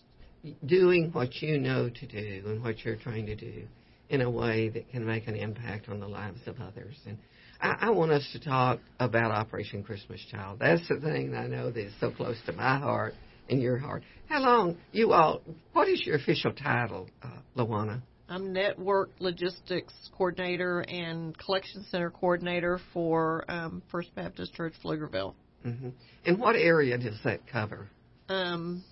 doing 0.65 1.11
what 1.13 1.41
you 1.41 1.59
know 1.59 1.89
to 1.89 2.07
do 2.07 2.43
and 2.47 2.63
what 2.63 2.83
you're 2.83 2.95
trying 2.95 3.27
to 3.27 3.35
do 3.35 3.63
in 4.09 4.21
a 4.21 4.29
way 4.29 4.69
that 4.69 4.89
can 4.89 5.05
make 5.05 5.27
an 5.27 5.35
impact 5.35 5.87
on 5.87 5.99
the 5.99 6.07
lives 6.07 6.39
of 6.47 6.59
others. 6.59 6.95
And 7.05 7.17
I, 7.61 7.77
I 7.81 7.89
want 7.91 8.11
us 8.11 8.27
to 8.33 8.39
talk 8.39 8.79
about 8.99 9.31
Operation 9.31 9.83
Christmas 9.83 10.19
Child. 10.29 10.59
That's 10.59 10.85
the 10.89 10.99
thing 10.99 11.35
I 11.35 11.47
know 11.47 11.71
that 11.71 11.79
is 11.79 11.93
so 11.99 12.11
close 12.11 12.37
to 12.47 12.53
my 12.53 12.77
heart 12.77 13.13
in 13.51 13.59
your 13.61 13.77
heart. 13.77 14.03
How 14.27 14.39
long 14.41 14.77
you 14.93 15.11
all? 15.11 15.41
What 15.73 15.87
is 15.89 16.01
your 16.05 16.15
official 16.15 16.53
title, 16.53 17.09
uh, 17.21 17.27
Lawana? 17.57 18.01
I'm 18.29 18.53
Network 18.53 19.11
Logistics 19.19 19.93
Coordinator 20.17 20.79
and 20.87 21.37
Collection 21.37 21.85
Center 21.91 22.09
Coordinator 22.09 22.79
for 22.93 23.43
um, 23.51 23.83
First 23.91 24.15
Baptist 24.15 24.53
Church 24.53 24.73
Pflugerville. 24.83 25.33
hmm 25.63 25.89
And 26.25 26.39
what 26.39 26.55
area 26.55 26.97
does 26.97 27.19
that 27.25 27.45
cover? 27.45 27.89
Um, 28.29 28.83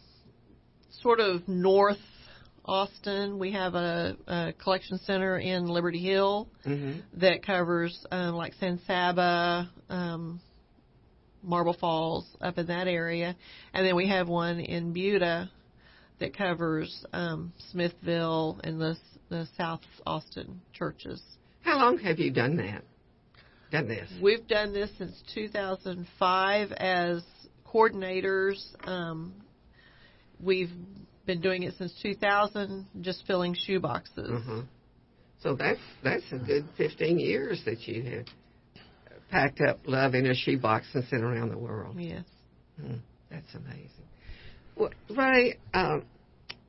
sort 1.02 1.22
of 1.22 1.48
north 1.48 1.98
Austin, 2.66 3.40
we 3.40 3.54
have 3.54 3.74
a, 3.76 4.18
a 4.28 4.54
collection 4.62 4.98
center 5.00 5.40
in 5.40 5.66
Liberty 5.68 6.02
Hill 6.04 6.50
Mm-hmm. 6.68 7.00
that 7.22 7.42
covers 7.44 7.98
um, 8.12 8.36
like 8.36 8.54
San 8.60 8.80
Saba, 8.86 9.70
um, 9.90 10.42
Marble 11.44 11.74
Falls, 11.74 12.26
up 12.42 12.58
in 12.58 12.68
that 12.68 12.88
area, 12.88 13.36
and 13.74 13.86
then 13.86 13.96
we 13.96 14.08
have 14.10 14.28
one 14.28 14.60
in 14.60 14.94
Buda 14.94 15.50
that 16.20 16.36
covers 16.38 17.06
um, 17.14 17.54
Smithville 17.72 18.60
and 18.64 18.80
the 18.80 18.98
the 19.30 19.48
South 19.58 19.82
Austin 20.06 20.62
churches. 20.74 21.22
How 21.62 21.78
long 21.78 22.00
have 22.00 22.20
you 22.20 22.32
done 22.32 22.58
that? 22.58 22.84
Done 23.72 23.88
this? 23.88 24.10
We've 24.22 24.48
done 24.48 24.74
this 24.74 24.90
since 24.98 25.22
2005 25.36 26.72
as 26.72 27.24
coordinators. 27.72 28.60
Um, 28.88 29.34
we've 30.42 30.72
been 31.28 31.42
doing 31.42 31.64
it 31.64 31.76
since 31.78 31.94
2000, 32.02 32.88
just 33.02 33.24
filling 33.28 33.54
shoe 33.54 33.80
boxes. 33.80 34.32
Uh-huh. 34.32 34.62
So 35.44 35.56
that's 35.56 35.80
that's 36.04 36.24
a 36.32 36.38
good 36.38 36.66
15 36.78 37.20
years 37.20 37.62
that 37.66 37.88
you 37.88 38.02
have 38.04 38.26
packed 39.30 39.62
up 39.62 39.80
love 39.86 40.16
in 40.16 40.26
a 40.26 40.36
shoebox 40.36 40.88
and 40.94 41.04
sent 41.10 41.24
around 41.24 41.50
the 41.50 41.58
world. 41.58 41.96
Yes. 41.98 42.24
Mm, 42.82 43.00
that's 43.30 43.54
amazing. 43.54 43.90
Well, 44.76 44.92
Ray, 45.16 45.58
um, 45.74 46.06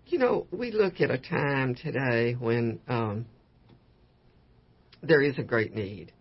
you 0.07 0.18
know, 0.18 0.46
we 0.51 0.73
look 0.73 1.01
at 1.01 1.11
a 1.11 1.18
time 1.18 1.75
today 1.75 2.35
when 2.38 2.81
um, 2.88 3.27
there 5.03 5.23
is 5.23 5.38
a 5.38 5.42
great 5.42 5.75
need. 5.75 6.12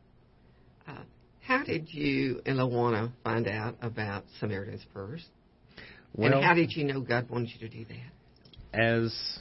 Uh, 0.88 1.04
how 1.42 1.64
did 1.64 1.92
you 1.92 2.42
and 2.46 2.58
Lawana 2.58 3.12
find 3.24 3.48
out 3.48 3.76
about 3.82 4.26
Samaritan's 4.40 4.86
Purse? 4.94 5.26
Well, 6.14 6.34
and 6.34 6.44
how 6.44 6.54
did 6.54 6.72
you 6.74 6.84
know 6.86 7.02
God 7.02 7.30
wanted 7.30 7.50
you 7.54 7.68
to 7.68 7.76
do 7.76 7.86
that? 7.86 8.20
as 8.74 9.40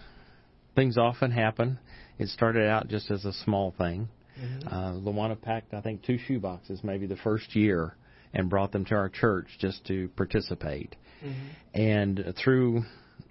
things 0.74 0.96
often 0.96 1.30
happen, 1.30 1.78
it 2.18 2.28
started 2.28 2.68
out 2.68 2.88
just 2.88 3.10
as 3.10 3.24
a 3.24 3.32
small 3.32 3.74
thing. 3.76 4.08
Mm-hmm. 4.40 4.68
Uh, 4.68 4.92
Lawana 5.00 5.40
packed, 5.40 5.74
I 5.74 5.80
think, 5.80 6.02
two 6.04 6.18
shoe 6.18 6.38
boxes 6.38 6.80
maybe 6.82 7.06
the 7.06 7.16
first 7.16 7.54
year 7.56 7.94
and 8.34 8.48
brought 8.50 8.72
them 8.72 8.84
to 8.86 8.94
our 8.94 9.08
church 9.08 9.46
just 9.58 9.84
to 9.86 10.08
participate. 10.16 10.96
Mm-hmm. 11.24 11.80
And 11.80 12.34
through 12.42 12.82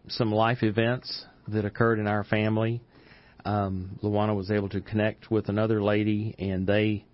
some 0.07 0.31
life 0.31 0.63
events 0.63 1.25
that 1.47 1.65
occurred 1.65 1.99
in 1.99 2.07
our 2.07 2.23
family, 2.23 2.81
um, 3.45 3.99
Lawana 4.03 4.35
was 4.35 4.51
able 4.51 4.69
to 4.69 4.81
connect 4.81 5.31
with 5.31 5.47
another 5.49 5.81
lady, 5.81 6.35
and 6.37 6.67
they 6.67 7.05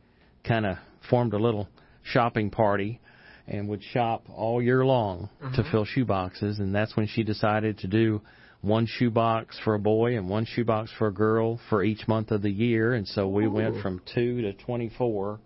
kind 0.44 0.66
of 0.66 0.78
formed 1.10 1.34
a 1.34 1.38
little 1.38 1.68
shopping 2.04 2.50
party 2.50 3.00
and 3.48 3.68
would 3.68 3.84
shop 3.84 4.24
all 4.34 4.62
year 4.62 4.86
long 4.86 5.30
to 5.40 5.46
Uh-huh. 5.48 5.64
fill 5.72 5.86
shoe 5.86 6.06
boxes. 6.06 6.60
And 6.60 6.74
that's 6.74 6.96
when 6.96 7.08
she 7.08 7.24
decided 7.24 7.78
to 7.80 7.88
do 7.88 8.22
one 8.64 8.86
shoe 8.88 9.12
box 9.12 9.60
for 9.64 9.76
a 9.76 9.80
boy 9.80 10.18
and 10.18 10.28
one 10.30 10.46
shoe 10.46 10.64
box 10.64 10.90
for 10.98 11.08
a 11.08 11.14
girl 11.14 11.60
for 11.70 11.84
each 11.84 12.08
month 12.08 12.32
of 12.32 12.42
the 12.42 12.50
year. 12.50 12.94
And 12.94 13.06
so 13.08 13.28
we 13.28 13.46
went 13.48 13.82
from 13.82 14.02
two 14.16 14.42
to 14.42 14.54
24. 14.54 15.40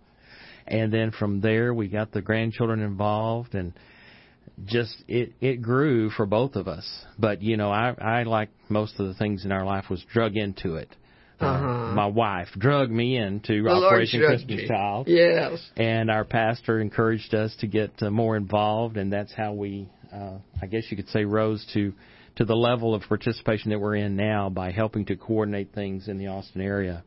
And 0.68 0.92
then 0.92 1.10
from 1.10 1.40
there, 1.40 1.74
we 1.74 1.88
got 1.88 2.12
the 2.12 2.22
grandchildren 2.22 2.80
involved 2.80 3.54
and 3.54 3.72
just 4.66 4.96
it 5.08 5.32
it 5.40 5.62
grew 5.62 6.10
for 6.10 6.26
both 6.26 6.54
of 6.56 6.68
us. 6.68 6.86
But 7.18 7.42
you 7.42 7.56
know, 7.56 7.70
I 7.70 7.94
I 8.00 8.22
like 8.22 8.50
most 8.68 8.98
of 9.00 9.08
the 9.08 9.14
things 9.14 9.44
in 9.44 9.52
our 9.52 9.64
life 9.64 9.90
was 9.90 10.02
drug 10.12 10.36
into 10.36 10.76
it. 10.76 10.88
Uh, 11.40 11.44
Uh-huh. 11.46 11.94
my 11.94 12.06
wife 12.06 12.48
drug 12.58 12.90
me 12.90 13.16
into 13.16 13.62
The 13.62 13.70
Operation 13.70 14.20
Christmas 14.20 14.62
you. 14.62 14.68
Child, 14.68 15.06
Yes. 15.08 15.64
and 15.76 16.10
our 16.10 16.24
pastor 16.24 16.80
encouraged 16.80 17.32
us 17.34 17.54
to 17.60 17.68
get 17.68 17.90
uh, 18.02 18.10
more 18.10 18.36
involved, 18.36 18.96
and 18.96 19.12
that's 19.12 19.32
how 19.32 19.52
we, 19.52 19.88
uh, 20.12 20.38
I 20.60 20.66
guess 20.66 20.90
you 20.90 20.96
could 20.96 21.08
say, 21.10 21.24
rose 21.24 21.64
to 21.74 21.92
to 22.38 22.44
the 22.44 22.54
level 22.54 22.94
of 22.94 23.02
participation 23.02 23.70
that 23.70 23.80
we're 23.80 23.96
in 23.96 24.14
now 24.14 24.48
by 24.48 24.70
helping 24.70 25.04
to 25.04 25.16
coordinate 25.16 25.74
things 25.74 26.06
in 26.06 26.18
the 26.18 26.28
Austin 26.28 26.60
area. 26.60 27.02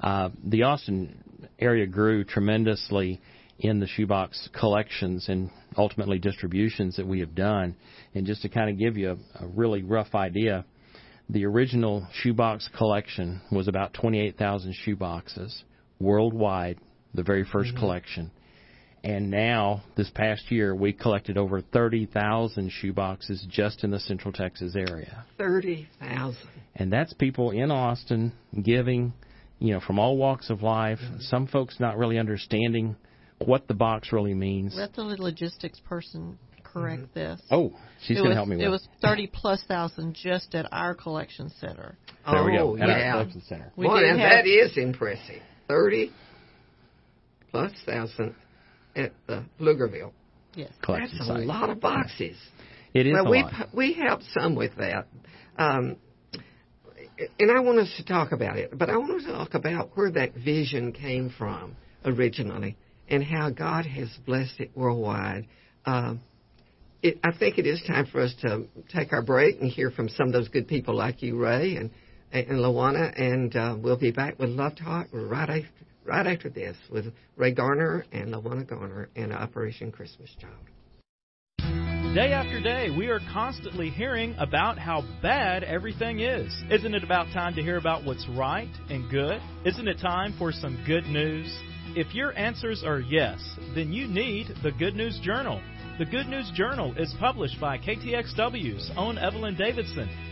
Uh, 0.00 0.30
the 0.42 0.62
Austin 0.62 1.22
area 1.58 1.86
grew 1.86 2.24
tremendously 2.24 3.20
in 3.58 3.78
the 3.78 3.86
shoebox 3.86 4.48
collections 4.58 5.28
and 5.28 5.50
ultimately 5.76 6.18
distributions 6.18 6.96
that 6.96 7.06
we 7.06 7.20
have 7.20 7.34
done. 7.34 7.76
And 8.14 8.24
just 8.24 8.40
to 8.40 8.48
kind 8.48 8.70
of 8.70 8.78
give 8.78 8.96
you 8.96 9.10
a, 9.10 9.44
a 9.44 9.46
really 9.48 9.82
rough 9.82 10.14
idea, 10.14 10.64
the 11.28 11.44
original 11.44 12.08
shoebox 12.14 12.66
collection 12.74 13.42
was 13.52 13.68
about 13.68 13.92
28,000 13.92 14.74
shoeboxes 14.86 15.62
worldwide, 15.98 16.78
the 17.12 17.22
very 17.22 17.44
1st 17.44 17.78
collection. 17.78 18.30
And 19.02 19.30
now, 19.30 19.82
this 19.96 20.10
past 20.10 20.50
year, 20.50 20.74
we 20.74 20.92
collected 20.92 21.38
over 21.38 21.62
30,000 21.62 22.70
shoeboxes 22.70 23.48
just 23.48 23.82
in 23.82 23.90
the 23.90 24.00
Central 24.00 24.32
Texas 24.32 24.76
area. 24.76 25.24
30,000. 25.38 26.36
And 26.76 26.92
that's 26.92 27.12
people 27.14 27.50
in 27.50 27.70
Austin 27.70 28.32
giving, 28.62 29.14
you 29.58 29.72
know, 29.72 29.80
from 29.80 29.98
all 29.98 30.18
walks 30.18 30.50
of 30.50 30.62
life. 30.62 30.98
Mm-hmm. 31.02 31.20
Some 31.20 31.46
folks 31.46 31.80
not 31.80 31.96
really 31.96 32.18
understanding 32.18 32.94
what 33.38 33.68
the 33.68 33.74
box 33.74 34.12
really 34.12 34.34
means. 34.34 34.74
Let 34.76 34.94
the 34.94 35.02
logistics 35.02 35.80
person 35.80 36.38
correct 36.62 37.02
mm-hmm. 37.02 37.18
this. 37.18 37.40
Oh, 37.50 37.72
she's 38.02 38.18
going 38.18 38.30
to 38.30 38.36
help 38.36 38.48
me 38.48 38.56
with 38.56 38.66
It 38.66 38.68
was 38.68 38.86
thirty 39.00 39.26
plus 39.26 39.64
thousand 39.66 40.14
just 40.14 40.54
at 40.54 40.66
our 40.72 40.94
collection 40.94 41.50
center. 41.58 41.96
There 42.30 42.44
we 42.44 42.58
oh, 42.58 42.76
go. 42.76 42.82
At 42.82 42.90
our 42.90 43.12
collection 43.12 43.42
center. 43.48 43.72
We 43.76 43.86
Boy, 43.86 44.06
have- 44.06 44.18
that 44.18 44.46
is 44.46 44.76
impressive. 44.76 45.42
30 45.68 46.12
plus 47.52 47.72
thousand 47.86 48.34
at 48.96 49.12
the 49.26 49.44
Pflugerville. 49.58 50.12
Yes. 50.54 50.70
Collection 50.82 51.18
That's 51.18 51.30
a 51.30 51.34
lot 51.34 51.70
of 51.70 51.80
boxes. 51.80 52.36
It 52.92 53.06
is 53.06 53.14
well, 53.14 53.26
a 53.26 53.30
we 53.30 53.42
lot. 53.42 53.68
we 53.72 53.92
helped 53.92 54.24
some 54.32 54.56
with 54.56 54.76
that, 54.78 55.06
um, 55.56 55.96
and 57.38 57.50
I 57.50 57.60
want 57.60 57.78
us 57.78 57.92
to 57.98 58.04
talk 58.04 58.32
about 58.32 58.56
it. 58.56 58.76
But 58.76 58.90
I 58.90 58.96
want 58.96 59.22
to 59.22 59.26
talk 59.28 59.54
about 59.54 59.90
where 59.94 60.10
that 60.10 60.34
vision 60.34 60.92
came 60.92 61.32
from 61.38 61.76
originally, 62.04 62.76
and 63.08 63.22
how 63.22 63.50
God 63.50 63.86
has 63.86 64.08
blessed 64.26 64.58
it 64.58 64.72
worldwide. 64.74 65.46
Um, 65.86 66.20
it, 67.02 67.20
I 67.22 67.30
think 67.30 67.58
it 67.58 67.66
is 67.66 67.80
time 67.86 68.06
for 68.06 68.20
us 68.20 68.34
to 68.42 68.64
take 68.92 69.12
our 69.12 69.22
break 69.22 69.60
and 69.60 69.70
hear 69.70 69.90
from 69.92 70.08
some 70.08 70.26
of 70.26 70.32
those 70.32 70.48
good 70.48 70.66
people 70.66 70.94
like 70.94 71.22
you, 71.22 71.36
Ray 71.36 71.76
and 71.76 71.90
and 72.32 72.58
Lawana, 72.58 73.12
and 73.20 73.54
uh, 73.54 73.76
we'll 73.78 73.98
be 73.98 74.10
back 74.12 74.38
with 74.38 74.50
Love 74.50 74.76
Talk 74.76 75.08
right 75.12 75.48
after 75.48 75.68
right 76.04 76.26
after 76.26 76.48
this 76.48 76.76
with 76.90 77.12
Ray 77.36 77.52
Garner 77.52 78.04
and 78.12 78.32
Lawana 78.32 78.66
Garner 78.66 79.08
and 79.16 79.32
Operation 79.32 79.92
Christmas 79.92 80.30
Child. 80.40 80.54
Day 82.14 82.32
after 82.32 82.60
day, 82.60 82.90
we 82.90 83.06
are 83.06 83.20
constantly 83.32 83.88
hearing 83.88 84.34
about 84.36 84.78
how 84.78 85.04
bad 85.22 85.62
everything 85.62 86.18
is. 86.18 86.52
Isn't 86.68 86.92
it 86.92 87.04
about 87.04 87.26
time 87.32 87.54
to 87.54 87.62
hear 87.62 87.76
about 87.76 88.04
what's 88.04 88.26
right 88.30 88.68
and 88.88 89.08
good? 89.08 89.40
Isn't 89.64 89.86
it 89.86 90.00
time 90.00 90.34
for 90.36 90.50
some 90.50 90.82
good 90.88 91.04
news? 91.04 91.46
If 91.94 92.12
your 92.12 92.36
answers 92.36 92.82
are 92.84 92.98
yes, 92.98 93.38
then 93.76 93.92
you 93.92 94.08
need 94.08 94.48
the 94.64 94.72
Good 94.72 94.96
News 94.96 95.20
Journal. 95.22 95.62
The 96.00 96.04
Good 96.04 96.26
News 96.26 96.50
Journal 96.54 96.94
is 96.96 97.14
published 97.20 97.60
by 97.60 97.78
KTXW's 97.78 98.90
own 98.96 99.16
Evelyn 99.16 99.56
Davidson 99.56 100.08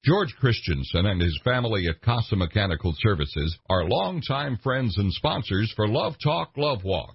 George 0.03 0.35
Christensen 0.41 1.05
and 1.05 1.21
his 1.21 1.39
family 1.45 1.87
at 1.87 2.01
Casa 2.01 2.35
Mechanical 2.35 2.95
Services 3.01 3.59
are 3.69 3.85
longtime 3.85 4.57
friends 4.63 4.97
and 4.97 5.13
sponsors 5.13 5.71
for 5.77 5.87
Love 5.87 6.15
Talk, 6.25 6.53
Love 6.57 6.85
Walk. 6.85 7.15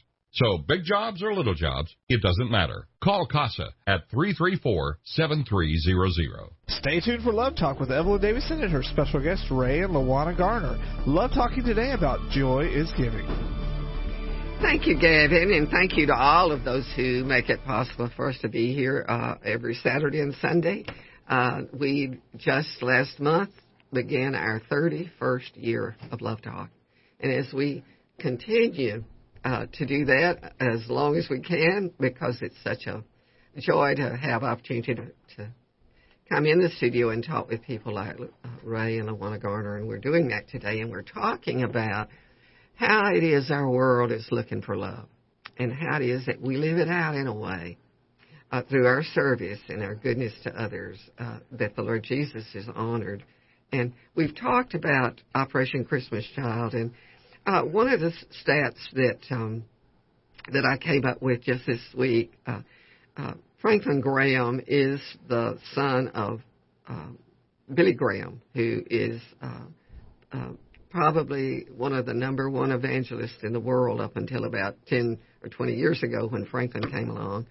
So 0.33 0.57
big 0.57 0.85
jobs 0.85 1.21
or 1.21 1.33
little 1.33 1.53
jobs, 1.53 1.93
it 2.07 2.21
doesn't 2.21 2.49
matter. 2.49 2.87
Call 3.03 3.25
CASA 3.25 3.67
at 3.85 4.09
334-7300. 4.11 4.95
Stay 6.69 7.01
tuned 7.01 7.23
for 7.23 7.33
Love 7.33 7.57
Talk 7.57 7.81
with 7.81 7.91
Evelyn 7.91 8.21
Davidson 8.21 8.63
and 8.63 8.71
her 8.71 8.81
special 8.81 9.21
guests 9.21 9.45
Ray 9.51 9.81
and 9.81 9.93
Lawana 9.93 10.37
Garner. 10.37 10.77
Love 11.05 11.31
talking 11.31 11.65
today 11.65 11.91
about 11.91 12.31
joy 12.31 12.61
is 12.61 12.89
giving. 12.95 13.27
Thank 14.61 14.87
you, 14.87 14.97
Gavin, 14.97 15.51
and 15.51 15.67
thank 15.67 15.97
you 15.97 16.05
to 16.05 16.15
all 16.15 16.53
of 16.53 16.63
those 16.63 16.89
who 16.95 17.25
make 17.25 17.49
it 17.49 17.61
possible 17.65 18.09
for 18.15 18.29
us 18.29 18.37
to 18.41 18.47
be 18.47 18.73
here 18.73 19.05
uh, 19.09 19.35
every 19.43 19.73
Saturday 19.75 20.21
and 20.21 20.33
Sunday. 20.35 20.85
Uh, 21.27 21.63
we 21.77 22.19
just 22.37 22.81
last 22.81 23.19
month 23.19 23.49
began 23.91 24.33
our 24.35 24.61
31st 24.71 25.49
year 25.55 25.97
of 26.09 26.21
Love 26.21 26.41
Talk. 26.41 26.69
And 27.19 27.33
as 27.33 27.51
we 27.51 27.83
continue 28.19 29.03
uh, 29.43 29.65
to 29.73 29.85
do 29.85 30.05
that 30.05 30.53
as 30.59 30.87
long 30.89 31.15
as 31.15 31.27
we 31.29 31.39
can, 31.39 31.91
because 31.99 32.37
it's 32.41 32.55
such 32.63 32.85
a 32.87 33.03
joy 33.57 33.95
to 33.95 34.15
have 34.15 34.43
opportunity 34.43 34.95
to, 34.95 35.05
to 35.35 35.49
come 36.29 36.45
in 36.45 36.61
the 36.61 36.69
studio 36.77 37.09
and 37.09 37.25
talk 37.25 37.49
with 37.49 37.61
people 37.63 37.93
like 37.93 38.17
uh, 38.19 38.47
Ray 38.63 38.99
and 38.99 39.09
Lawana 39.09 39.41
Garner, 39.41 39.77
and 39.77 39.87
we're 39.87 39.97
doing 39.97 40.29
that 40.29 40.47
today, 40.49 40.79
and 40.79 40.91
we're 40.91 41.01
talking 41.01 41.63
about 41.63 42.07
how 42.75 43.13
it 43.13 43.23
is 43.23 43.51
our 43.51 43.69
world 43.69 44.11
is 44.11 44.27
looking 44.31 44.61
for 44.61 44.77
love, 44.77 45.07
and 45.57 45.73
how 45.73 45.97
it 45.97 46.03
is 46.03 46.25
that 46.27 46.41
we 46.41 46.57
live 46.57 46.77
it 46.77 46.87
out 46.87 47.15
in 47.15 47.27
a 47.27 47.33
way 47.33 47.77
uh, 48.51 48.61
through 48.69 48.85
our 48.85 49.03
service 49.03 49.59
and 49.69 49.83
our 49.83 49.95
goodness 49.95 50.33
to 50.43 50.49
others 50.61 50.97
uh, 51.19 51.39
that 51.51 51.75
the 51.75 51.81
Lord 51.81 52.03
Jesus 52.03 52.45
is 52.53 52.65
honored. 52.75 53.23
And 53.73 53.93
we've 54.15 54.35
talked 54.35 54.73
about 54.73 55.21
Operation 55.35 55.85
Christmas 55.85 56.25
Child, 56.35 56.73
and 56.73 56.91
uh, 57.45 57.63
one 57.63 57.89
of 57.89 57.99
the 57.99 58.11
stats 58.45 58.77
that 58.93 59.19
um, 59.31 59.63
that 60.51 60.65
I 60.65 60.77
came 60.77 61.05
up 61.05 61.21
with 61.21 61.41
just 61.41 61.65
this 61.65 61.81
week, 61.97 62.33
uh, 62.47 62.61
uh, 63.17 63.33
Franklin 63.61 64.01
Graham 64.01 64.61
is 64.67 64.99
the 65.27 65.57
son 65.73 66.09
of 66.09 66.41
uh, 66.87 67.07
Billy 67.73 67.93
Graham, 67.93 68.41
who 68.53 68.81
is 68.89 69.21
uh, 69.41 69.61
uh, 70.31 70.49
probably 70.89 71.65
one 71.75 71.93
of 71.93 72.05
the 72.05 72.13
number 72.13 72.49
one 72.49 72.71
evangelists 72.71 73.43
in 73.43 73.53
the 73.53 73.59
world 73.59 74.01
up 74.01 74.15
until 74.17 74.45
about 74.45 74.75
10 74.87 75.17
or 75.43 75.49
20 75.49 75.73
years 75.73 76.01
ago 76.03 76.27
when 76.27 76.45
Franklin 76.45 76.89
came 76.91 77.09
along. 77.09 77.45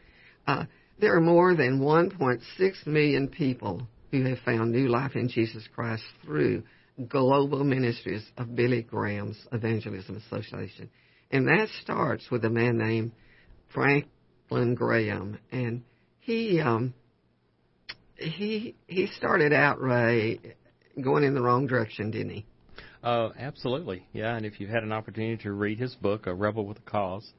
There 0.98 1.16
are 1.16 1.20
more 1.20 1.54
than 1.54 1.80
1.6 1.80 2.86
million 2.86 3.28
people 3.28 3.88
who 4.10 4.22
have 4.24 4.38
found 4.40 4.70
new 4.70 4.88
life 4.88 5.12
in 5.14 5.28
Jesus 5.30 5.66
Christ 5.74 6.02
through 6.22 6.62
global 7.08 7.64
ministries 7.64 8.24
of 8.36 8.54
Billy 8.54 8.82
Graham's 8.82 9.38
Evangelism 9.52 10.16
Association. 10.16 10.90
And 11.30 11.46
that 11.46 11.68
starts 11.82 12.30
with 12.30 12.44
a 12.44 12.50
man 12.50 12.78
named 12.78 13.12
Franklin 13.72 14.74
Graham. 14.74 15.38
And 15.52 15.82
he, 16.20 16.60
um, 16.60 16.94
he, 18.16 18.74
he 18.86 19.06
started 19.16 19.52
out, 19.52 19.80
Ray, 19.80 20.40
going 21.00 21.24
in 21.24 21.34
the 21.34 21.42
wrong 21.42 21.66
direction, 21.66 22.10
didn't 22.10 22.30
he? 22.30 22.46
Uh, 23.02 23.30
absolutely, 23.38 24.06
yeah. 24.12 24.36
And 24.36 24.44
if 24.44 24.60
you've 24.60 24.70
had 24.70 24.82
an 24.82 24.92
opportunity 24.92 25.42
to 25.44 25.52
read 25.52 25.78
his 25.78 25.94
book, 25.94 26.26
A 26.26 26.34
Rebel 26.34 26.66
with 26.66 26.78
a 26.78 26.90
Cause, 26.90 27.32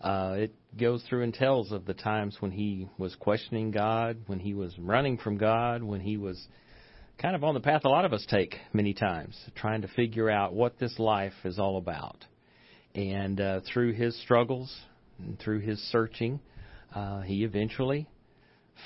uh, 0.00 0.36
it 0.38 0.54
goes 0.78 1.02
through 1.08 1.24
and 1.24 1.34
tells 1.34 1.72
of 1.72 1.84
the 1.84 1.94
times 1.94 2.36
when 2.40 2.52
he 2.52 2.88
was 2.96 3.14
questioning 3.16 3.70
God, 3.70 4.18
when 4.26 4.38
he 4.38 4.54
was 4.54 4.78
running 4.78 5.18
from 5.18 5.36
God, 5.36 5.82
when 5.82 6.00
he 6.00 6.16
was 6.16 6.46
kind 7.20 7.36
of 7.36 7.44
on 7.44 7.52
the 7.52 7.60
path 7.60 7.82
a 7.84 7.88
lot 7.88 8.06
of 8.06 8.14
us 8.14 8.24
take 8.30 8.56
many 8.72 8.94
times, 8.94 9.36
trying 9.54 9.82
to 9.82 9.88
figure 9.88 10.30
out 10.30 10.54
what 10.54 10.78
this 10.78 10.98
life 10.98 11.34
is 11.44 11.58
all 11.58 11.76
about. 11.76 12.24
And 12.94 13.40
uh, 13.40 13.60
through 13.72 13.92
his 13.92 14.18
struggles 14.22 14.74
and 15.18 15.38
through 15.38 15.60
his 15.60 15.78
searching, 15.90 16.40
uh, 16.94 17.20
he 17.20 17.44
eventually 17.44 18.08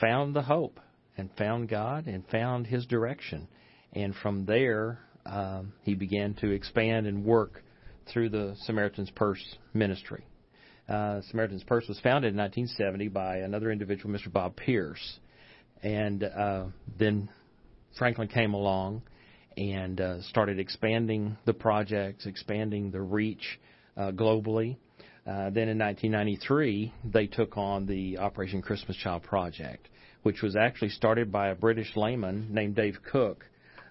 found 0.01 0.35
the 0.35 0.43
hope 0.43 0.81
and 1.17 1.31
found 1.39 1.69
God 1.69 2.07
and 2.07 2.27
found 2.27 2.67
his 2.67 2.87
direction. 2.87 3.47
And 3.93 4.15
from 4.17 4.47
there, 4.47 4.99
um, 5.25 5.73
he 5.83 5.95
began 5.95 6.35
to 6.41 6.51
expand 6.51 7.07
and 7.07 7.25
work 7.25 7.63
through 8.13 8.31
the 8.31 8.57
Samaritan's 8.65 9.11
Purse 9.11 9.43
ministry. 9.73 10.27
Uh, 10.89 11.21
Samaritan's 11.31 11.63
Purse 11.63 11.87
was 11.89 12.01
founded 12.01 12.33
in 12.33 12.39
1970 12.39 13.09
by 13.09 13.37
another 13.39 13.71
individual, 13.71 14.13
Mr. 14.13 14.31
Bob 14.31 14.57
Pierce. 14.57 15.21
And 15.83 16.25
uh, 16.25 16.65
then 16.99 17.29
Franklin 17.97 18.29
came 18.29 18.55
along 18.55 19.03
and 19.57 20.01
uh, 20.01 20.21
started 20.23 20.59
expanding 20.59 21.37
the 21.45 21.55
projects, 21.55 22.27
expanding 22.27 22.91
the 22.91 23.01
reach 23.01 23.61
uh, 23.97 24.11
globally. 24.11 24.77
Uh, 25.27 25.49
then 25.51 25.69
in 25.69 25.79
1993, 25.79 26.93
they 27.13 27.27
took 27.27 27.57
on 27.57 27.87
the 27.87 28.19
Operation 28.19 28.61
Christmas 28.61 28.97
Child 28.97 29.23
project, 29.23 29.89
which 30.23 30.43
was 30.43 30.57
actually 30.57 30.91
started 30.91 31.33
by 31.33 31.49
a 31.49 31.55
British 31.55 31.97
layman 31.97 32.53
named 32.53 32.75
Dave 32.75 32.99
Cooke 33.11 33.47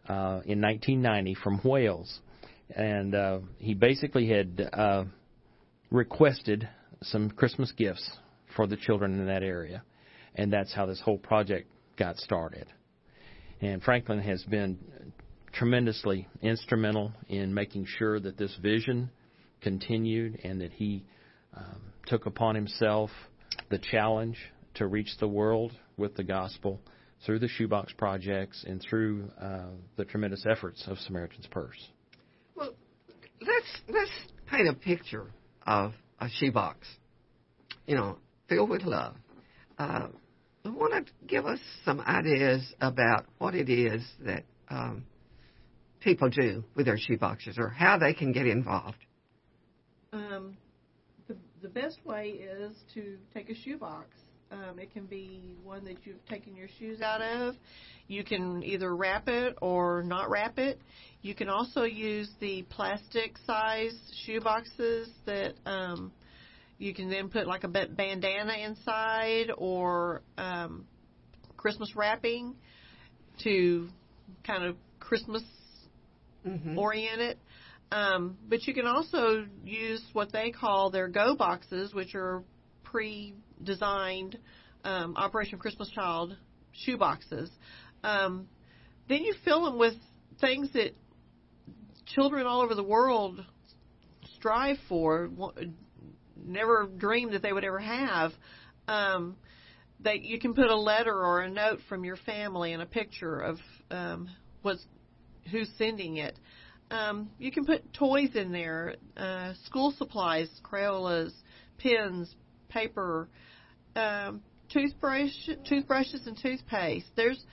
uh, 0.08 0.42
in 0.46 0.62
1990 0.62 1.36
from 1.36 1.62
Wales. 1.64 2.20
And 2.76 3.16
uh, 3.16 3.40
he 3.58 3.74
basically 3.74 4.28
had 4.28 4.70
uh, 4.74 5.06
requested 5.92 6.68
some 7.02 7.30
Christmas 7.32 7.72
gifts 7.72 8.12
for 8.56 8.68
the 8.68 8.78
children 8.78 9.20
in 9.20 9.26
that 9.28 9.44
area. 9.44 9.84
And 10.36 10.52
that's 10.52 10.74
how 10.74 10.86
this 10.86 11.00
whole 11.00 11.18
project 11.18 11.70
got 11.98 12.18
started. 12.18 12.68
And 13.64 13.82
Franklin 13.82 14.20
has 14.20 14.44
been 14.44 14.78
tremendously 15.54 16.28
instrumental 16.42 17.14
in 17.30 17.54
making 17.54 17.86
sure 17.86 18.20
that 18.20 18.38
this 18.38 18.54
vision 18.62 19.10
continued 19.62 20.42
and 20.44 20.60
that 20.60 20.74
he 20.74 21.06
um, 21.56 21.82
took 22.06 22.26
upon 22.26 22.56
himself 22.56 23.10
the 23.70 23.78
challenge 23.78 24.38
to 24.74 24.86
reach 24.86 25.18
the 25.22 25.30
world 25.30 25.72
with 25.96 26.14
the 26.18 26.26
gospel 26.26 26.82
through 27.26 27.40
the 27.40 27.48
shoebox 27.48 27.94
projects 27.94 28.66
and 28.68 28.82
through 28.82 29.32
uh, 29.42 29.68
the 29.96 30.04
tremendous 30.04 30.46
efforts 30.46 30.84
of 30.88 30.98
Samaritan's 30.98 31.48
Purse. 31.48 31.88
Well, 32.56 32.74
let's 33.40 33.82
let's 33.88 34.12
paint 34.52 34.68
a 34.68 34.74
picture 34.74 35.32
of 35.66 35.94
a 36.20 36.28
shoebox, 36.28 36.86
you 37.88 37.96
know, 37.96 38.18
filled 38.50 38.70
with 38.70 38.84
love. 38.84 39.16
Uh, 39.80 40.08
want 40.70 41.08
to 41.08 41.14
give 41.28 41.46
us 41.46 41.60
some 41.84 42.00
ideas 42.02 42.74
about 42.80 43.26
what 43.38 43.56
it 43.56 43.70
is 43.70 44.04
that 44.26 44.44
um, 44.70 45.06
people 46.00 46.30
do 46.30 46.64
with 46.76 46.86
their 46.86 46.98
shoeboxes 46.98 47.58
or 47.58 47.70
how 47.70 47.98
they 47.98 48.14
can 48.14 48.32
get 48.32 48.48
involved. 48.48 48.98
Um, 50.12 50.58
the, 51.28 51.36
the 51.62 51.70
best 51.70 52.00
way 52.06 52.28
is 52.28 52.76
to 52.94 53.18
take 53.34 53.50
a 53.50 53.56
shoebox. 53.56 54.08
Um, 54.52 54.78
it 54.78 54.94
can 54.94 55.06
be 55.06 55.56
one 55.64 55.84
that 55.86 55.98
you've 56.04 56.24
taken 56.28 56.56
your 56.56 56.68
shoes 56.78 57.02
out 57.02 57.22
of. 57.22 57.56
You 58.08 58.24
can 58.24 58.62
either 58.64 58.96
wrap 58.96 59.28
it 59.28 59.58
or 59.62 60.04
not 60.04 60.30
wrap 60.30 60.60
it. 60.60 60.80
You 61.24 61.34
can 61.34 61.50
also 61.50 61.84
use 61.84 62.30
the 62.40 62.64
plastic 62.70 63.36
size 63.48 63.98
shoe 64.26 64.42
boxes 64.42 65.10
that 65.26 65.54
um, 65.66 66.12
you 66.78 66.94
can 66.94 67.10
then 67.10 67.30
put 67.30 67.48
like 67.48 67.64
a 67.64 67.68
bandana 67.68 68.54
inside 68.54 69.52
or 69.58 70.22
um, 70.38 70.86
Christmas 71.58 71.96
wrapping 71.96 72.56
to 73.44 73.88
kind 74.46 74.64
of 74.64 74.76
Christmas 75.00 75.44
mm-hmm. 76.46 76.78
orient 76.78 77.22
it. 77.22 77.38
Um, 77.92 78.38
but 78.50 78.66
you 78.66 78.74
can 78.74 78.88
also 78.88 79.46
use 79.64 80.02
what 80.14 80.32
they 80.32 80.52
call 80.52 80.90
their 80.90 81.08
go 81.08 81.36
boxes, 81.36 81.94
which 81.94 82.16
are 82.16 82.44
pre 82.84 83.34
designed 83.64 84.38
um, 84.84 85.16
Operation 85.16 85.60
Christmas 85.60 85.90
Child 85.90 86.36
shoe 86.72 86.98
boxes. 86.98 87.50
Um, 88.04 88.48
then 89.08 89.24
you 89.24 89.36
fill 89.46 89.66
them 89.66 89.78
with 89.78 89.94
things 90.42 90.72
that 90.74 90.96
children 92.06 92.46
all 92.46 92.62
over 92.62 92.76
the 92.76 92.84
world 92.84 93.46
strive 94.36 94.78
for, 94.90 95.30
never 96.48 96.88
dreamed 96.98 97.34
that 97.34 97.42
they 97.42 97.54
would 97.54 97.64
ever 97.64 97.80
have. 97.80 98.32
Um, 98.88 99.36
that 100.04 100.24
you 100.24 100.40
can 100.40 100.54
put 100.54 100.68
a 100.68 100.76
letter 100.76 101.14
or 101.14 101.42
a 101.42 101.50
note 101.50 101.80
from 101.88 102.04
your 102.04 102.18
family 102.18 102.74
and 102.74 102.82
a 102.82 102.86
picture 102.86 103.40
of 103.40 103.58
um, 103.90 104.30
what's 104.62 104.86
who's 105.52 105.70
sending 105.78 106.18
it. 106.18 106.38
Um, 106.92 107.30
you 107.40 107.52
can 107.52 107.66
put 107.66 107.94
toys 107.94 108.36
in 108.36 108.52
there, 108.52 108.96
uh, 109.18 109.54
school 109.66 109.94
supplies, 109.98 110.50
Crayolas, 110.64 111.32
pens, 111.78 112.34
paper, 112.70 113.28
um, 113.96 114.42
toothbrush, 114.70 115.32
toothbrushes, 115.68 116.28
and 116.28 116.38
toothpaste. 116.42 117.08
There's 117.16 117.44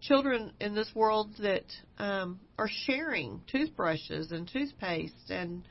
children 0.00 0.52
in 0.60 0.74
this 0.74 0.90
world 0.94 1.30
that 1.40 1.64
um, 1.98 2.40
are 2.58 2.68
sharing 2.86 3.40
toothbrushes 3.50 4.32
and 4.32 4.48
toothpaste 4.52 5.30
and 5.30 5.62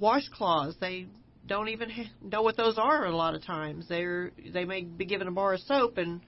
washcloths. 0.00 0.78
They 0.80 1.06
don't 1.48 1.68
even 1.68 1.90
ha- 1.90 2.10
know 2.22 2.42
what 2.42 2.56
those 2.56 2.78
are 2.78 3.06
a 3.06 3.16
lot 3.16 3.34
of 3.34 3.44
times. 3.44 3.88
They're 3.88 4.30
they 4.52 4.64
may 4.64 4.82
be 4.82 5.04
given 5.04 5.26
a 5.26 5.32
bar 5.32 5.54
of 5.54 5.60
soap 5.60 5.98
and 5.98 6.20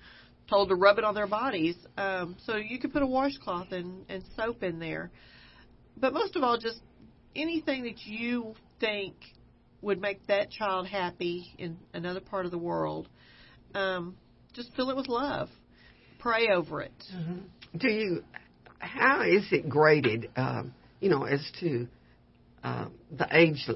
told 0.49 0.69
to 0.71 0.75
rub 0.75 0.99
it 0.99 1.05
on 1.05 1.15
their 1.15 1.29
bodies. 1.29 1.77
Um, 1.97 2.37
so 2.45 2.57
you 2.57 2.79
could 2.81 2.93
put 2.93 3.03
a 3.03 3.07
washcloth 3.07 3.71
and, 3.71 4.05
and 4.09 4.25
soap 4.37 4.63
in 4.65 4.81
there. 4.81 5.11
But 5.97 6.13
most 6.13 6.35
of 6.35 6.43
all, 6.43 6.59
just 6.59 6.81
anything 7.37 7.85
that 7.85 8.05
you 8.05 8.55
think 8.81 9.15
would 9.83 10.01
make 10.01 10.27
that 10.27 10.51
child 10.51 10.87
happy 10.89 11.55
in 11.59 11.79
another 11.95 12.21
part 12.21 12.45
of 12.45 12.51
the 12.51 12.59
world. 12.59 13.09
Um, 13.75 14.17
just 14.53 14.75
fill 14.75 14.91
it 14.91 14.97
with 14.97 15.09
love. 15.09 15.49
Pray 16.19 16.49
over 16.49 16.83
it. 16.83 16.93
Mm-hmm. 17.15 17.79
Do 17.79 17.89
you? 17.89 18.25
How 18.79 19.23
is 19.23 19.47
it 19.53 19.69
graded? 19.69 20.31
Um, 20.37 20.75
you 21.01 21.09
know, 21.09 21.25
as 21.25 21.41
to 21.61 21.87
uh, 22.65 22.87
the 23.17 23.29
age. 23.31 23.69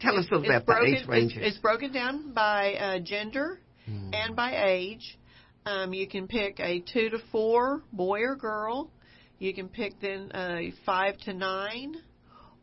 Tell 0.00 0.16
us 0.18 0.26
a 0.30 0.34
little 0.34 0.50
about 0.50 0.66
broken, 0.66 0.92
the 0.92 0.98
age 0.98 1.08
ranges. 1.08 1.36
It's, 1.38 1.46
it's 1.46 1.58
broken 1.58 1.92
down 1.92 2.32
by 2.32 2.74
uh, 2.74 2.98
gender 3.00 3.60
Hmm. 3.86 4.14
and 4.14 4.34
by 4.36 4.64
age. 4.66 5.18
Um, 5.66 5.92
you 5.92 6.06
can 6.06 6.26
pick 6.26 6.58
a 6.60 6.80
two 6.80 7.10
to 7.10 7.18
four, 7.30 7.82
boy 7.92 8.20
or 8.20 8.36
girl. 8.36 8.90
You 9.38 9.52
can 9.54 9.68
pick 9.68 10.00
then 10.00 10.30
a 10.34 10.72
five 10.86 11.18
to 11.20 11.34
nine, 11.34 11.96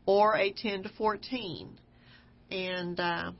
or 0.06 0.36
a 0.36 0.52
ten 0.52 0.82
to 0.82 0.88
fourteen, 0.90 1.78
and 2.50 2.98
uh, 2.98 3.32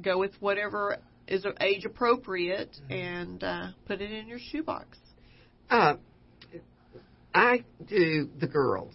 go 0.00 0.18
with 0.18 0.32
whatever 0.40 0.98
is 1.26 1.46
age 1.60 1.84
appropriate, 1.84 2.76
and 2.90 3.42
uh, 3.42 3.68
put 3.86 4.00
it 4.00 4.12
in 4.12 4.28
your 4.28 4.38
shoebox. 4.38 4.98
Uh, 5.70 5.94
I 7.34 7.64
do 7.86 8.28
the 8.38 8.46
girls. 8.46 8.94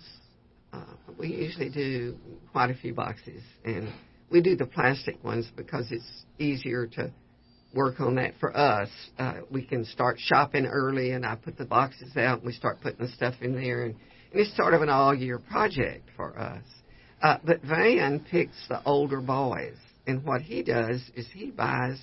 Uh, 0.71 0.83
we 1.17 1.29
usually 1.29 1.69
do 1.69 2.15
quite 2.51 2.69
a 2.69 2.75
few 2.75 2.93
boxes, 2.93 3.41
and 3.65 3.89
we 4.29 4.41
do 4.41 4.55
the 4.55 4.65
plastic 4.65 5.23
ones 5.23 5.47
because 5.55 5.87
it's 5.91 6.25
easier 6.37 6.87
to 6.87 7.11
work 7.73 7.99
on 7.99 8.15
that 8.15 8.33
for 8.39 8.55
us. 8.55 8.89
Uh, 9.17 9.41
we 9.51 9.63
can 9.63 9.85
start 9.85 10.17
shopping 10.19 10.65
early, 10.65 11.11
and 11.11 11.25
I 11.25 11.35
put 11.35 11.57
the 11.57 11.65
boxes 11.65 12.15
out, 12.17 12.39
and 12.39 12.47
we 12.47 12.53
start 12.53 12.81
putting 12.81 13.05
the 13.05 13.11
stuff 13.11 13.35
in 13.41 13.53
there, 13.53 13.83
and, 13.83 13.95
and 14.31 14.41
it's 14.41 14.55
sort 14.55 14.73
of 14.73 14.81
an 14.81 14.89
all-year 14.89 15.39
project 15.39 16.09
for 16.15 16.37
us. 16.37 16.63
Uh, 17.21 17.37
but 17.43 17.61
Van 17.63 18.25
picks 18.31 18.67
the 18.69 18.81
older 18.83 19.21
boys, 19.21 19.75
and 20.07 20.23
what 20.23 20.41
he 20.41 20.63
does 20.63 21.01
is 21.15 21.27
he 21.33 21.51
buys 21.51 21.99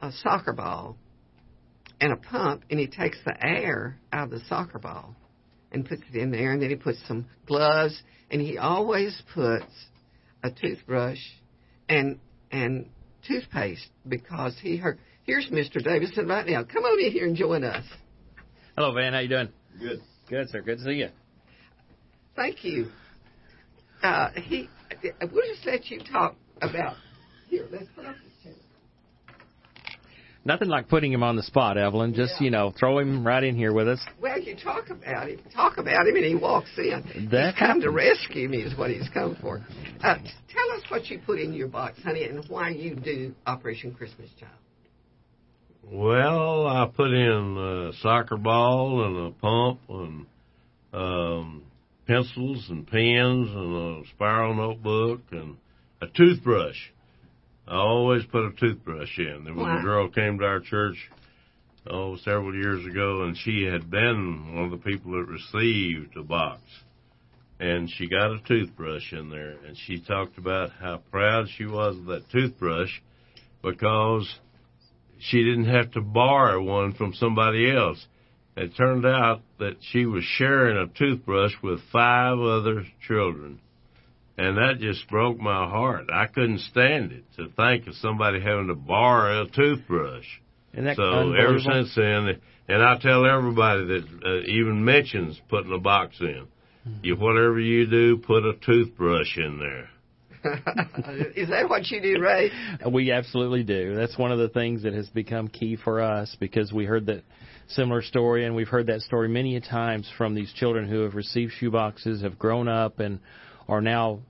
a 0.00 0.12
soccer 0.12 0.52
ball 0.52 0.96
and 2.00 2.12
a 2.12 2.16
pump, 2.16 2.64
and 2.70 2.78
he 2.78 2.86
takes 2.86 3.18
the 3.24 3.34
air 3.44 3.98
out 4.12 4.24
of 4.24 4.30
the 4.30 4.40
soccer 4.48 4.78
ball 4.78 5.14
and 5.74 5.86
puts 5.86 6.02
it 6.10 6.16
in 6.16 6.30
there, 6.30 6.52
and 6.52 6.62
then 6.62 6.70
he 6.70 6.76
puts 6.76 6.98
some 7.06 7.26
gloves, 7.46 8.00
and 8.30 8.40
he 8.40 8.56
always 8.56 9.20
puts 9.34 9.66
a 10.42 10.50
toothbrush 10.50 11.18
and 11.88 12.18
and 12.50 12.88
toothpaste 13.26 13.88
because 14.08 14.56
he 14.62 14.76
heard. 14.76 14.98
Here's 15.24 15.48
Mr. 15.48 15.82
Davidson 15.82 16.28
right 16.28 16.46
now. 16.46 16.64
Come 16.64 16.84
on 16.84 17.00
in 17.02 17.10
here 17.10 17.26
and 17.26 17.34
join 17.34 17.64
us. 17.64 17.84
Hello, 18.76 18.92
Van. 18.92 19.14
How 19.14 19.20
you 19.20 19.28
doing? 19.28 19.48
Good. 19.78 20.00
Good, 20.28 20.50
sir. 20.50 20.60
Good 20.60 20.78
to 20.78 20.84
see 20.84 20.92
you. 20.92 21.08
Thank 22.36 22.62
you. 22.64 22.90
Uh, 24.02 24.30
he, 24.34 24.68
we'll 25.02 25.46
just 25.54 25.66
let 25.66 25.86
you 25.90 26.00
talk 26.12 26.36
about. 26.60 26.96
Here, 27.48 27.66
let's 27.72 27.86
put 27.96 28.04
up 28.04 28.16
this 28.16 28.22
chair. 28.22 28.33
Nothing 30.46 30.68
like 30.68 30.88
putting 30.88 31.10
him 31.10 31.22
on 31.22 31.36
the 31.36 31.42
spot, 31.42 31.78
Evelyn. 31.78 32.12
Just 32.12 32.34
Yeah. 32.38 32.44
you 32.44 32.50
know, 32.50 32.70
throw 32.70 32.98
him 32.98 33.26
right 33.26 33.42
in 33.42 33.56
here 33.56 33.72
with 33.72 33.88
us. 33.88 34.04
Well, 34.20 34.38
you 34.38 34.54
talk 34.54 34.90
about 34.90 35.28
him, 35.28 35.40
talk 35.54 35.78
about 35.78 36.06
him, 36.06 36.16
and 36.16 36.24
he 36.24 36.34
walks 36.34 36.76
in. 36.76 37.28
That 37.30 37.54
he's 37.54 37.58
come 37.58 37.80
to 37.80 37.90
rescue 37.90 38.48
me, 38.48 38.58
is 38.58 38.76
what 38.76 38.90
he's 38.90 39.08
come 39.08 39.36
for. 39.36 39.62
Uh, 40.02 40.16
tell 40.48 40.72
us 40.72 40.82
what 40.88 41.08
you 41.08 41.18
put 41.18 41.40
in 41.40 41.54
your 41.54 41.68
box, 41.68 41.98
honey, 42.02 42.24
and 42.24 42.44
why 42.48 42.68
you 42.70 42.94
do 42.94 43.34
Operation 43.46 43.94
Christmas 43.94 44.28
Child. 44.38 44.52
Well, 45.90 46.66
I 46.66 46.86
put 46.94 47.10
in 47.12 47.56
a 47.58 47.92
soccer 48.00 48.36
ball 48.36 49.04
and 49.04 49.28
a 49.28 49.30
pump 49.32 49.80
and 49.88 50.26
um, 50.92 51.62
pencils 52.06 52.66
and 52.68 52.86
pens 52.86 53.48
and 53.50 54.04
a 54.04 54.08
spiral 54.10 54.54
notebook 54.54 55.20
and 55.32 55.56
a 56.00 56.06
toothbrush. 56.06 56.76
I 57.66 57.76
always 57.76 58.24
put 58.26 58.44
a 58.44 58.52
toothbrush 58.52 59.18
in. 59.18 59.44
There 59.44 59.54
was 59.54 59.64
Wow. 59.64 59.78
a 59.78 59.82
girl 59.82 60.08
came 60.08 60.38
to 60.38 60.44
our 60.44 60.60
church 60.60 60.96
oh 61.86 62.16
several 62.16 62.54
years 62.54 62.84
ago, 62.86 63.22
and 63.22 63.36
she 63.36 63.64
had 63.64 63.90
been 63.90 64.54
one 64.54 64.64
of 64.66 64.70
the 64.70 64.90
people 64.90 65.12
that 65.12 65.26
received 65.26 66.16
a 66.16 66.22
box, 66.22 66.60
and 67.58 67.90
she 67.90 68.06
got 68.08 68.32
a 68.32 68.40
toothbrush 68.46 69.12
in 69.12 69.30
there, 69.30 69.56
and 69.66 69.76
she 69.76 70.00
talked 70.00 70.38
about 70.38 70.70
how 70.72 70.98
proud 71.10 71.48
she 71.56 71.64
was 71.64 71.96
of 71.96 72.06
that 72.06 72.28
toothbrush 72.30 73.00
because 73.62 74.40
she 75.18 75.42
didn't 75.42 75.66
have 75.66 75.90
to 75.92 76.00
borrow 76.02 76.62
one 76.62 76.92
from 76.92 77.14
somebody 77.14 77.70
else. 77.70 78.06
It 78.56 78.76
turned 78.76 79.04
out 79.06 79.40
that 79.58 79.76
she 79.80 80.06
was 80.06 80.22
sharing 80.22 80.76
a 80.76 80.86
toothbrush 80.86 81.52
with 81.62 81.80
five 81.90 82.38
other 82.38 82.84
children. 83.06 83.60
And 84.36 84.56
that 84.56 84.78
just 84.80 85.08
broke 85.08 85.38
my 85.38 85.68
heart. 85.68 86.06
I 86.12 86.26
couldn't 86.26 86.58
stand 86.60 87.12
it 87.12 87.24
to 87.36 87.48
think 87.50 87.86
of 87.86 87.94
somebody 87.96 88.40
having 88.40 88.66
to 88.66 88.74
borrow 88.74 89.42
a 89.42 89.48
toothbrush. 89.48 90.26
Isn't 90.72 90.86
that 90.86 90.96
so 90.96 91.32
ever 91.32 91.60
since 91.60 91.94
then, 91.94 92.40
and 92.66 92.82
I 92.82 92.98
tell 92.98 93.24
everybody 93.26 93.84
that 93.86 94.04
uh, 94.24 94.50
even 94.50 94.84
mentions 94.84 95.40
putting 95.48 95.72
a 95.72 95.78
box 95.78 96.16
in. 96.20 96.48
You 97.02 97.16
whatever 97.16 97.58
you 97.58 97.86
do, 97.86 98.18
put 98.18 98.44
a 98.44 98.54
toothbrush 98.54 99.38
in 99.38 99.58
there. 99.58 99.88
is 101.36 101.48
that 101.48 101.68
what 101.70 101.90
you 101.90 102.02
do, 102.02 102.20
Ray? 102.20 102.50
We 102.90 103.10
absolutely 103.10 103.62
do. 103.62 103.94
That's 103.94 104.18
one 104.18 104.32
of 104.32 104.38
the 104.38 104.50
things 104.50 104.82
that 104.82 104.92
has 104.92 105.08
become 105.08 105.48
key 105.48 105.76
for 105.76 106.02
us 106.02 106.36
because 106.38 106.72
we 106.72 106.84
heard 106.84 107.06
that 107.06 107.22
similar 107.68 108.02
story 108.02 108.44
and 108.44 108.54
we've 108.54 108.68
heard 108.68 108.88
that 108.88 109.00
story 109.00 109.28
many 109.28 109.56
a 109.56 109.60
times 109.60 110.10
from 110.18 110.34
these 110.34 110.52
children 110.52 110.86
who 110.86 111.00
have 111.00 111.14
received 111.14 111.52
shoe 111.52 111.70
boxes, 111.70 112.20
have 112.20 112.38
grown 112.38 112.68
up 112.68 113.00
and 113.00 113.20
are 113.68 113.80
now 113.80 114.20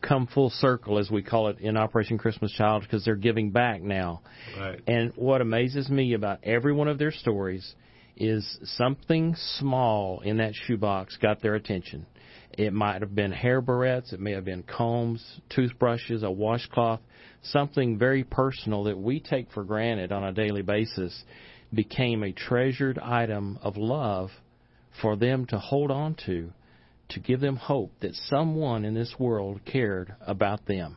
come 0.00 0.26
full 0.26 0.50
circle 0.50 0.98
as 0.98 1.10
we 1.10 1.22
call 1.22 1.48
it 1.48 1.58
in 1.60 1.76
Operation 1.76 2.18
Christmas 2.18 2.52
Child 2.52 2.82
because 2.82 3.04
they're 3.04 3.14
giving 3.14 3.50
back 3.50 3.82
now. 3.82 4.20
Right. 4.58 4.80
And 4.86 5.12
what 5.16 5.40
amazes 5.40 5.88
me 5.88 6.14
about 6.14 6.40
every 6.42 6.72
one 6.72 6.88
of 6.88 6.98
their 6.98 7.12
stories 7.12 7.74
is 8.16 8.58
something 8.76 9.34
small 9.58 10.20
in 10.20 10.38
that 10.38 10.54
shoebox 10.54 11.16
got 11.16 11.40
their 11.40 11.54
attention. 11.54 12.06
It 12.52 12.72
might 12.72 13.00
have 13.00 13.14
been 13.14 13.32
hair 13.32 13.62
barrettes, 13.62 14.12
it 14.12 14.20
may 14.20 14.32
have 14.32 14.44
been 14.44 14.62
combs, 14.62 15.24
toothbrushes, 15.48 16.22
a 16.22 16.30
washcloth, 16.30 17.00
something 17.42 17.98
very 17.98 18.24
personal 18.24 18.84
that 18.84 18.98
we 18.98 19.20
take 19.20 19.50
for 19.52 19.64
granted 19.64 20.12
on 20.12 20.24
a 20.24 20.32
daily 20.32 20.62
basis 20.62 21.24
became 21.72 22.22
a 22.22 22.32
treasured 22.32 22.98
item 22.98 23.58
of 23.62 23.78
love 23.78 24.30
for 25.00 25.16
them 25.16 25.46
to 25.46 25.58
hold 25.58 25.90
on 25.90 26.14
to, 26.26 26.52
to 27.12 27.20
give 27.20 27.40
them 27.40 27.56
hope 27.56 27.92
that 28.00 28.14
someone 28.14 28.84
in 28.84 28.94
this 28.94 29.14
world 29.18 29.60
cared 29.64 30.14
about 30.20 30.66
them. 30.66 30.96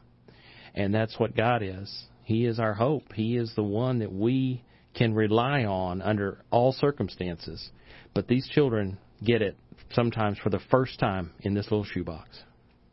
And 0.74 0.94
that's 0.94 1.20
what 1.20 1.36
God 1.36 1.62
is. 1.64 2.06
He 2.24 2.46
is 2.46 2.60
our 2.60 2.74
hope. 2.74 3.14
He 3.14 3.38
is 3.38 3.54
the 3.56 3.64
one 3.64 4.00
that 4.00 4.12
we 4.12 4.64
can 4.94 5.14
rely 5.14 5.64
on 5.64 6.02
under 6.02 6.44
all 6.52 6.72
circumstances. 6.74 7.70
But 8.14 8.28
these 8.28 8.48
children 8.48 8.98
get 9.24 9.42
it 9.42 9.58
sometimes 9.92 10.38
for 10.40 10.50
the 10.50 10.60
first 10.72 11.00
time 11.00 11.32
in 11.42 11.54
this 11.54 11.66
little 11.66 11.86
shoebox. 11.86 12.30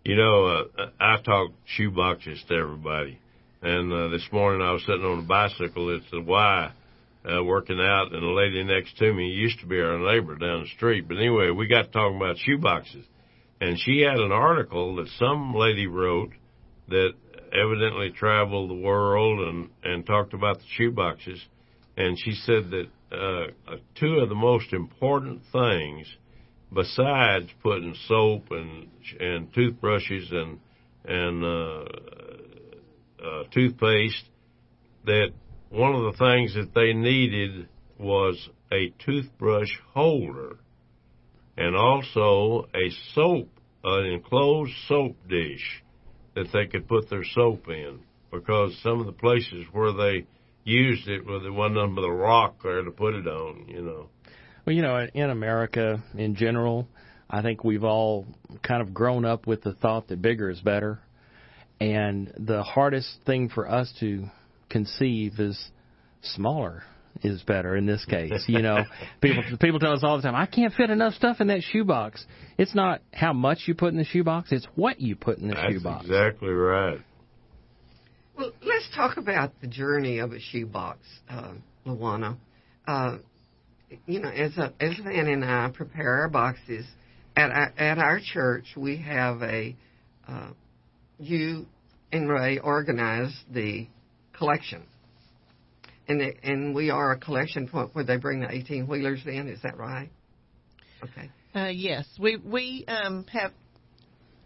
You 0.05 0.17
know, 0.17 0.47
uh, 0.47 0.87
I 1.01 1.21
talk 1.23 1.53
shoe 1.65 1.91
boxes 1.91 2.43
to 2.49 2.55
everybody. 2.55 3.19
And 3.63 3.93
uh, 3.93 4.09
this 4.09 4.27
morning 4.33 4.61
I 4.61 4.73
was 4.73 4.85
sitting 4.85 5.05
on 5.05 5.21
a 5.21 5.23
bicycle 5.23 5.95
at 5.95 6.03
the 6.11 6.21
Y, 6.21 6.73
uh, 7.25 7.43
working 7.45 7.81
out, 7.81 8.13
and 8.13 8.23
a 8.23 8.33
lady 8.33 8.65
next 8.65 8.97
to 8.99 9.13
me 9.13 9.29
used 9.29 9.61
to 9.61 9.67
be 9.67 9.81
our 9.81 9.99
neighbor 9.99 10.37
down 10.37 10.63
the 10.63 10.69
street. 10.77 11.07
But 11.07 11.19
anyway, 11.19 11.51
we 11.51 11.69
got 11.69 11.93
talking 11.93 12.17
about 12.17 12.39
shoe 12.39 12.59
boxes, 12.59 13.05
and 13.61 13.79
she 13.79 14.01
had 14.01 14.19
an 14.19 14.33
article 14.33 14.97
that 14.97 15.09
some 15.19 15.55
lady 15.55 15.87
wrote 15.87 16.31
that 16.89 17.13
evidently 17.53 18.11
traveled 18.11 18.71
the 18.71 18.75
world 18.75 19.49
and 19.49 19.69
and 19.85 20.07
talked 20.07 20.35
about 20.35 20.59
the 20.59 20.65
shoe 20.77 20.91
boxes. 20.91 21.41
And 21.97 22.19
she 22.19 22.33
said 22.33 22.71
that 22.71 22.87
uh, 23.13 23.77
two 24.01 24.19
of 24.21 24.29
the 24.29 24.35
most 24.35 24.73
important 24.73 25.43
things 25.53 26.07
besides 26.73 27.49
putting 27.63 27.95
soap 28.09 28.47
and 28.51 28.89
and 29.21 29.53
toothbrushes 29.55 30.31
and 30.33 30.59
and 31.05 31.45
uh, 31.45 31.85
uh, 33.25 33.43
toothpaste 33.53 34.25
that 35.05 35.33
one 35.73 35.95
of 35.95 36.13
the 36.13 36.19
things 36.19 36.55
that 36.55 36.75
they 36.75 36.93
needed 36.93 37.67
was 37.99 38.49
a 38.71 38.93
toothbrush 39.05 39.71
holder 39.95 40.59
and 41.57 41.75
also 41.75 42.69
a 42.75 42.91
soap, 43.15 43.49
an 43.83 44.05
enclosed 44.05 44.73
soap 44.87 45.17
dish 45.29 45.83
that 46.35 46.47
they 46.53 46.67
could 46.67 46.87
put 46.87 47.09
their 47.09 47.25
soap 47.25 47.69
in 47.69 48.01
because 48.31 48.79
some 48.83 49.01
of 49.01 49.07
the 49.07 49.13
places 49.13 49.65
where 49.73 49.93
they 49.93 50.27
used 50.65 51.09
it, 51.09 51.27
where 51.27 51.41
there 51.41 51.53
wasn't 51.53 51.95
but 51.95 52.03
a 52.03 52.13
rock 52.13 52.57
there 52.63 52.83
to 52.83 52.91
put 52.91 53.15
it 53.15 53.27
on, 53.27 53.67
you 53.69 53.83
know. 53.83 54.09
Well, 54.67 54.77
you 54.77 54.83
know, 54.83 55.07
in 55.15 55.31
America 55.31 56.03
in 56.17 56.37
general, 56.37 56.87
I 57.31 57.41
think 57.41 57.65
we've 57.65 57.85
all 57.85 58.27
kind 58.63 58.83
of 58.83 58.93
grown 58.93 59.25
up 59.25 59.47
with 59.47 59.63
the 59.63 59.73
thought 59.73 60.09
that 60.09 60.21
bigger 60.21 60.51
is 60.51 60.61
better. 60.61 61.01
And 61.81 62.33
the 62.39 62.63
hardest 62.63 63.09
thing 63.27 63.49
for 63.49 63.69
us 63.69 63.93
to 64.01 64.27
conceive 64.73 65.39
is 65.39 65.71
smaller 66.23 66.83
is 67.23 67.43
better 67.43 67.77
in 67.77 67.87
this 67.87 68.05
case. 68.07 68.45
You 68.47 68.63
know, 68.63 68.79
people 69.21 69.43
people 69.61 69.79
tell 69.79 69.93
us 69.93 70.03
all 70.03 70.17
the 70.17 70.23
time, 70.23 70.35
I 70.35 70.47
can't 70.47 70.73
fit 70.73 70.91
enough 70.91 71.15
stuff 71.15 71.41
in 71.41 71.49
that 71.49 71.63
shoebox. 71.63 72.25
It's 72.59 72.75
not 72.75 73.03
how 73.13 73.33
much 73.33 73.61
you 73.67 73.75
put 73.75 73.93
in 73.93 73.99
the 73.99 74.05
shoebox, 74.05 74.51
it's 74.51 74.67
what 74.75 75.01
you 75.01 75.15
put 75.15 75.39
in 75.39 75.49
the 75.49 75.55
That's 75.55 75.73
shoebox. 75.75 76.07
exactly 76.07 76.49
right. 76.49 76.99
Well, 78.37 78.53
let's 78.63 78.89
talk 78.97 79.19
about 79.19 79.53
the 79.61 79.67
journey 79.67 80.19
of 80.19 80.33
a 80.33 80.41
shoebox, 80.41 81.01
uh, 81.29 81.53
Lawana. 81.87 82.39
Uh, 82.89 83.19
you 84.07 84.21
know, 84.21 84.31
as 84.31 84.57
a, 84.57 84.73
as 84.81 84.95
Van 85.05 85.27
and 85.29 85.45
I 85.45 85.71
prepare 85.73 86.21
our 86.23 86.29
boxes 86.29 86.87
at 87.37 87.51
our, 87.51 87.73
at 87.77 87.99
our 87.99 88.21
church, 88.21 88.65
we 88.75 88.97
have 88.99 89.43
a 89.43 89.77
uh, 90.27 90.51
you 91.19 91.67
and 92.11 92.29
Ray 92.29 92.59
organize 92.59 93.33
the 93.53 93.87
collection, 94.33 94.83
and 96.09 96.21
it, 96.21 96.37
and 96.43 96.75
we 96.75 96.91
are 96.91 97.13
a 97.13 97.19
collection 97.19 97.69
point 97.69 97.95
where 97.95 98.05
they 98.05 98.17
bring 98.17 98.41
the 98.41 98.51
eighteen 98.51 98.87
wheelers 98.87 99.23
in. 99.27 99.49
Is 99.49 99.63
that 99.63 99.77
right? 99.77 100.11
Okay. 101.03 101.31
Uh, 101.55 101.69
yes, 101.69 102.07
we 102.19 102.37
we 102.37 102.85
um, 102.89 103.25
have 103.33 103.53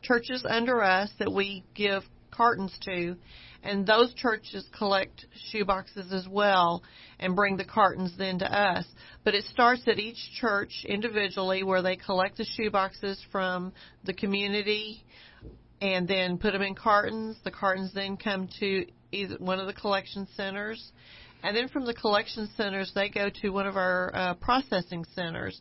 churches 0.03 0.45
under 0.49 0.83
us 0.83 1.11
that 1.19 1.33
we 1.33 1.65
give 1.75 2.03
cartons 2.31 2.77
to, 2.83 3.17
and 3.63 3.87
those 3.87 4.13
churches 4.15 4.65
collect 4.77 5.27
shoeboxes 5.53 6.13
as 6.13 6.29
well 6.29 6.83
and 7.19 7.35
bring 7.35 7.57
the 7.57 7.65
cartons 7.65 8.13
then 8.19 8.39
to 8.39 8.47
us. 8.47 8.85
But 9.25 9.35
it 9.35 9.45
starts 9.45 9.83
at 9.87 9.99
each 9.99 10.19
church 10.39 10.85
individually 10.85 11.63
where 11.63 11.83
they 11.83 11.97
collect 11.97 12.37
the 12.37 12.47
shoeboxes 12.59 13.17
from 13.33 13.73
the 14.05 14.13
community 14.13 15.03
and 15.81 16.07
then 16.07 16.39
put 16.39 16.53
them 16.53 16.63
in 16.63 16.75
cartons. 16.75 17.37
The 17.45 17.51
cartons 17.51 17.93
then 17.95 18.17
come 18.17 18.49
to 18.61 18.87
either 19.17 19.37
one 19.39 19.59
of 19.59 19.67
the 19.67 19.73
collection 19.73 20.27
centers. 20.37 20.93
And 21.43 21.57
then 21.57 21.69
from 21.69 21.85
the 21.85 21.95
collection 21.95 22.49
centers, 22.57 22.93
they 22.95 23.09
go 23.09 23.31
to 23.43 23.51
one 23.51 23.67
of 23.67 23.77
our 23.77 24.11
uh, 24.15 24.35
processing 24.35 25.05
centers. 25.15 25.61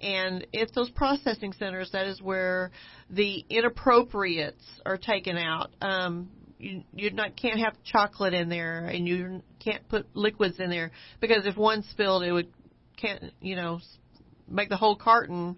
And 0.00 0.46
at 0.54 0.72
those 0.74 0.90
processing 0.90 1.52
centers, 1.52 1.90
that 1.92 2.06
is 2.06 2.22
where 2.22 2.70
the 3.10 3.44
inappropriates 3.50 4.62
are 4.86 4.96
taken 4.96 5.36
out. 5.36 5.70
Um, 5.82 6.30
you 6.58 6.82
you 6.94 7.10
not 7.10 7.36
can't 7.36 7.60
have 7.60 7.74
chocolate 7.84 8.34
in 8.34 8.48
there, 8.48 8.86
and 8.86 9.06
you 9.06 9.42
can't 9.60 9.88
put 9.88 10.06
liquids 10.14 10.58
in 10.58 10.70
there 10.70 10.90
because 11.20 11.46
if 11.46 11.56
one 11.56 11.82
spilled, 11.84 12.22
it 12.22 12.32
would 12.32 12.48
can't 12.96 13.32
you 13.40 13.56
know 13.56 13.80
make 14.48 14.68
the 14.68 14.76
whole 14.76 14.96
carton 14.96 15.56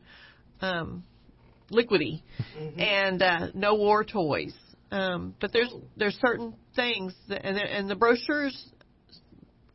um, 0.61 1.05
liquidy. 1.71 2.23
Mm-hmm. 2.59 2.81
And 2.81 3.23
uh, 3.23 3.47
no 3.55 3.75
war 3.75 4.05
toys. 4.05 4.55
Um, 4.91 5.35
but 5.41 5.53
there's 5.53 5.73
there's 5.97 6.19
certain 6.21 6.55
things 6.75 7.15
that, 7.29 7.47
and 7.47 7.57
the, 7.57 7.63
and 7.63 7.89
the 7.89 7.95
brochures 7.95 8.67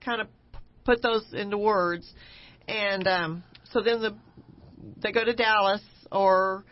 kind 0.03 0.21
of 0.21 0.27
put 0.83 1.01
those 1.01 1.25
into 1.33 1.57
words, 1.57 2.11
and 2.67 3.07
um, 3.07 3.43
so 3.71 3.81
then 3.81 4.01
the 4.01 4.15
they 5.01 5.11
go 5.11 5.23
to 5.23 5.33
Dallas 5.33 5.81
or 6.11 6.65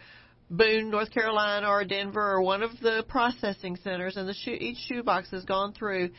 Boone, 0.49 0.91
North 0.91 1.11
Carolina, 1.11 1.67
or 1.67 1.83
Denver, 1.83 2.33
or 2.33 2.41
one 2.41 2.61
of 2.63 2.71
the 2.81 3.03
processing 3.07 3.77
centers, 3.83 4.17
and 4.17 4.27
the 4.27 4.33
shoe, 4.33 4.51
each 4.51 4.77
shoebox 4.87 5.31
has 5.31 5.45
gone 5.45 5.73
through 5.73 6.11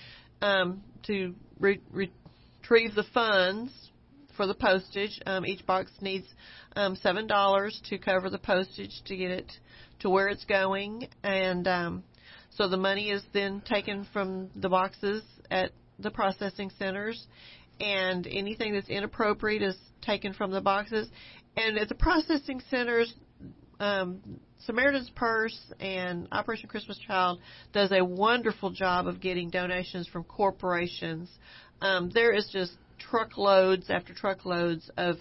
um, 0.43 0.83
to 1.07 1.35
re- 1.61 1.81
retrieve 1.93 2.95
the 2.95 3.05
funds 3.13 3.71
for 4.37 4.47
the 4.47 4.55
postage. 4.55 5.21
Um, 5.27 5.47
each 5.47 5.65
box 5.67 5.91
needs 6.01 6.27
um, 6.75 6.97
seven 6.97 7.27
dollars 7.27 7.81
to 7.91 7.99
cover 7.99 8.31
the 8.31 8.39
postage 8.39 9.03
to 9.07 9.17
get 9.17 9.31
it 9.31 9.53
to 10.01 10.11
where 10.11 10.29
it's 10.29 10.45
going, 10.45 11.09
and 11.23 11.69
um, 11.69 12.05
so 12.55 12.69
the 12.69 12.77
money 12.77 13.11
is 13.11 13.23
then 13.33 13.63
taken 13.65 14.07
from 14.13 14.51
the 14.55 14.69
boxes 14.69 15.23
at 15.51 15.71
the 15.99 16.11
processing 16.11 16.71
centers, 16.79 17.27
and 17.81 18.27
anything 18.27 18.75
that's 18.75 18.89
inappropriate 18.89 19.63
is 19.63 19.77
taken 20.03 20.33
from 20.33 20.51
the 20.51 20.61
boxes. 20.61 21.09
And 21.57 21.79
at 21.79 21.89
the 21.89 21.95
processing 21.95 22.61
centers, 22.71 23.13
um, 23.81 24.21
Samaritan's 24.67 25.11
Purse 25.15 25.59
and 25.81 26.29
Operation 26.33 26.69
Christmas 26.69 26.99
Child 26.99 27.41
does 27.73 27.93
a 27.93 28.05
wonderful 28.05 28.71
job 28.71 29.07
of 29.07 29.21
getting 29.21 29.51
donations 29.51 30.09
from 30.09 30.25
corporations. 30.25 31.31
Um, 31.81 32.11
there 32.15 32.33
is 32.33 32.49
just 32.53 32.73
truckloads 32.99 33.91
after 33.91 34.15
truckloads 34.15 34.91
of 34.97 35.17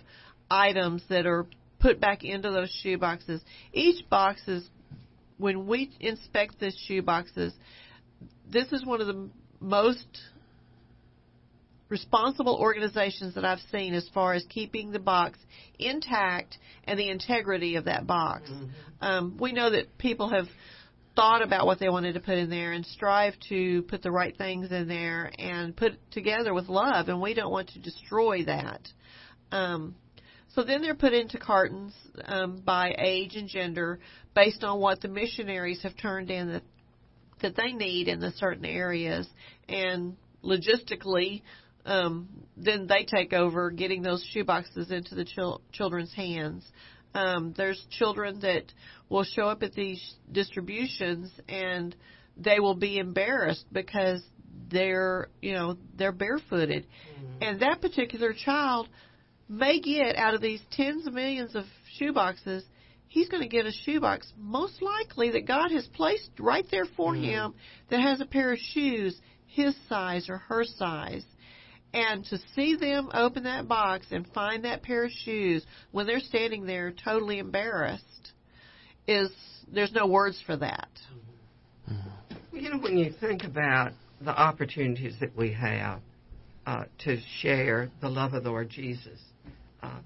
items 0.49 1.03
that 1.09 1.25
are 1.25 1.45
put 1.79 1.99
back 1.99 2.23
into 2.23 2.51
those 2.51 2.71
shoe 2.81 2.97
boxes. 2.97 3.41
Each 3.73 4.07
box 4.09 4.47
is, 4.47 4.67
when 5.37 5.67
we 5.67 5.91
inspect 5.99 6.59
the 6.59 6.71
shoe 6.85 7.01
boxes, 7.01 7.53
this 8.51 8.71
is 8.71 8.85
one 8.85 9.01
of 9.01 9.07
the 9.07 9.29
most 9.59 10.05
responsible 11.89 12.55
organizations 12.55 13.35
that 13.35 13.45
I've 13.45 13.61
seen 13.71 13.93
as 13.93 14.09
far 14.13 14.33
as 14.33 14.43
keeping 14.49 14.91
the 14.91 14.99
box 14.99 15.37
intact 15.77 16.57
and 16.85 16.97
the 16.97 17.09
integrity 17.09 17.75
of 17.75 17.85
that 17.85 18.07
box. 18.07 18.49
Mm-hmm. 18.49 18.65
Um, 19.01 19.37
we 19.39 19.51
know 19.51 19.69
that 19.69 19.97
people 19.97 20.29
have 20.29 20.47
thought 21.15 21.43
about 21.43 21.65
what 21.65 21.79
they 21.79 21.89
wanted 21.89 22.13
to 22.13 22.19
put 22.19 22.37
in 22.37 22.49
there 22.49 22.71
and 22.71 22.85
strive 22.85 23.35
to 23.49 23.83
put 23.83 24.01
the 24.01 24.11
right 24.11 24.35
things 24.35 24.71
in 24.71 24.87
there 24.87 25.31
and 25.37 25.75
put 25.75 25.93
it 25.93 25.99
together 26.11 26.53
with 26.53 26.67
love, 26.67 27.09
and 27.09 27.21
we 27.21 27.33
don't 27.33 27.51
want 27.51 27.69
to 27.69 27.79
destroy 27.79 28.43
that. 28.45 28.81
Um, 29.51 29.95
so 30.55 30.63
then 30.63 30.81
they're 30.81 30.95
put 30.95 31.13
into 31.13 31.37
cartons 31.39 31.93
um, 32.25 32.61
by 32.63 32.95
age 32.97 33.35
and 33.35 33.47
gender 33.47 33.99
based 34.35 34.63
on 34.63 34.79
what 34.79 35.01
the 35.01 35.07
missionaries 35.07 35.81
have 35.83 35.97
turned 35.97 36.29
in 36.29 36.51
that 36.51 36.63
that 37.41 37.55
they 37.55 37.73
need 37.73 38.07
in 38.07 38.19
the 38.19 38.31
certain 38.31 38.65
areas, 38.65 39.27
and 39.67 40.15
logistically, 40.43 41.41
um, 41.85 42.29
then 42.55 42.87
they 42.87 43.03
take 43.03 43.33
over 43.33 43.69
getting 43.69 44.01
those 44.01 44.25
shoe 44.31 44.45
boxes 44.45 44.91
into 44.91 45.13
the 45.13 45.25
chil- 45.25 45.61
children's 45.73 46.13
hands. 46.13 46.63
Um, 47.13 47.53
there's 47.55 47.85
children 47.91 48.39
that 48.39 48.63
will 49.09 49.25
show 49.25 49.47
up 49.47 49.61
at 49.61 49.73
these 49.73 50.15
distributions 50.31 51.29
and 51.49 51.95
they 52.37 52.59
will 52.59 52.75
be 52.75 52.97
embarrassed 52.97 53.65
because 53.71 54.21
they're 54.71 55.27
you 55.41 55.53
know 55.53 55.77
they're 55.97 56.11
barefooted, 56.11 56.85
mm-hmm. 56.85 57.43
and 57.43 57.59
that 57.59 57.81
particular 57.81 58.33
child 58.33 58.87
may 59.53 59.79
get 59.79 60.15
out 60.15 60.33
of 60.33 60.41
these 60.41 60.61
tens 60.71 61.07
of 61.07 61.13
millions 61.13 61.55
of 61.55 61.65
shoe 61.97 62.13
boxes. 62.13 62.63
He's 63.07 63.29
going 63.29 63.43
to 63.43 63.49
get 63.49 63.65
a 63.65 63.71
shoebox, 63.71 64.31
most 64.37 64.81
likely 64.81 65.31
that 65.31 65.45
God 65.45 65.71
has 65.71 65.87
placed 65.93 66.31
right 66.39 66.65
there 66.71 66.85
for 66.97 67.13
mm-hmm. 67.13 67.23
him, 67.23 67.53
that 67.89 68.01
has 68.01 68.21
a 68.21 68.25
pair 68.25 68.53
of 68.53 68.59
shoes 68.59 69.19
his 69.47 69.75
size 69.87 70.29
or 70.29 70.37
her 70.37 70.63
size 70.63 71.23
and 71.93 72.25
to 72.25 72.39
see 72.55 72.75
them 72.75 73.09
open 73.13 73.43
that 73.43 73.67
box 73.67 74.07
and 74.11 74.27
find 74.33 74.65
that 74.65 74.81
pair 74.81 75.05
of 75.05 75.11
shoes 75.11 75.63
when 75.91 76.07
they're 76.07 76.19
standing 76.19 76.65
there 76.65 76.91
totally 76.91 77.37
embarrassed 77.37 78.31
is 79.07 79.31
there's 79.71 79.91
no 79.93 80.07
words 80.07 80.41
for 80.45 80.57
that. 80.57 80.89
You 82.51 82.69
know, 82.69 82.77
when 82.79 82.97
you 82.97 83.13
think 83.19 83.43
about 83.43 83.91
the 84.21 84.31
opportunities 84.31 85.15
that 85.19 85.35
we 85.35 85.53
have 85.53 86.01
uh, 86.65 86.85
to 86.99 87.17
share 87.41 87.91
the 88.01 88.09
love 88.09 88.33
of 88.33 88.43
the 88.43 88.49
Lord 88.49 88.69
Jesus 88.69 89.19
uh, 89.83 89.99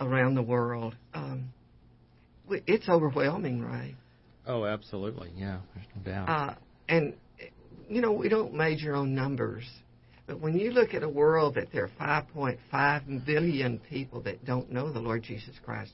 around 0.00 0.34
the 0.34 0.42
world, 0.42 0.96
um, 1.14 1.52
it's 2.48 2.88
overwhelming, 2.88 3.62
right? 3.62 3.94
Oh, 4.46 4.64
absolutely. 4.64 5.30
Yeah, 5.36 5.58
there's 5.74 5.86
no 5.94 6.12
doubt. 6.12 6.28
Uh, 6.28 6.54
and, 6.88 7.14
you 7.88 8.00
know, 8.00 8.12
we 8.12 8.28
don't 8.28 8.54
major 8.54 8.94
on 8.94 9.14
numbers 9.14 9.64
but 10.28 10.40
when 10.40 10.58
you 10.58 10.72
look 10.72 10.92
at 10.92 11.02
a 11.02 11.08
world 11.08 11.54
that 11.54 11.72
there 11.72 11.84
are 11.98 12.24
5.5 12.30 13.24
billion 13.24 13.78
people 13.88 14.20
that 14.22 14.44
don't 14.44 14.70
know 14.70 14.92
the 14.92 15.00
Lord 15.00 15.22
Jesus 15.22 15.54
Christ, 15.64 15.92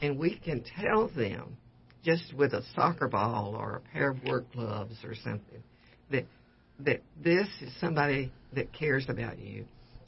and 0.00 0.16
we 0.16 0.38
can 0.38 0.62
tell 0.80 1.08
them 1.08 1.56
just 2.04 2.32
with 2.34 2.54
a 2.54 2.62
soccer 2.76 3.08
ball 3.08 3.56
or 3.56 3.76
a 3.76 3.92
pair 3.92 4.10
of 4.10 4.22
work 4.22 4.50
gloves 4.52 4.96
or 5.04 5.16
something 5.16 5.62
that 6.12 6.24
that 6.78 7.00
this 7.22 7.48
is 7.60 7.72
somebody 7.80 8.32
that 8.54 8.72
cares 8.72 9.06
about 9.08 9.38
you, 9.38 9.64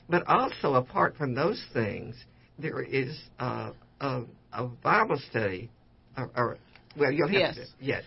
But 0.09 0.27
also, 0.27 0.75
apart 0.75 1.17
from 1.17 1.35
those 1.35 1.63
things, 1.73 2.17
there 2.59 2.83
is 2.83 3.19
uh, 3.39 3.73
a, 4.01 4.23
a 4.53 4.65
Bible 4.65 5.19
study, 5.31 5.71
or, 6.17 6.31
or 6.37 6.59
well, 6.97 7.11
you'll 7.11 7.29
have 7.29 7.37
yes. 7.37 7.55
to, 7.57 7.65
yes. 7.81 8.03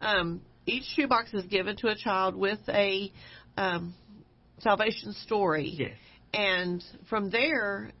Um, 0.00 0.40
each 0.66 0.84
shoebox 0.96 1.32
is 1.32 1.44
given 1.46 1.76
to 1.76 1.88
a 1.88 1.96
child 1.96 2.34
with 2.34 2.58
a 2.68 3.12
um, 3.56 3.94
salvation 4.58 5.12
story. 5.24 5.74
Yes. 5.76 5.96
And 6.34 6.82
from 7.08 7.30
there, 7.30 7.92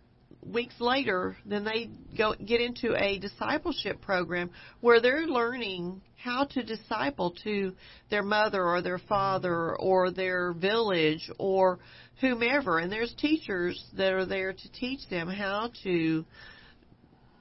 weeks 0.44 0.74
later, 0.80 1.36
then 1.44 1.64
they 1.64 1.90
go 2.16 2.34
get 2.34 2.60
into 2.60 2.94
a 2.96 3.18
discipleship 3.18 4.00
program 4.00 4.50
where 4.80 5.00
they're 5.00 5.26
learning 5.26 6.02
how 6.16 6.44
to 6.44 6.62
disciple 6.62 7.34
to 7.44 7.74
their 8.10 8.22
mother 8.22 8.64
or 8.64 8.82
their 8.82 8.98
father 8.98 9.76
or 9.76 10.10
their 10.10 10.52
village 10.52 11.30
or 11.38 11.78
whomever. 12.20 12.78
And 12.78 12.90
there's 12.90 13.14
teachers 13.14 13.82
that 13.96 14.12
are 14.12 14.26
there 14.26 14.52
to 14.52 14.72
teach 14.72 15.08
them 15.08 15.28
how 15.28 15.70
to 15.84 16.24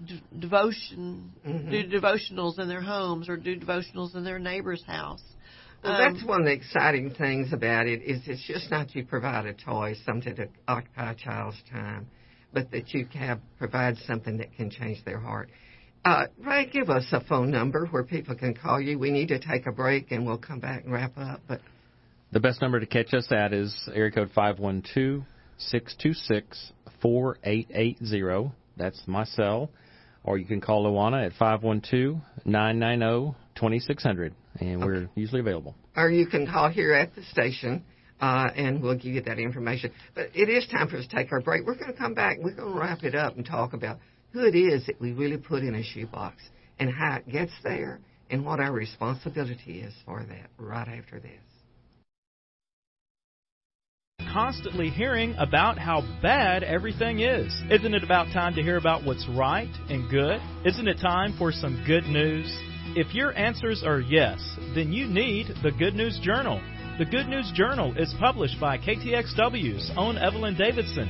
d- 0.06 0.22
devotion 0.39 1.32
Mhm. 1.45 1.70
do 1.70 1.99
devotionals 1.99 2.60
in 2.60 2.68
their 2.68 2.82
homes 2.82 3.30
or 3.30 3.38
do 3.38 3.56
devotionals 3.60 4.16
in 4.16 4.24
their 4.24 4.39
neighbor's 4.39 4.84
house. 4.84 5.24
Well, 5.84 5.93
Um, 5.93 6.14
that's 6.14 6.24
one 6.26 6.41
of 6.41 6.45
the 6.45 6.54
exciting 6.54 7.12
things 7.12 7.54
about 7.54 7.88
it 7.88 8.04
is 8.04 8.28
it's 8.28 8.43
just 8.43 8.70
not 8.70 8.93
you 8.95 9.04
provide 9.06 9.47
a 9.47 9.54
toy, 9.54 9.95
something 10.06 10.36
to 10.36 10.47
occupy 10.68 11.12
a 11.12 11.16
child's 11.16 11.62
time, 11.64 12.08
but 12.54 12.72
that 12.72 12.93
you 12.93 13.06
can 13.06 13.41
provide 13.58 13.97
something 14.08 14.38
that 14.38 14.54
can 14.56 14.70
change 14.70 15.04
their 15.06 15.20
heart. 15.20 15.49
Uh, 16.04 16.26
Ray, 16.39 16.66
give 16.72 16.89
us 16.89 17.06
a 17.12 17.22
phone 17.26 17.52
number 17.52 17.86
where 17.88 18.04
people 18.04 18.36
can 18.36 18.54
call 18.56 18.82
you. 18.82 18.97
We 18.97 19.12
need 19.12 19.28
to 19.30 19.39
take 19.39 19.68
a 19.68 19.72
break 19.72 20.12
and 20.12 20.26
we'll 20.26 20.38
come 20.39 20.60
back 20.60 20.84
and 20.84 20.91
wrap 20.91 21.18
up. 21.18 21.41
But 21.47 21.62
The 22.32 22.39
best 22.39 22.62
number 22.62 22.80
to 22.80 22.86
catch 22.88 23.14
us 23.14 23.32
at 23.32 23.54
is 23.54 23.76
area 23.93 24.12
code 24.12 24.32
five 24.34 24.58
one 24.60 24.84
two 24.95 25.24
six 25.58 25.95
two 26.02 26.14
six 26.14 26.72
four 27.02 27.38
eight 27.43 27.70
eight 27.74 28.04
zero. 28.04 28.54
That's 28.78 28.99
my 29.06 29.26
cell. 29.26 29.70
Or 30.24 30.38
you 30.38 30.45
can 30.45 30.60
call 30.62 30.86
Lawana 30.86 31.26
at 31.26 31.34
five 31.34 31.62
one 31.62 31.82
two 31.88 32.20
nine 32.45 32.80
nine 32.80 32.99
zero 32.99 33.36
twenty 33.56 33.80
six 33.80 34.02
hundred, 34.02 34.34
and 34.60 34.84
we're 34.84 35.08
usually 35.16 35.41
available. 35.41 35.76
or 35.95 36.10
you 36.10 36.26
can 36.26 36.47
call 36.47 36.70
here 36.70 36.93
at 36.93 37.14
the 37.16 37.24
station, 37.26 37.84
uh, 38.22 38.50
and 38.56 38.82
we'll 38.82 38.96
give 38.96 39.14
you 39.14 39.22
that 39.22 39.40
information. 39.40 39.92
But 40.16 40.30
it 40.34 40.48
is 40.48 40.66
time 40.68 40.88
for 40.88 40.98
us 40.98 41.08
to 41.08 41.16
take 41.16 41.32
our 41.32 41.42
break. 41.42 41.66
We're 41.66 41.76
going 41.76 41.92
to 41.92 41.98
come 41.98 42.14
back. 42.14 42.38
We're 42.40 42.56
going 42.56 42.72
to 42.72 42.80
wrap 42.80 43.04
it 43.04 43.16
up 43.16 43.36
and 43.36 43.46
talk 43.46 43.74
about 43.74 43.98
who 44.32 44.46
it 44.46 44.56
is 44.56 44.86
that 44.86 45.02
we 45.02 45.12
really 45.12 45.38
put 45.38 45.64
in 45.64 45.76
a 45.76 45.84
shoebox 45.84 46.36
and 46.80 46.90
how 46.90 47.18
it 47.18 47.30
gets 47.30 47.52
there 47.64 48.00
and 48.30 48.46
what 48.46 48.60
our 48.60 48.72
responsibility 48.72 49.82
is 49.82 49.94
for 50.06 50.24
that 50.24 50.50
right 50.58 50.88
after 50.88 51.20
this. 51.20 51.42
constantly 54.34 54.90
hearing 54.90 55.36
about 55.38 55.78
how 55.78 56.02
bad 56.22 56.64
everything 56.64 57.20
is. 57.20 57.54
Isn't 57.70 57.94
it 57.94 58.04
about 58.04 58.28
time 58.32 58.56
to 58.56 58.62
hear 58.62 58.78
about 58.78 59.04
what's 59.04 59.28
right 59.30 59.70
and 59.90 60.10
good? 60.10 60.40
Isn't 60.66 60.88
it 60.88 61.00
time 61.02 61.36
for 61.38 61.52
some 61.52 61.84
good 61.86 62.06
news? 62.06 62.46
If 62.96 63.14
your 63.14 63.38
answers 63.38 63.84
are 63.86 64.00
yes, 64.00 64.40
then 64.74 64.92
you 64.94 65.08
need 65.08 65.48
the 65.64 65.72
Good 65.72 65.96
News 65.96 66.20
Journal. 66.22 66.62
The 67.02 67.10
Good 67.10 67.30
News 67.30 67.52
Journal 67.56 67.97
is 67.97 68.14
published 68.20 68.60
by 68.60 68.78
KTXW's 68.78 69.89
own 69.97 70.20
Evelyn 70.20 70.56
Davidson 70.56 71.10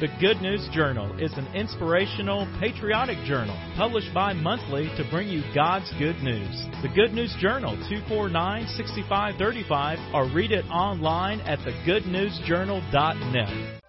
The 0.00 0.08
Good 0.20 0.42
News 0.42 0.68
Journal 0.72 1.16
is 1.18 1.32
an 1.34 1.46
inspirational, 1.54 2.46
patriotic 2.60 3.18
journal 3.26 3.56
published 3.76 4.12
bi 4.14 4.32
monthly 4.32 4.88
to 4.96 5.04
bring 5.10 5.28
you 5.28 5.42
God's 5.54 5.92
good 5.98 6.16
news. 6.22 6.66
The 6.82 6.88
Good 6.94 7.12
News 7.12 7.34
Journal 7.40 7.72
249 7.88 8.66
6535 8.76 10.14
or 10.14 10.30
read 10.34 10.52
it 10.52 10.64
online 10.66 11.40
at 11.40 11.58
thegoodnewsjournal.net. 11.60 13.80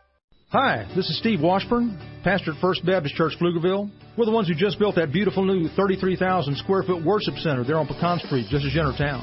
Hi, 0.49 0.87
this 0.95 1.09
is 1.09 1.19
Steve 1.19 1.41
Washburn, 1.41 1.99
pastor 2.23 2.53
at 2.53 2.59
First 2.59 2.83
Baptist 2.85 3.13
Church, 3.13 3.33
Pflugerville. 3.39 3.91
We're 4.17 4.25
the 4.25 4.31
ones 4.31 4.47
who 4.47 4.55
just 4.55 4.79
built 4.79 4.95
that 4.95 5.13
beautiful 5.13 5.45
new 5.45 5.67
33,000 5.69 6.57
square 6.57 6.81
foot 6.81 7.05
worship 7.05 7.35
center 7.35 7.63
there 7.63 7.77
on 7.77 7.85
Pecan 7.85 8.19
Street, 8.25 8.47
just 8.49 8.65
as 8.65 8.73
you 8.73 8.81
enter 8.81 8.97
town. 8.97 9.21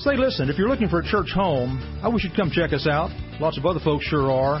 Say, 0.00 0.16
listen, 0.16 0.50
if 0.50 0.58
you're 0.58 0.68
looking 0.68 0.88
for 0.88 0.98
a 0.98 1.04
church 1.04 1.30
home, 1.32 1.80
I 2.02 2.08
wish 2.08 2.24
you'd 2.24 2.36
come 2.36 2.50
check 2.50 2.72
us 2.72 2.86
out. 2.86 3.10
Lots 3.40 3.56
of 3.56 3.64
other 3.64 3.80
folks 3.80 4.04
sure 4.04 4.30
are. 4.30 4.60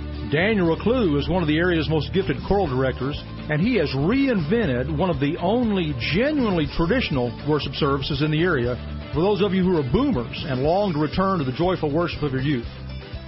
Daniel 0.31 0.73
Reclue 0.73 1.19
is 1.19 1.27
one 1.27 1.43
of 1.43 1.47
the 1.49 1.57
area's 1.57 1.89
most 1.89 2.13
gifted 2.13 2.37
choral 2.47 2.65
directors, 2.65 3.21
and 3.49 3.59
he 3.59 3.75
has 3.75 3.89
reinvented 3.89 4.97
one 4.97 5.09
of 5.09 5.19
the 5.19 5.35
only 5.41 5.93
genuinely 5.99 6.67
traditional 6.77 7.27
worship 7.49 7.73
services 7.73 8.21
in 8.21 8.31
the 8.31 8.41
area 8.41 8.79
for 9.13 9.19
those 9.19 9.41
of 9.41 9.51
you 9.53 9.61
who 9.61 9.77
are 9.77 9.91
boomers 9.91 10.45
and 10.47 10.63
long 10.63 10.93
to 10.93 10.99
return 10.99 11.39
to 11.39 11.43
the 11.43 11.51
joyful 11.51 11.93
worship 11.93 12.23
of 12.23 12.31
your 12.31 12.41
youth. 12.41 12.65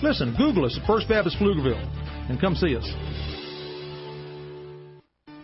Listen, 0.02 0.34
Google 0.38 0.64
us 0.64 0.80
at 0.80 0.88
First 0.88 1.10
Baptist 1.10 1.36
Pflugerville 1.40 1.84
and 2.30 2.40
come 2.40 2.56
see 2.56 2.78
us. 2.78 2.88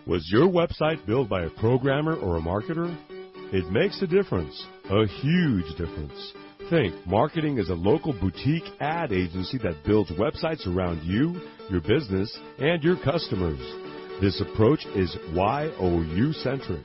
Was 0.06 0.26
your 0.32 0.48
website 0.48 1.04
built 1.06 1.28
by 1.28 1.42
a 1.42 1.50
programmer 1.50 2.16
or 2.16 2.38
a 2.38 2.40
marketer? 2.40 2.88
It 3.52 3.70
makes 3.70 4.00
a 4.00 4.06
difference, 4.06 4.64
a 4.88 5.06
huge 5.06 5.68
difference. 5.76 6.32
Think 6.68 6.94
Marketing 7.06 7.58
is 7.58 7.68
a 7.68 7.74
local 7.74 8.12
boutique 8.12 8.68
ad 8.80 9.12
agency 9.12 9.58
that 9.58 9.82
builds 9.84 10.10
websites 10.12 10.66
around 10.66 11.02
you, 11.04 11.40
your 11.68 11.80
business, 11.80 12.36
and 12.58 12.82
your 12.82 12.96
customers. 13.02 13.60
This 14.20 14.40
approach 14.40 14.84
is 14.94 15.16
YOU 15.32 16.32
centric. 16.34 16.84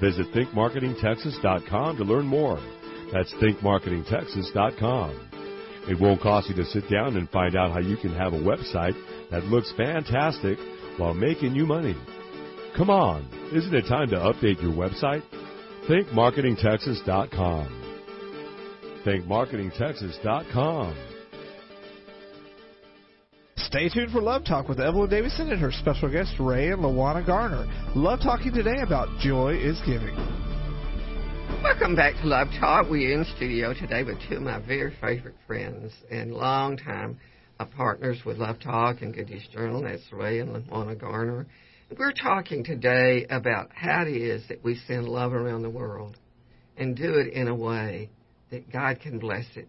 Visit 0.00 0.26
thinkmarketingtexas.com 0.32 1.96
to 1.96 2.04
learn 2.04 2.26
more. 2.26 2.60
That's 3.12 3.32
thinkmarketingtexas.com. 3.34 5.30
It 5.88 5.98
won't 5.98 6.20
cost 6.20 6.50
you 6.50 6.54
to 6.56 6.64
sit 6.66 6.90
down 6.90 7.16
and 7.16 7.30
find 7.30 7.56
out 7.56 7.72
how 7.72 7.80
you 7.80 7.96
can 7.96 8.14
have 8.14 8.34
a 8.34 8.38
website 8.38 8.94
that 9.30 9.44
looks 9.44 9.72
fantastic 9.76 10.58
while 10.98 11.14
making 11.14 11.54
you 11.54 11.64
money. 11.66 11.96
Come 12.76 12.90
on, 12.90 13.26
isn't 13.52 13.74
it 13.74 13.88
time 13.88 14.10
to 14.10 14.16
update 14.16 14.62
your 14.62 14.72
website? 14.72 15.22
thinkmarketingtexas.com. 15.88 17.77
thinkmarketingtexas.com. 19.08 20.96
Stay 23.56 23.88
tuned 23.88 24.12
for 24.12 24.20
Love 24.20 24.44
Talk 24.44 24.68
with 24.68 24.80
Evelyn 24.80 25.08
Davidson 25.10 25.50
and 25.50 25.60
her 25.60 25.72
special 25.72 26.10
guest 26.10 26.34
Ray 26.38 26.68
and 26.68 26.82
Lawana 26.82 27.24
Garner. 27.24 27.66
Love 27.94 28.20
talking 28.20 28.52
today 28.52 28.80
about 28.82 29.08
joy 29.20 29.54
is 29.56 29.80
giving. 29.86 30.14
Welcome 31.62 31.96
back 31.96 32.14
to 32.20 32.26
Love 32.26 32.48
Talk. 32.60 32.88
We're 32.90 33.18
in 33.18 33.24
studio 33.36 33.74
today 33.74 34.04
with 34.04 34.18
two 34.28 34.36
of 34.36 34.42
my 34.42 34.58
very 34.60 34.94
favorite 35.00 35.34
friends 35.46 35.92
and 36.10 36.32
longtime 36.32 37.18
uh, 37.58 37.64
partners 37.64 38.20
with 38.24 38.38
Love 38.38 38.60
Talk 38.60 39.02
and 39.02 39.14
Good 39.14 39.28
News 39.28 39.46
Journal. 39.52 39.82
That's 39.82 40.02
Ray 40.12 40.40
and 40.40 40.50
Lawana 40.50 40.98
Garner. 40.98 41.46
We're 41.98 42.12
talking 42.12 42.62
today 42.62 43.26
about 43.28 43.70
how 43.74 44.02
it 44.02 44.16
is 44.16 44.46
that 44.48 44.62
we 44.62 44.78
send 44.86 45.08
love 45.08 45.32
around 45.32 45.62
the 45.62 45.70
world 45.70 46.16
and 46.76 46.94
do 46.94 47.14
it 47.14 47.32
in 47.32 47.48
a 47.48 47.54
way 47.54 48.10
that 48.50 48.70
God 48.72 49.00
can 49.00 49.18
bless 49.18 49.46
it 49.56 49.68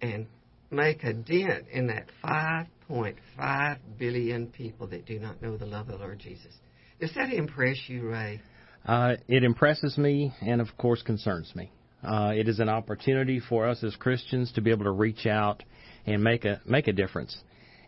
and 0.00 0.26
make 0.70 1.04
a 1.04 1.12
dent 1.12 1.66
in 1.72 1.86
that 1.88 2.06
5.5 2.24 3.78
billion 3.98 4.46
people 4.48 4.86
that 4.88 5.06
do 5.06 5.18
not 5.18 5.40
know 5.40 5.56
the 5.56 5.66
love 5.66 5.88
of 5.88 5.98
the 5.98 6.04
Lord 6.04 6.18
Jesus. 6.18 6.52
Does 7.00 7.14
that 7.14 7.32
impress 7.32 7.76
you, 7.88 8.08
Ray? 8.08 8.40
Uh, 8.86 9.16
it 9.28 9.44
impresses 9.44 9.96
me 9.96 10.32
and, 10.40 10.60
of 10.60 10.68
course, 10.76 11.02
concerns 11.02 11.52
me. 11.54 11.70
Uh, 12.02 12.32
it 12.34 12.48
is 12.48 12.60
an 12.60 12.68
opportunity 12.68 13.40
for 13.40 13.66
us 13.66 13.82
as 13.82 13.96
Christians 13.96 14.52
to 14.52 14.60
be 14.60 14.70
able 14.70 14.84
to 14.84 14.90
reach 14.90 15.26
out 15.26 15.62
and 16.06 16.22
make 16.22 16.44
a 16.44 16.60
make 16.66 16.86
a 16.86 16.92
difference. 16.92 17.36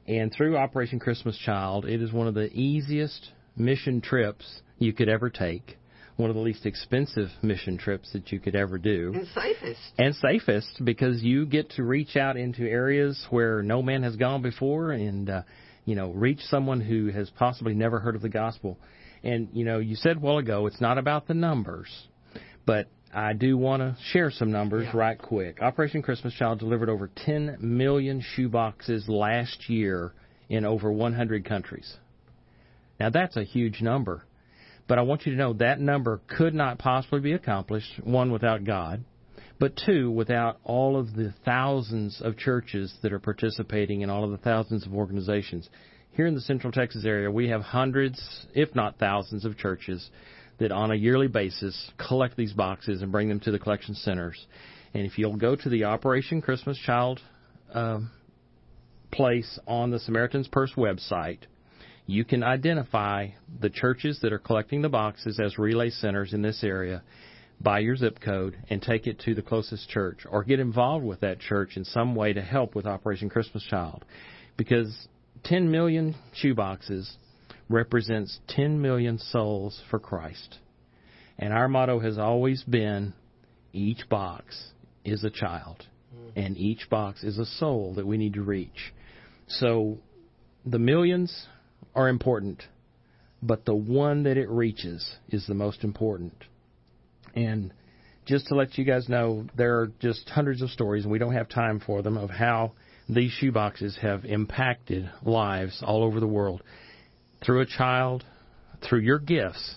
And 0.07 0.33
through 0.33 0.57
Operation 0.57 0.99
Christmas 1.01 1.37
Child, 1.37 1.85
it 1.85 2.01
is 2.01 2.13
one 2.13 2.27
of 2.27 2.35
the 2.35 2.51
easiest 2.53 3.33
mission 3.57 4.01
trips 4.01 4.63
you 4.79 4.93
could 4.93 5.09
ever 5.09 5.29
take, 5.29 5.77
one 6.17 6.31
of 6.31 6.37
the 6.37 6.43
least 6.43 6.65
expensive 6.65 7.29
mission 7.43 7.77
trips 7.77 8.13
that 8.13 8.33
you 8.33 8.41
could 8.41 8.57
ever 8.57 8.79
do. 8.79 9.13
And 9.15 9.27
safest. 9.29 9.81
And 9.99 10.15
safest 10.15 10.83
because 10.85 11.23
you 11.23 11.45
get 11.47 11.71
to 11.73 11.83
reach 11.85 12.17
out 12.17 12.37
into 12.37 12.63
areas 12.63 13.27
where 13.31 13.63
no 13.63 13.83
man 13.83 14.03
has 14.03 14.17
gone 14.17 14.41
before 14.43 14.93
and, 14.93 15.29
uh, 15.29 15.43
you 15.85 15.95
know, 15.95 16.11
reach 16.13 16.41
someone 16.41 16.81
who 16.81 17.09
has 17.09 17.29
possibly 17.39 17.75
never 17.75 17.99
heard 18.01 18.17
of 18.17 18.23
the 18.23 18.29
gospel. 18.31 18.79
And, 19.23 19.49
you 19.53 19.65
know, 19.65 19.79
you 19.79 19.95
said 19.97 20.17
a 20.17 20.21
while 20.21 20.39
ago 20.39 20.67
it's 20.67 20.81
not 20.81 20.99
about 20.99 21.27
the 21.27 21.35
numbers, 21.35 21.89
but 22.65 22.89
I 23.15 23.33
do 23.33 23.57
want 23.57 23.81
to 23.81 23.97
share 24.13 24.31
some 24.31 24.51
numbers 24.51 24.85
Yeah. 24.87 24.99
right 24.99 25.19
quick. 25.19 25.63
Operation 25.63 26.03
Christmas 26.03 26.35
Child 26.35 26.59
delivered 26.59 26.89
over 26.89 27.09
10 27.15 27.57
million 27.61 28.21
shoe 28.21 28.49
boxes 28.49 29.09
last 29.09 29.69
year 29.69 30.13
in 30.49 30.65
over 30.65 30.91
100 30.93 31.45
countries. 31.45 31.97
Now 33.01 33.11
that's 33.11 33.37
a 33.37 33.43
huge 33.45 33.83
number. 33.83 34.23
But 34.89 34.99
I 34.99 35.03
want 35.03 35.27
you 35.27 35.33
to 35.33 35.39
know 35.39 35.53
that 35.55 35.81
number 35.81 36.21
could 36.29 36.55
not 36.55 36.79
possibly 36.79 37.21
be 37.21 37.33
accomplished, 37.33 38.01
one, 38.05 38.31
without 38.31 38.65
God, 38.65 39.05
but 39.59 39.77
two, 39.85 40.11
without 40.11 40.59
all 40.65 40.99
of 40.99 41.15
the 41.15 41.35
thousands 41.45 42.21
of 42.21 42.37
churches 42.37 42.95
that 43.03 43.13
are 43.13 43.19
participating 43.19 44.03
and 44.03 44.13
all 44.13 44.25
of 44.25 44.31
the 44.31 44.39
thousands 44.39 44.87
of 44.87 44.95
organizations. 44.95 45.69
Here 46.13 46.27
in 46.27 46.35
the 46.35 46.41
Central 46.41 46.73
Texas 46.73 47.05
area, 47.05 47.31
we 47.31 47.49
have 47.49 47.63
hundreds, 47.63 48.47
if 48.55 48.75
not 48.75 48.99
thousands, 48.99 49.45
of 49.45 49.59
churches 49.59 50.09
that 50.59 50.73
on 50.73 50.91
a 50.91 50.95
yearly 50.95 51.29
basis 51.29 51.91
collect 51.99 52.37
these 52.37 52.53
boxes 52.53 53.03
and 53.03 53.13
bring 53.13 53.29
them 53.29 53.41
to 53.41 53.51
the 53.51 53.59
collection 53.59 53.95
centers. 53.95 54.47
And 54.95 55.05
if 55.05 55.19
you'll 55.19 55.37
go 55.37 55.57
to 55.57 55.69
the 55.69 55.85
Operation 55.85 56.41
Christmas 56.41 56.79
Child 56.79 57.21
um, 57.75 58.11
place 59.11 59.59
on 59.67 59.91
the 59.91 59.99
Samaritan's 59.99 60.49
Purse 60.49 60.73
website, 60.77 61.41
you 62.07 62.25
can 62.25 62.43
identify 62.43 63.29
the 63.61 63.71
churches 63.71 64.21
that 64.23 64.33
are 64.33 64.39
collecting 64.39 64.83
the 64.83 64.89
boxes 64.89 65.41
as 65.41 65.59
relay 65.59 65.91
centers 65.91 66.33
in 66.33 66.43
this 66.43 66.63
area 66.63 67.03
by 67.61 67.81
your 67.81 67.97
zip 67.97 68.21
code 68.21 68.57
and 68.71 68.81
take 68.81 69.07
it 69.07 69.19
to 69.21 69.35
the 69.35 69.43
closest 69.43 69.89
church 69.89 70.21
or 70.29 70.45
get 70.45 70.61
involved 70.61 71.05
with 71.05 71.21
that 71.21 71.41
church 71.41 71.77
in 71.77 71.85
some 71.85 72.15
way 72.15 72.33
to 72.33 72.43
help 72.43 72.75
with 72.75 72.87
Operation 72.87 73.29
Christmas 73.29 73.65
Child. 73.65 74.05
Because 74.57 75.09
10 75.45 75.71
million 75.71 76.15
shoe 76.35 76.55
boxes 76.55 77.17
represents 77.69 78.39
10 78.49 78.81
million 78.81 79.19
souls 79.19 79.81
for 79.91 79.99
Christ. 79.99 80.59
And 81.39 81.53
our 81.53 81.69
motto 81.69 81.99
has 81.99 82.19
always 82.19 82.63
been 82.63 83.15
each 83.73 84.09
box 84.09 84.71
is 85.05 85.23
a 85.25 85.31
child, 85.31 85.85
and 86.35 86.57
each 86.57 86.89
box 86.89 87.23
is 87.23 87.39
a 87.39 87.45
soul 87.45 87.95
that 87.95 88.07
we 88.07 88.17
need 88.17 88.35
to 88.35 88.43
reach. 88.43 88.93
So 89.49 89.99
the 90.65 90.79
millions 90.79 91.47
are 91.97 92.09
important, 92.09 92.63
but 93.43 93.65
the 93.65 93.75
one 93.75 94.23
that 94.25 94.37
it 94.37 94.49
reaches 94.49 95.17
is 95.31 95.47
the 95.47 95.55
most 95.55 95.83
important. 95.83 96.35
And 97.35 97.73
just 98.27 98.49
to 98.49 98.55
let 98.55 98.77
you 98.77 98.85
guys 98.85 99.09
know, 99.09 99.47
there 99.57 99.81
are 99.81 99.91
just 100.01 100.29
hundreds 100.29 100.63
of 100.63 100.71
stories, 100.71 101.05
and 101.05 101.13
we 101.13 101.19
don't 101.19 101.33
have 101.33 101.49
time 101.49 101.81
for 101.85 102.03
them, 102.03 102.17
of 102.17 102.31
how 102.31 102.73
these 103.09 103.33
shoe 103.33 103.53
boxes 103.53 103.99
have 104.03 104.25
impacted 104.25 105.11
lives 105.25 105.83
all 105.85 106.05
over 106.05 106.21
the 106.21 106.27
world. 106.27 106.63
Through 107.45 107.63
a 107.63 107.67
child, 107.67 108.25
through 108.87 109.01
your 109.01 109.19
gifts, 109.19 109.77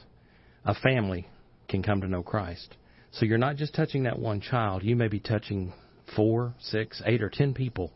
a 0.66 0.76
family 0.76 1.28
can 1.68 1.84
come 1.84 2.02
to 2.02 2.08
know 2.08 2.24
Christ. 2.24 2.76
So 3.12 3.26
you're 3.26 3.38
not 3.38 3.56
just 3.56 3.74
touching 3.74 4.04
that 4.04 4.20
one 4.20 4.42
child, 4.42 4.84
you 4.84 4.96
may 4.96 5.08
be 5.08 5.20
touching 5.20 5.74
four, 6.16 6.54
six, 6.60 7.02
eight, 7.06 7.22
or 7.22 7.30
ten 7.30 7.54
people, 7.54 7.92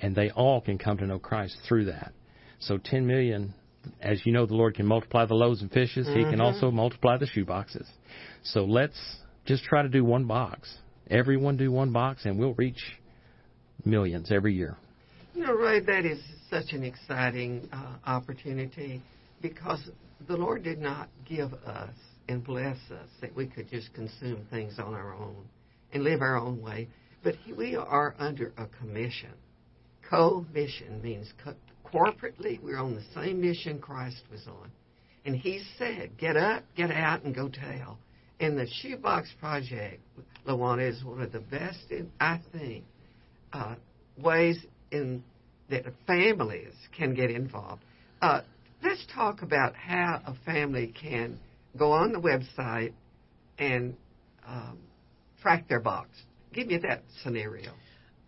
and 0.00 0.16
they 0.16 0.30
all 0.30 0.60
can 0.60 0.78
come 0.78 0.98
to 0.98 1.06
know 1.06 1.18
Christ 1.18 1.56
through 1.68 1.86
that. 1.86 2.12
So 2.58 2.78
10 2.78 3.06
million, 3.06 3.54
as 4.00 4.24
you 4.24 4.32
know, 4.32 4.46
the 4.46 4.54
Lord 4.54 4.74
can 4.74 4.86
multiply 4.86 5.26
the 5.26 5.34
loaves 5.34 5.62
and 5.62 5.70
fishes. 5.70 6.06
He 6.08 6.24
can 6.24 6.38
Mhm. 6.38 6.44
also 6.44 6.70
multiply 6.70 7.16
the 7.16 7.26
shoe 7.26 7.44
boxes. 7.44 7.88
So 8.42 8.64
let's 8.64 9.18
just 9.44 9.64
try 9.64 9.82
to 9.82 9.88
do 9.88 10.04
one 10.04 10.24
box. 10.24 10.78
Everyone 11.08 11.56
do 11.56 11.70
one 11.70 11.92
box, 11.92 12.24
and 12.24 12.38
we'll 12.38 12.54
reach 12.54 12.98
millions 13.84 14.32
every 14.32 14.54
year. 14.54 14.76
You 15.34 15.44
know, 15.44 15.52
Ray, 15.52 15.80
that 15.80 16.04
is 16.04 16.22
such 16.50 16.72
an 16.72 16.82
exciting 16.82 17.68
uh, 17.72 17.96
opportunity 18.06 19.02
because 19.42 19.90
the 20.26 20.36
Lord 20.36 20.62
did 20.62 20.78
not 20.78 21.08
give 21.24 21.52
us 21.52 21.94
and 22.28 22.42
bless 22.42 22.78
us 22.90 23.08
that 23.20 23.34
we 23.36 23.46
could 23.46 23.68
just 23.68 23.92
consume 23.94 24.44
things 24.50 24.78
on 24.78 24.94
our 24.94 25.14
own 25.14 25.44
and 25.92 26.02
live 26.02 26.22
our 26.22 26.36
own 26.36 26.60
way. 26.60 26.88
But 27.22 27.34
he, 27.36 27.52
we 27.52 27.76
are 27.76 28.14
under 28.18 28.52
a 28.56 28.66
commission. 28.66 29.32
Co-mission 30.08 31.02
means 31.02 31.32
co- 31.42 31.54
corporately 31.92 32.62
we're 32.62 32.78
on 32.78 32.94
the 32.94 33.04
same 33.14 33.40
mission 33.40 33.78
Christ 33.78 34.22
was 34.30 34.46
on. 34.46 34.70
And 35.24 35.34
he 35.34 35.62
said, 35.76 36.16
get 36.18 36.36
up, 36.36 36.62
get 36.76 36.90
out, 36.90 37.24
and 37.24 37.34
go 37.34 37.48
tell. 37.48 37.98
And 38.38 38.56
the 38.56 38.66
Shoebox 38.66 39.28
Project, 39.40 40.00
Lawana, 40.46 40.88
is 40.88 41.02
one 41.02 41.20
of 41.20 41.32
the 41.32 41.40
best, 41.40 41.90
in, 41.90 42.10
I 42.20 42.40
think, 42.52 42.84
uh, 43.52 43.74
ways 44.18 44.58
in 44.92 45.24
that 45.68 45.84
families 46.06 46.74
can 46.96 47.14
get 47.14 47.30
involved. 47.30 47.82
Uh, 48.22 48.42
let's 48.82 49.04
talk 49.12 49.42
about 49.42 49.74
how 49.74 50.20
a 50.26 50.34
family 50.44 50.94
can 51.00 51.38
go 51.76 51.92
on 51.92 52.12
the 52.12 52.20
website 52.20 52.92
and 53.58 53.96
um, 54.46 54.78
track 55.42 55.68
their 55.68 55.80
box. 55.80 56.08
Give 56.52 56.68
me 56.68 56.78
that 56.78 57.02
scenario. 57.22 57.72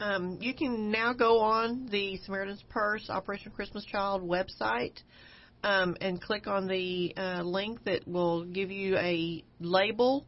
Um, 0.01 0.39
you 0.41 0.55
can 0.55 0.93
now 0.93 1.13
go 1.13 1.41
on 1.41 1.89
the 1.91 2.19
Samaritan's 2.25 2.63
Purse 2.69 3.11
Operation 3.11 3.51
Christmas 3.51 3.85
Child 3.85 4.23
website 4.23 4.97
um, 5.65 5.97
and 6.01 6.23
click 6.23 6.47
on 6.47 6.69
the 6.69 7.13
uh, 7.17 7.43
link 7.43 7.83
that 7.85 8.07
will 8.07 8.45
give 8.45 8.71
you 8.71 8.97
a 8.97 9.43
label. 9.59 10.25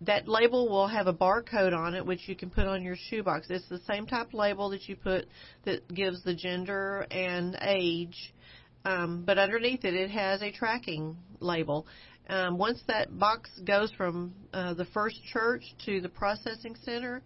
That 0.00 0.26
label 0.26 0.70
will 0.70 0.86
have 0.86 1.08
a 1.08 1.12
barcode 1.12 1.76
on 1.76 1.94
it, 1.94 2.06
which 2.06 2.26
you 2.26 2.34
can 2.34 2.48
put 2.48 2.66
on 2.66 2.82
your 2.82 2.96
shoebox. 2.96 3.48
It's 3.50 3.68
the 3.68 3.80
same 3.80 4.06
type 4.06 4.32
label 4.32 4.70
that 4.70 4.88
you 4.88 4.96
put 4.96 5.26
that 5.66 5.86
gives 5.92 6.24
the 6.24 6.34
gender 6.34 7.06
and 7.10 7.58
age, 7.60 8.32
um, 8.86 9.24
but 9.26 9.36
underneath 9.36 9.84
it, 9.84 9.92
it 9.92 10.10
has 10.10 10.40
a 10.40 10.50
tracking 10.50 11.18
label. 11.38 11.86
Um, 12.30 12.56
once 12.56 12.80
that 12.86 13.18
box 13.18 13.50
goes 13.62 13.92
from 13.92 14.32
uh, 14.54 14.72
the 14.72 14.86
first 14.86 15.22
church 15.30 15.64
to 15.84 16.00
the 16.00 16.08
processing 16.08 16.76
center, 16.82 17.22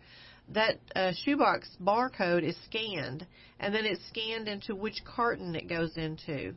that 0.51 0.79
uh, 0.95 1.13
shoebox 1.25 1.69
barcode 1.83 2.43
is 2.43 2.57
scanned, 2.65 3.27
and 3.61 3.75
then 3.75 3.85
it's 3.85 4.07
scanned 4.09 4.49
into 4.49 4.75
which 4.75 5.03
carton 5.05 5.55
it 5.55 5.69
goes 5.69 5.97
into, 5.97 6.55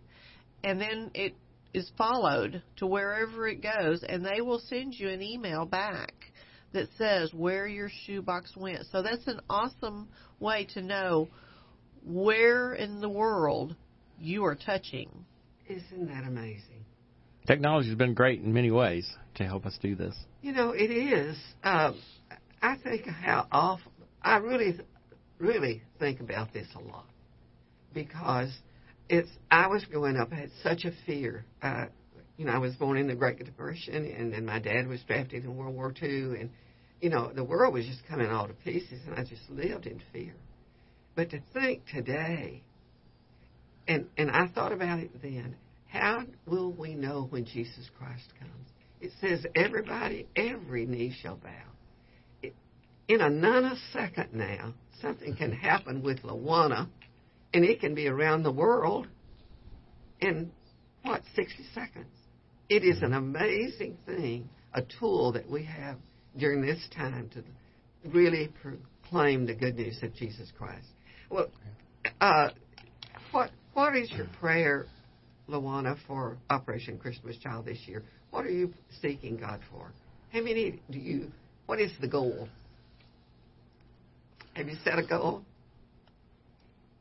and 0.63 0.79
then 0.79 1.11
it 1.13 1.35
is 1.73 1.89
followed 1.97 2.61
to 2.77 2.87
wherever 2.87 3.47
it 3.47 3.61
goes, 3.61 4.03
and 4.07 4.25
they 4.25 4.41
will 4.41 4.59
send 4.59 4.93
you 4.93 5.09
an 5.09 5.21
email 5.21 5.65
back 5.65 6.13
that 6.73 6.87
says 6.97 7.33
where 7.33 7.67
your 7.67 7.89
shoebox 8.05 8.55
went. 8.55 8.85
So 8.91 9.01
that's 9.01 9.27
an 9.27 9.39
awesome 9.49 10.09
way 10.39 10.67
to 10.73 10.81
know 10.81 11.29
where 12.05 12.73
in 12.73 12.99
the 12.99 13.09
world 13.09 13.75
you 14.19 14.45
are 14.45 14.55
touching. 14.55 15.09
Isn't 15.67 16.07
that 16.07 16.23
amazing? 16.25 16.85
Technology 17.45 17.89
has 17.89 17.97
been 17.97 18.13
great 18.13 18.41
in 18.41 18.53
many 18.53 18.71
ways 18.71 19.09
to 19.35 19.43
help 19.43 19.65
us 19.65 19.77
do 19.81 19.95
this. 19.95 20.15
You 20.41 20.51
know, 20.51 20.71
it 20.71 20.91
is. 20.91 21.37
Um, 21.63 21.99
I 22.61 22.75
think 22.77 23.05
how 23.07 23.47
awful. 23.51 23.91
I 24.21 24.37
really, 24.37 24.79
really 25.39 25.83
think 25.99 26.19
about 26.19 26.53
this 26.53 26.67
a 26.75 26.79
lot 26.79 27.05
because 27.93 28.51
it's. 29.09 29.29
I 29.49 29.67
was 29.67 29.85
growing 29.85 30.17
up. 30.17 30.29
I 30.31 30.35
had 30.35 30.51
such 30.63 30.85
a 30.85 30.91
fear. 31.05 31.45
Uh, 31.61 31.85
you 32.37 32.45
know, 32.45 32.51
I 32.51 32.57
was 32.57 32.75
born 32.75 32.97
in 32.97 33.07
the 33.07 33.15
Great 33.15 33.43
Depression, 33.43 34.05
and 34.05 34.33
then 34.33 34.45
my 34.45 34.59
dad 34.59 34.87
was 34.87 35.01
drafted 35.07 35.43
in 35.43 35.55
World 35.55 35.75
War 35.75 35.93
II, 36.01 36.39
and 36.39 36.49
you 37.01 37.09
know, 37.09 37.31
the 37.33 37.43
world 37.43 37.73
was 37.73 37.85
just 37.85 38.05
coming 38.07 38.29
all 38.29 38.47
to 38.47 38.53
pieces, 38.53 39.01
and 39.05 39.15
I 39.15 39.23
just 39.23 39.49
lived 39.49 39.85
in 39.85 40.01
fear. 40.11 40.33
But 41.15 41.29
to 41.31 41.41
think 41.53 41.83
today, 41.87 42.63
and 43.87 44.07
and 44.17 44.31
I 44.31 44.47
thought 44.47 44.71
about 44.71 44.99
it 44.99 45.21
then. 45.21 45.55
How 45.89 46.25
will 46.45 46.73
we 46.73 46.95
know 46.95 47.27
when 47.29 47.45
Jesus 47.45 47.89
Christ 47.97 48.25
comes? 48.37 48.67
It 48.99 49.11
says 49.21 49.45
everybody, 49.55 50.27
every 50.35 50.85
knee 50.85 51.15
shall 51.21 51.37
bow. 51.37 51.49
In 53.07 53.21
a 53.21 53.29
nanosecond 53.29 54.33
now, 54.33 54.73
something 55.01 55.35
can 55.35 55.51
happen 55.51 56.03
with 56.03 56.23
Lawana, 56.23 56.87
and 57.53 57.63
it 57.63 57.79
can 57.79 57.95
be 57.95 58.07
around 58.07 58.43
the 58.43 58.51
world 58.51 59.07
in 60.19 60.51
what 61.03 61.21
60 61.35 61.63
seconds. 61.73 62.07
It 62.69 62.83
is 62.83 63.01
an 63.01 63.13
amazing 63.13 63.97
thing, 64.05 64.49
a 64.73 64.81
tool 64.99 65.31
that 65.33 65.49
we 65.49 65.63
have 65.63 65.97
during 66.37 66.61
this 66.61 66.85
time 66.93 67.29
to 67.33 67.43
really 68.09 68.51
proclaim 68.61 69.45
the 69.45 69.55
good 69.55 69.75
news 69.75 69.99
of 70.03 70.13
Jesus 70.13 70.51
Christ. 70.57 70.87
Well, 71.29 71.47
uh, 72.19 72.49
what 73.31 73.51
what 73.73 73.95
is 73.95 74.11
your 74.11 74.27
prayer, 74.39 74.85
Lawana, 75.47 75.97
for 76.07 76.37
Operation 76.49 76.97
Christmas 76.97 77.37
Child 77.37 77.65
this 77.65 77.79
year? 77.85 78.03
What 78.31 78.45
are 78.45 78.51
you 78.51 78.73
seeking 79.01 79.37
God 79.37 79.61
for? 79.71 79.93
How 80.33 80.41
many 80.41 80.81
do 80.91 80.99
you? 80.99 81.31
What 81.67 81.79
is 81.79 81.91
the 82.01 82.07
goal? 82.07 82.49
Have 84.57 84.67
you 84.67 84.75
set 84.83 84.97
a 84.97 85.03
goal? 85.03 85.43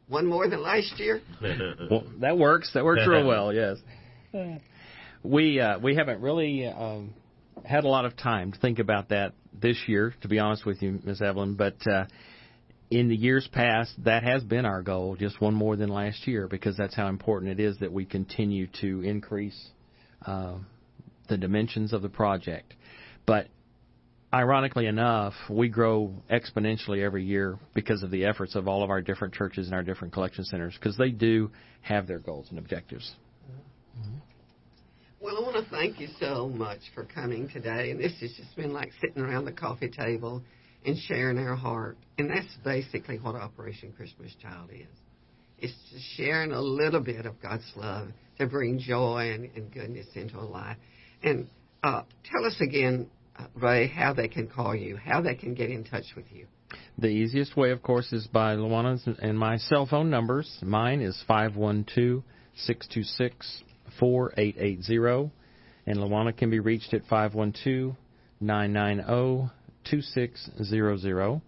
One 0.08 0.26
more 0.26 0.46
than 0.46 0.62
last 0.62 1.00
year? 1.00 1.22
well, 1.90 2.04
that 2.20 2.36
works. 2.36 2.70
That 2.74 2.84
works 2.84 3.00
real 3.06 3.26
well. 3.26 3.50
Yes. 3.50 3.78
we 5.22 5.58
uh, 5.58 5.78
we 5.78 5.96
haven't 5.96 6.20
really 6.20 6.66
um, 6.66 7.14
had 7.64 7.84
a 7.84 7.88
lot 7.88 8.04
of 8.04 8.14
time 8.14 8.52
to 8.52 8.58
think 8.58 8.78
about 8.78 9.08
that 9.08 9.32
this 9.58 9.78
year, 9.86 10.14
to 10.20 10.28
be 10.28 10.38
honest 10.38 10.66
with 10.66 10.82
you, 10.82 11.00
Ms. 11.02 11.22
Evelyn. 11.22 11.54
But 11.54 11.76
uh, 11.86 12.04
in 12.90 13.08
the 13.08 13.16
years 13.16 13.48
past, 13.50 13.92
that 14.04 14.22
has 14.22 14.44
been 14.44 14.66
our 14.66 14.82
goal, 14.82 15.16
just 15.16 15.40
one 15.40 15.54
more 15.54 15.76
than 15.76 15.88
last 15.88 16.28
year, 16.28 16.48
because 16.48 16.76
that's 16.76 16.94
how 16.94 17.08
important 17.08 17.58
it 17.58 17.62
is 17.62 17.78
that 17.78 17.90
we 17.90 18.04
continue 18.04 18.68
to 18.82 19.00
increase 19.00 19.70
uh, 20.26 20.56
the 21.30 21.38
dimensions 21.38 21.94
of 21.94 22.02
the 22.02 22.10
project. 22.10 22.74
But 23.24 23.48
ironically 24.32 24.86
enough, 24.86 25.34
we 25.48 25.68
grow 25.68 26.12
exponentially 26.30 27.02
every 27.02 27.24
year 27.24 27.58
because 27.74 28.02
of 28.02 28.10
the 28.10 28.24
efforts 28.24 28.54
of 28.54 28.68
all 28.68 28.82
of 28.82 28.90
our 28.90 29.00
different 29.00 29.34
churches 29.34 29.66
and 29.66 29.74
our 29.74 29.82
different 29.82 30.12
collection 30.12 30.44
centers, 30.44 30.74
because 30.74 30.96
they 30.96 31.10
do 31.10 31.50
have 31.80 32.06
their 32.06 32.18
goals 32.18 32.46
and 32.50 32.58
objectives. 32.58 33.14
Well, 35.20 35.38
I 35.38 35.40
want 35.40 35.64
to 35.64 35.70
thank 35.70 35.98
you 35.98 36.08
so 36.20 36.48
much 36.48 36.80
for 36.94 37.04
coming 37.04 37.48
today. 37.48 37.90
And 37.90 37.98
this 37.98 38.12
has 38.20 38.32
just 38.36 38.54
been 38.54 38.72
like 38.72 38.92
sitting 39.00 39.22
around 39.22 39.44
the 39.44 39.52
coffee 39.52 39.88
table 39.88 40.42
and 40.84 40.96
sharing 40.96 41.38
our 41.38 41.56
heart. 41.56 41.96
And 42.18 42.30
that's 42.30 42.54
basically 42.62 43.16
what 43.16 43.34
Operation 43.34 43.92
Christmas 43.96 44.32
Child 44.40 44.70
is. 44.72 44.86
It's 45.58 45.74
just 45.90 46.04
sharing 46.16 46.52
a 46.52 46.60
little 46.60 47.00
bit 47.00 47.24
of 47.24 47.40
God's 47.40 47.70
love 47.74 48.08
to 48.38 48.46
bring 48.46 48.78
joy 48.78 49.32
and, 49.32 49.50
and 49.56 49.72
goodness 49.72 50.06
into 50.14 50.38
a 50.38 50.44
life. 50.44 50.76
And 51.22 51.48
uh, 51.82 52.02
tell 52.30 52.44
us 52.44 52.60
again, 52.60 53.08
Ray, 53.54 53.88
how 53.88 54.12
they 54.12 54.28
can 54.28 54.48
call 54.48 54.74
you, 54.74 54.96
how 54.96 55.20
they 55.20 55.34
can 55.34 55.54
get 55.54 55.70
in 55.70 55.84
touch 55.84 56.14
with 56.16 56.26
you. 56.32 56.46
The 56.98 57.08
easiest 57.08 57.56
way, 57.56 57.70
of 57.70 57.82
course, 57.82 58.12
is 58.12 58.26
by 58.26 58.56
Lawana's 58.56 59.06
and 59.20 59.38
my 59.38 59.56
cell 59.58 59.86
phone 59.86 60.10
numbers. 60.10 60.58
Mine 60.62 61.00
is 61.00 61.22
five 61.26 61.56
one 61.56 61.86
two 61.94 62.22
six 62.56 62.86
two 62.88 63.02
six 63.02 63.62
4880, 63.98 65.32
and 65.86 65.98
Lawana 65.98 66.36
can 66.36 66.50
be 66.50 66.58
reached 66.58 66.92
at 66.94 67.02
512 67.02 67.96
990 68.40 69.52
2600. 69.84 71.40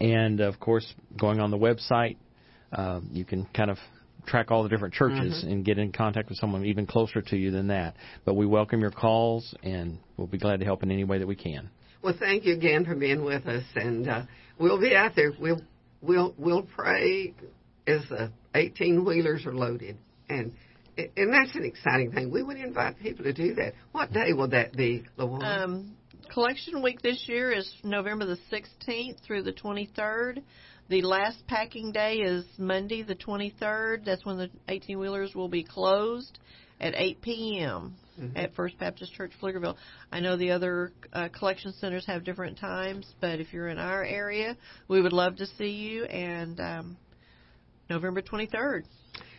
And 0.00 0.40
of 0.40 0.60
course, 0.60 0.92
going 1.18 1.40
on 1.40 1.50
the 1.50 1.56
website, 1.56 2.16
uh, 2.72 3.00
you 3.10 3.24
can 3.24 3.46
kind 3.54 3.70
of 3.70 3.78
track 4.26 4.50
all 4.50 4.62
the 4.62 4.68
different 4.68 4.94
churches 4.94 5.42
mm-hmm. 5.42 5.52
and 5.52 5.64
get 5.64 5.78
in 5.78 5.92
contact 5.92 6.28
with 6.28 6.38
someone 6.38 6.64
even 6.64 6.86
closer 6.86 7.22
to 7.22 7.36
you 7.36 7.50
than 7.50 7.68
that. 7.68 7.96
But 8.24 8.34
we 8.34 8.46
welcome 8.46 8.80
your 8.80 8.90
calls, 8.90 9.54
and 9.62 9.98
we'll 10.16 10.26
be 10.26 10.38
glad 10.38 10.60
to 10.60 10.66
help 10.66 10.82
in 10.82 10.90
any 10.90 11.04
way 11.04 11.18
that 11.18 11.26
we 11.26 11.36
can. 11.36 11.70
Well, 12.02 12.14
thank 12.18 12.44
you 12.44 12.54
again 12.54 12.84
for 12.84 12.94
being 12.94 13.24
with 13.24 13.46
us, 13.46 13.64
and 13.74 14.08
uh, 14.08 14.22
we'll 14.58 14.80
be 14.80 14.94
out 14.94 15.12
there. 15.16 15.32
We'll 15.38 15.60
we'll 16.00 16.34
we'll 16.38 16.62
pray 16.62 17.34
as 17.86 18.02
the 18.08 18.32
18 18.54 19.04
wheelers 19.04 19.46
are 19.46 19.54
loaded, 19.54 19.96
and 20.28 20.52
and 20.96 21.32
that's 21.32 21.54
an 21.54 21.64
exciting 21.64 22.12
thing. 22.12 22.30
We 22.30 22.42
would 22.42 22.56
invite 22.56 22.98
people 22.98 23.24
to 23.24 23.32
do 23.32 23.54
that. 23.54 23.74
What 23.92 24.12
day 24.12 24.32
will 24.32 24.48
that 24.48 24.72
be, 24.72 25.04
Lawana? 25.18 25.64
Um, 25.64 25.96
collection 26.32 26.82
week 26.82 27.02
this 27.02 27.24
year 27.28 27.52
is 27.52 27.70
November 27.82 28.26
the 28.26 28.38
16th 28.52 29.20
through 29.24 29.42
the 29.42 29.52
23rd. 29.52 30.42
The 30.88 31.02
last 31.02 31.44
packing 31.48 31.90
day 31.90 32.18
is 32.18 32.44
Monday 32.58 33.02
the 33.02 33.16
23rd. 33.16 34.04
That's 34.04 34.24
when 34.24 34.38
the 34.38 34.50
18 34.68 34.98
wheelers 34.98 35.34
will 35.34 35.48
be 35.48 35.64
closed 35.64 36.38
at 36.80 36.94
8 36.94 37.22
p.m. 37.22 37.96
Mm-hmm. 38.20 38.36
at 38.36 38.54
First 38.54 38.78
Baptist 38.78 39.12
Church, 39.12 39.32
Pflugerville. 39.42 39.76
I 40.12 40.20
know 40.20 40.36
the 40.36 40.52
other 40.52 40.92
uh, 41.12 41.28
collection 41.36 41.72
centers 41.80 42.06
have 42.06 42.24
different 42.24 42.58
times, 42.58 43.06
but 43.20 43.40
if 43.40 43.52
you're 43.52 43.68
in 43.68 43.78
our 43.78 44.04
area, 44.04 44.56
we 44.88 45.02
would 45.02 45.12
love 45.12 45.36
to 45.36 45.46
see 45.58 45.70
you. 45.70 46.04
And 46.04 46.60
um, 46.60 46.96
November 47.90 48.22
23rd. 48.22 48.84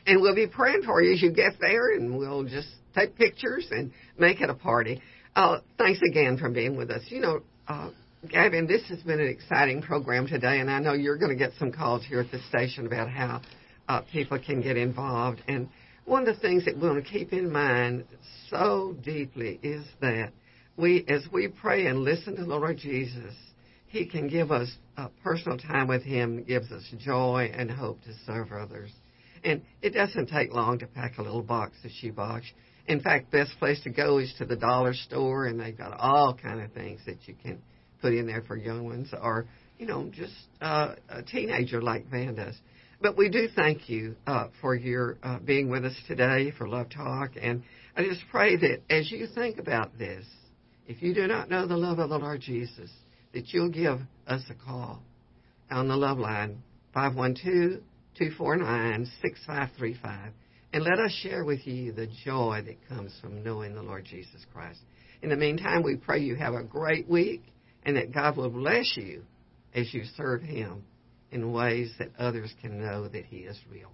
And 0.06 0.22
we'll 0.22 0.36
be 0.36 0.48
praying 0.48 0.84
for 0.84 1.02
you 1.02 1.14
as 1.14 1.22
you 1.22 1.32
get 1.32 1.54
there, 1.60 1.96
and 1.96 2.18
we'll 2.18 2.44
just 2.44 2.70
take 2.96 3.16
pictures 3.16 3.68
and 3.72 3.92
make 4.18 4.42
it 4.42 4.50
a 4.50 4.54
party. 4.54 5.02
Uh, 5.36 5.60
thanks 5.78 6.00
again 6.10 6.38
for 6.38 6.50
being 6.50 6.78
with 6.78 6.92
us. 6.92 7.04
You 7.08 7.22
know, 7.22 7.40
uh, 7.68 7.90
Gavin, 8.30 8.68
this 8.68 8.84
has 8.90 9.00
been 9.00 9.20
an 9.20 9.28
exciting 9.28 9.82
program 9.82 10.28
today, 10.28 10.60
and 10.60 10.70
I 10.70 10.80
know 10.80 10.94
you're 10.94 11.18
going 11.18 11.32
to 11.32 11.38
get 11.38 11.54
some 11.58 11.72
calls 11.72 12.06
here 12.06 12.20
at 12.20 12.32
the 12.32 12.40
station 12.50 12.86
about 12.86 13.10
how 13.10 13.42
uh, 13.88 14.02
people 14.12 14.40
can 14.40 14.62
get 14.62 14.76
involved. 14.76 15.42
And 15.48 15.70
one 16.06 16.28
of 16.28 16.36
the 16.36 16.42
things 16.42 16.66
that 16.66 16.76
we 16.76 16.88
want 16.88 17.04
to 17.04 17.10
keep 17.10 17.32
in 17.32 17.52
mind 17.52 18.06
so 18.50 18.96
deeply 19.04 19.60
is 19.64 19.86
that 20.02 20.32
we, 20.76 21.06
as 21.08 21.26
we 21.32 21.48
pray 21.48 21.88
and 21.88 22.00
listen 22.00 22.36
to 22.36 22.44
the 22.44 22.48
Lord 22.48 22.78
Jesus, 22.78 23.34
He 23.88 24.06
can 24.06 24.28
give 24.28 24.52
us 24.52 24.70
a 24.98 25.10
personal 25.24 25.58
time 25.58 25.88
with 25.88 26.04
Him, 26.04 26.44
gives 26.44 26.72
us 26.72 26.84
joy 27.00 27.52
and 27.54 27.72
hope 27.72 28.02
to 28.04 28.14
serve 28.26 28.52
others. 28.52 28.92
And 29.44 29.62
it 29.82 29.92
doesn't 29.92 30.28
take 30.28 30.54
long 30.54 30.80
to 30.80 30.88
pack 30.88 31.18
a 31.18 31.22
little 31.22 31.44
box 31.44 31.78
of 31.84 31.92
shoebox. 31.92 32.46
In 32.88 33.00
fact, 33.00 33.32
best 33.32 33.52
place 33.60 33.82
to 33.84 33.90
go 33.90 34.18
is 34.18 34.34
to 34.38 34.46
the 34.46 34.56
dollar 34.56 34.94
store, 34.94 35.46
and 35.46 35.60
they've 35.60 35.78
got 35.78 35.98
all 35.98 36.34
kind 36.34 36.62
of 36.62 36.72
things 36.74 37.02
that 37.06 37.28
you 37.28 37.36
can 37.42 37.62
put 38.02 38.14
in 38.14 38.28
there 38.28 38.42
for 38.42 38.56
young 38.56 38.86
ones, 38.86 39.10
or 39.22 39.46
you 39.78 39.86
know, 39.86 40.10
just 40.12 40.34
uh, 40.62 40.96
a 41.10 41.22
teenager 41.24 41.82
like 41.82 42.08
Van 42.10 42.36
does. 42.36 42.56
But 43.00 43.16
we 43.16 43.30
do 43.30 43.48
thank 43.56 43.90
you 43.90 44.16
uh, 44.26 44.48
for 44.60 44.76
your 44.76 45.18
uh, 45.22 45.40
being 45.40 45.70
with 45.70 45.86
us 45.86 45.96
today 46.08 46.52
for 46.58 46.68
Love 46.68 46.90
Talk, 46.90 47.32
and 47.40 47.64
I 47.96 48.04
just 48.04 48.22
pray 48.32 48.58
that 48.58 48.82
as 48.90 49.12
you 49.12 49.28
think 49.28 49.60
about 49.60 49.98
this, 49.98 50.26
if 50.88 51.02
you 51.02 51.14
do 51.14 51.28
not 51.28 51.50
know 51.50 51.68
the 51.68 51.78
love 51.78 52.00
of 52.00 52.10
the 52.10 52.18
Lord 52.18 52.42
Jesus, 52.42 52.90
that 53.34 53.54
you'll 53.54 53.70
give 53.70 54.00
us 54.26 54.42
a 54.50 54.66
call 54.66 55.02
on 55.70 55.88
the 55.88 55.98
love 55.98 56.18
line 56.18 56.64
five 56.94 57.16
one 57.16 57.36
two 57.36 57.82
249 58.18 59.06
6535 59.22 60.34
and 60.74 60.84
let 60.84 61.00
us 61.00 61.12
share 61.22 61.46
with 61.46 61.66
you 61.66 61.92
the 61.92 62.08
joy 62.26 62.62
that 62.66 62.88
comes 62.90 63.18
from 63.22 63.44
knowing 63.44 63.74
the 63.74 63.82
Lord 63.82 64.06
Jesus 64.06 64.46
Christ. 64.54 64.80
In 65.22 65.30
the 65.30 65.36
meantime, 65.36 65.84
we 65.84 65.96
pray 65.96 66.20
you 66.20 66.36
have 66.36 66.54
a 66.54 66.64
great 66.64 67.08
week 67.08 67.44
and 67.88 67.96
that 67.96 68.14
God 68.14 68.36
will 68.36 68.50
bless 68.50 68.98
you 68.98 69.24
as 69.74 69.92
you 69.94 70.04
serve 70.18 70.42
Him 70.42 70.84
in 71.32 71.54
ways 71.54 71.94
that 71.98 72.10
others 72.20 72.54
can 72.62 72.80
know 72.80 73.08
that 73.08 73.26
He 73.26 73.38
is 73.38 73.58
real. 73.72 73.92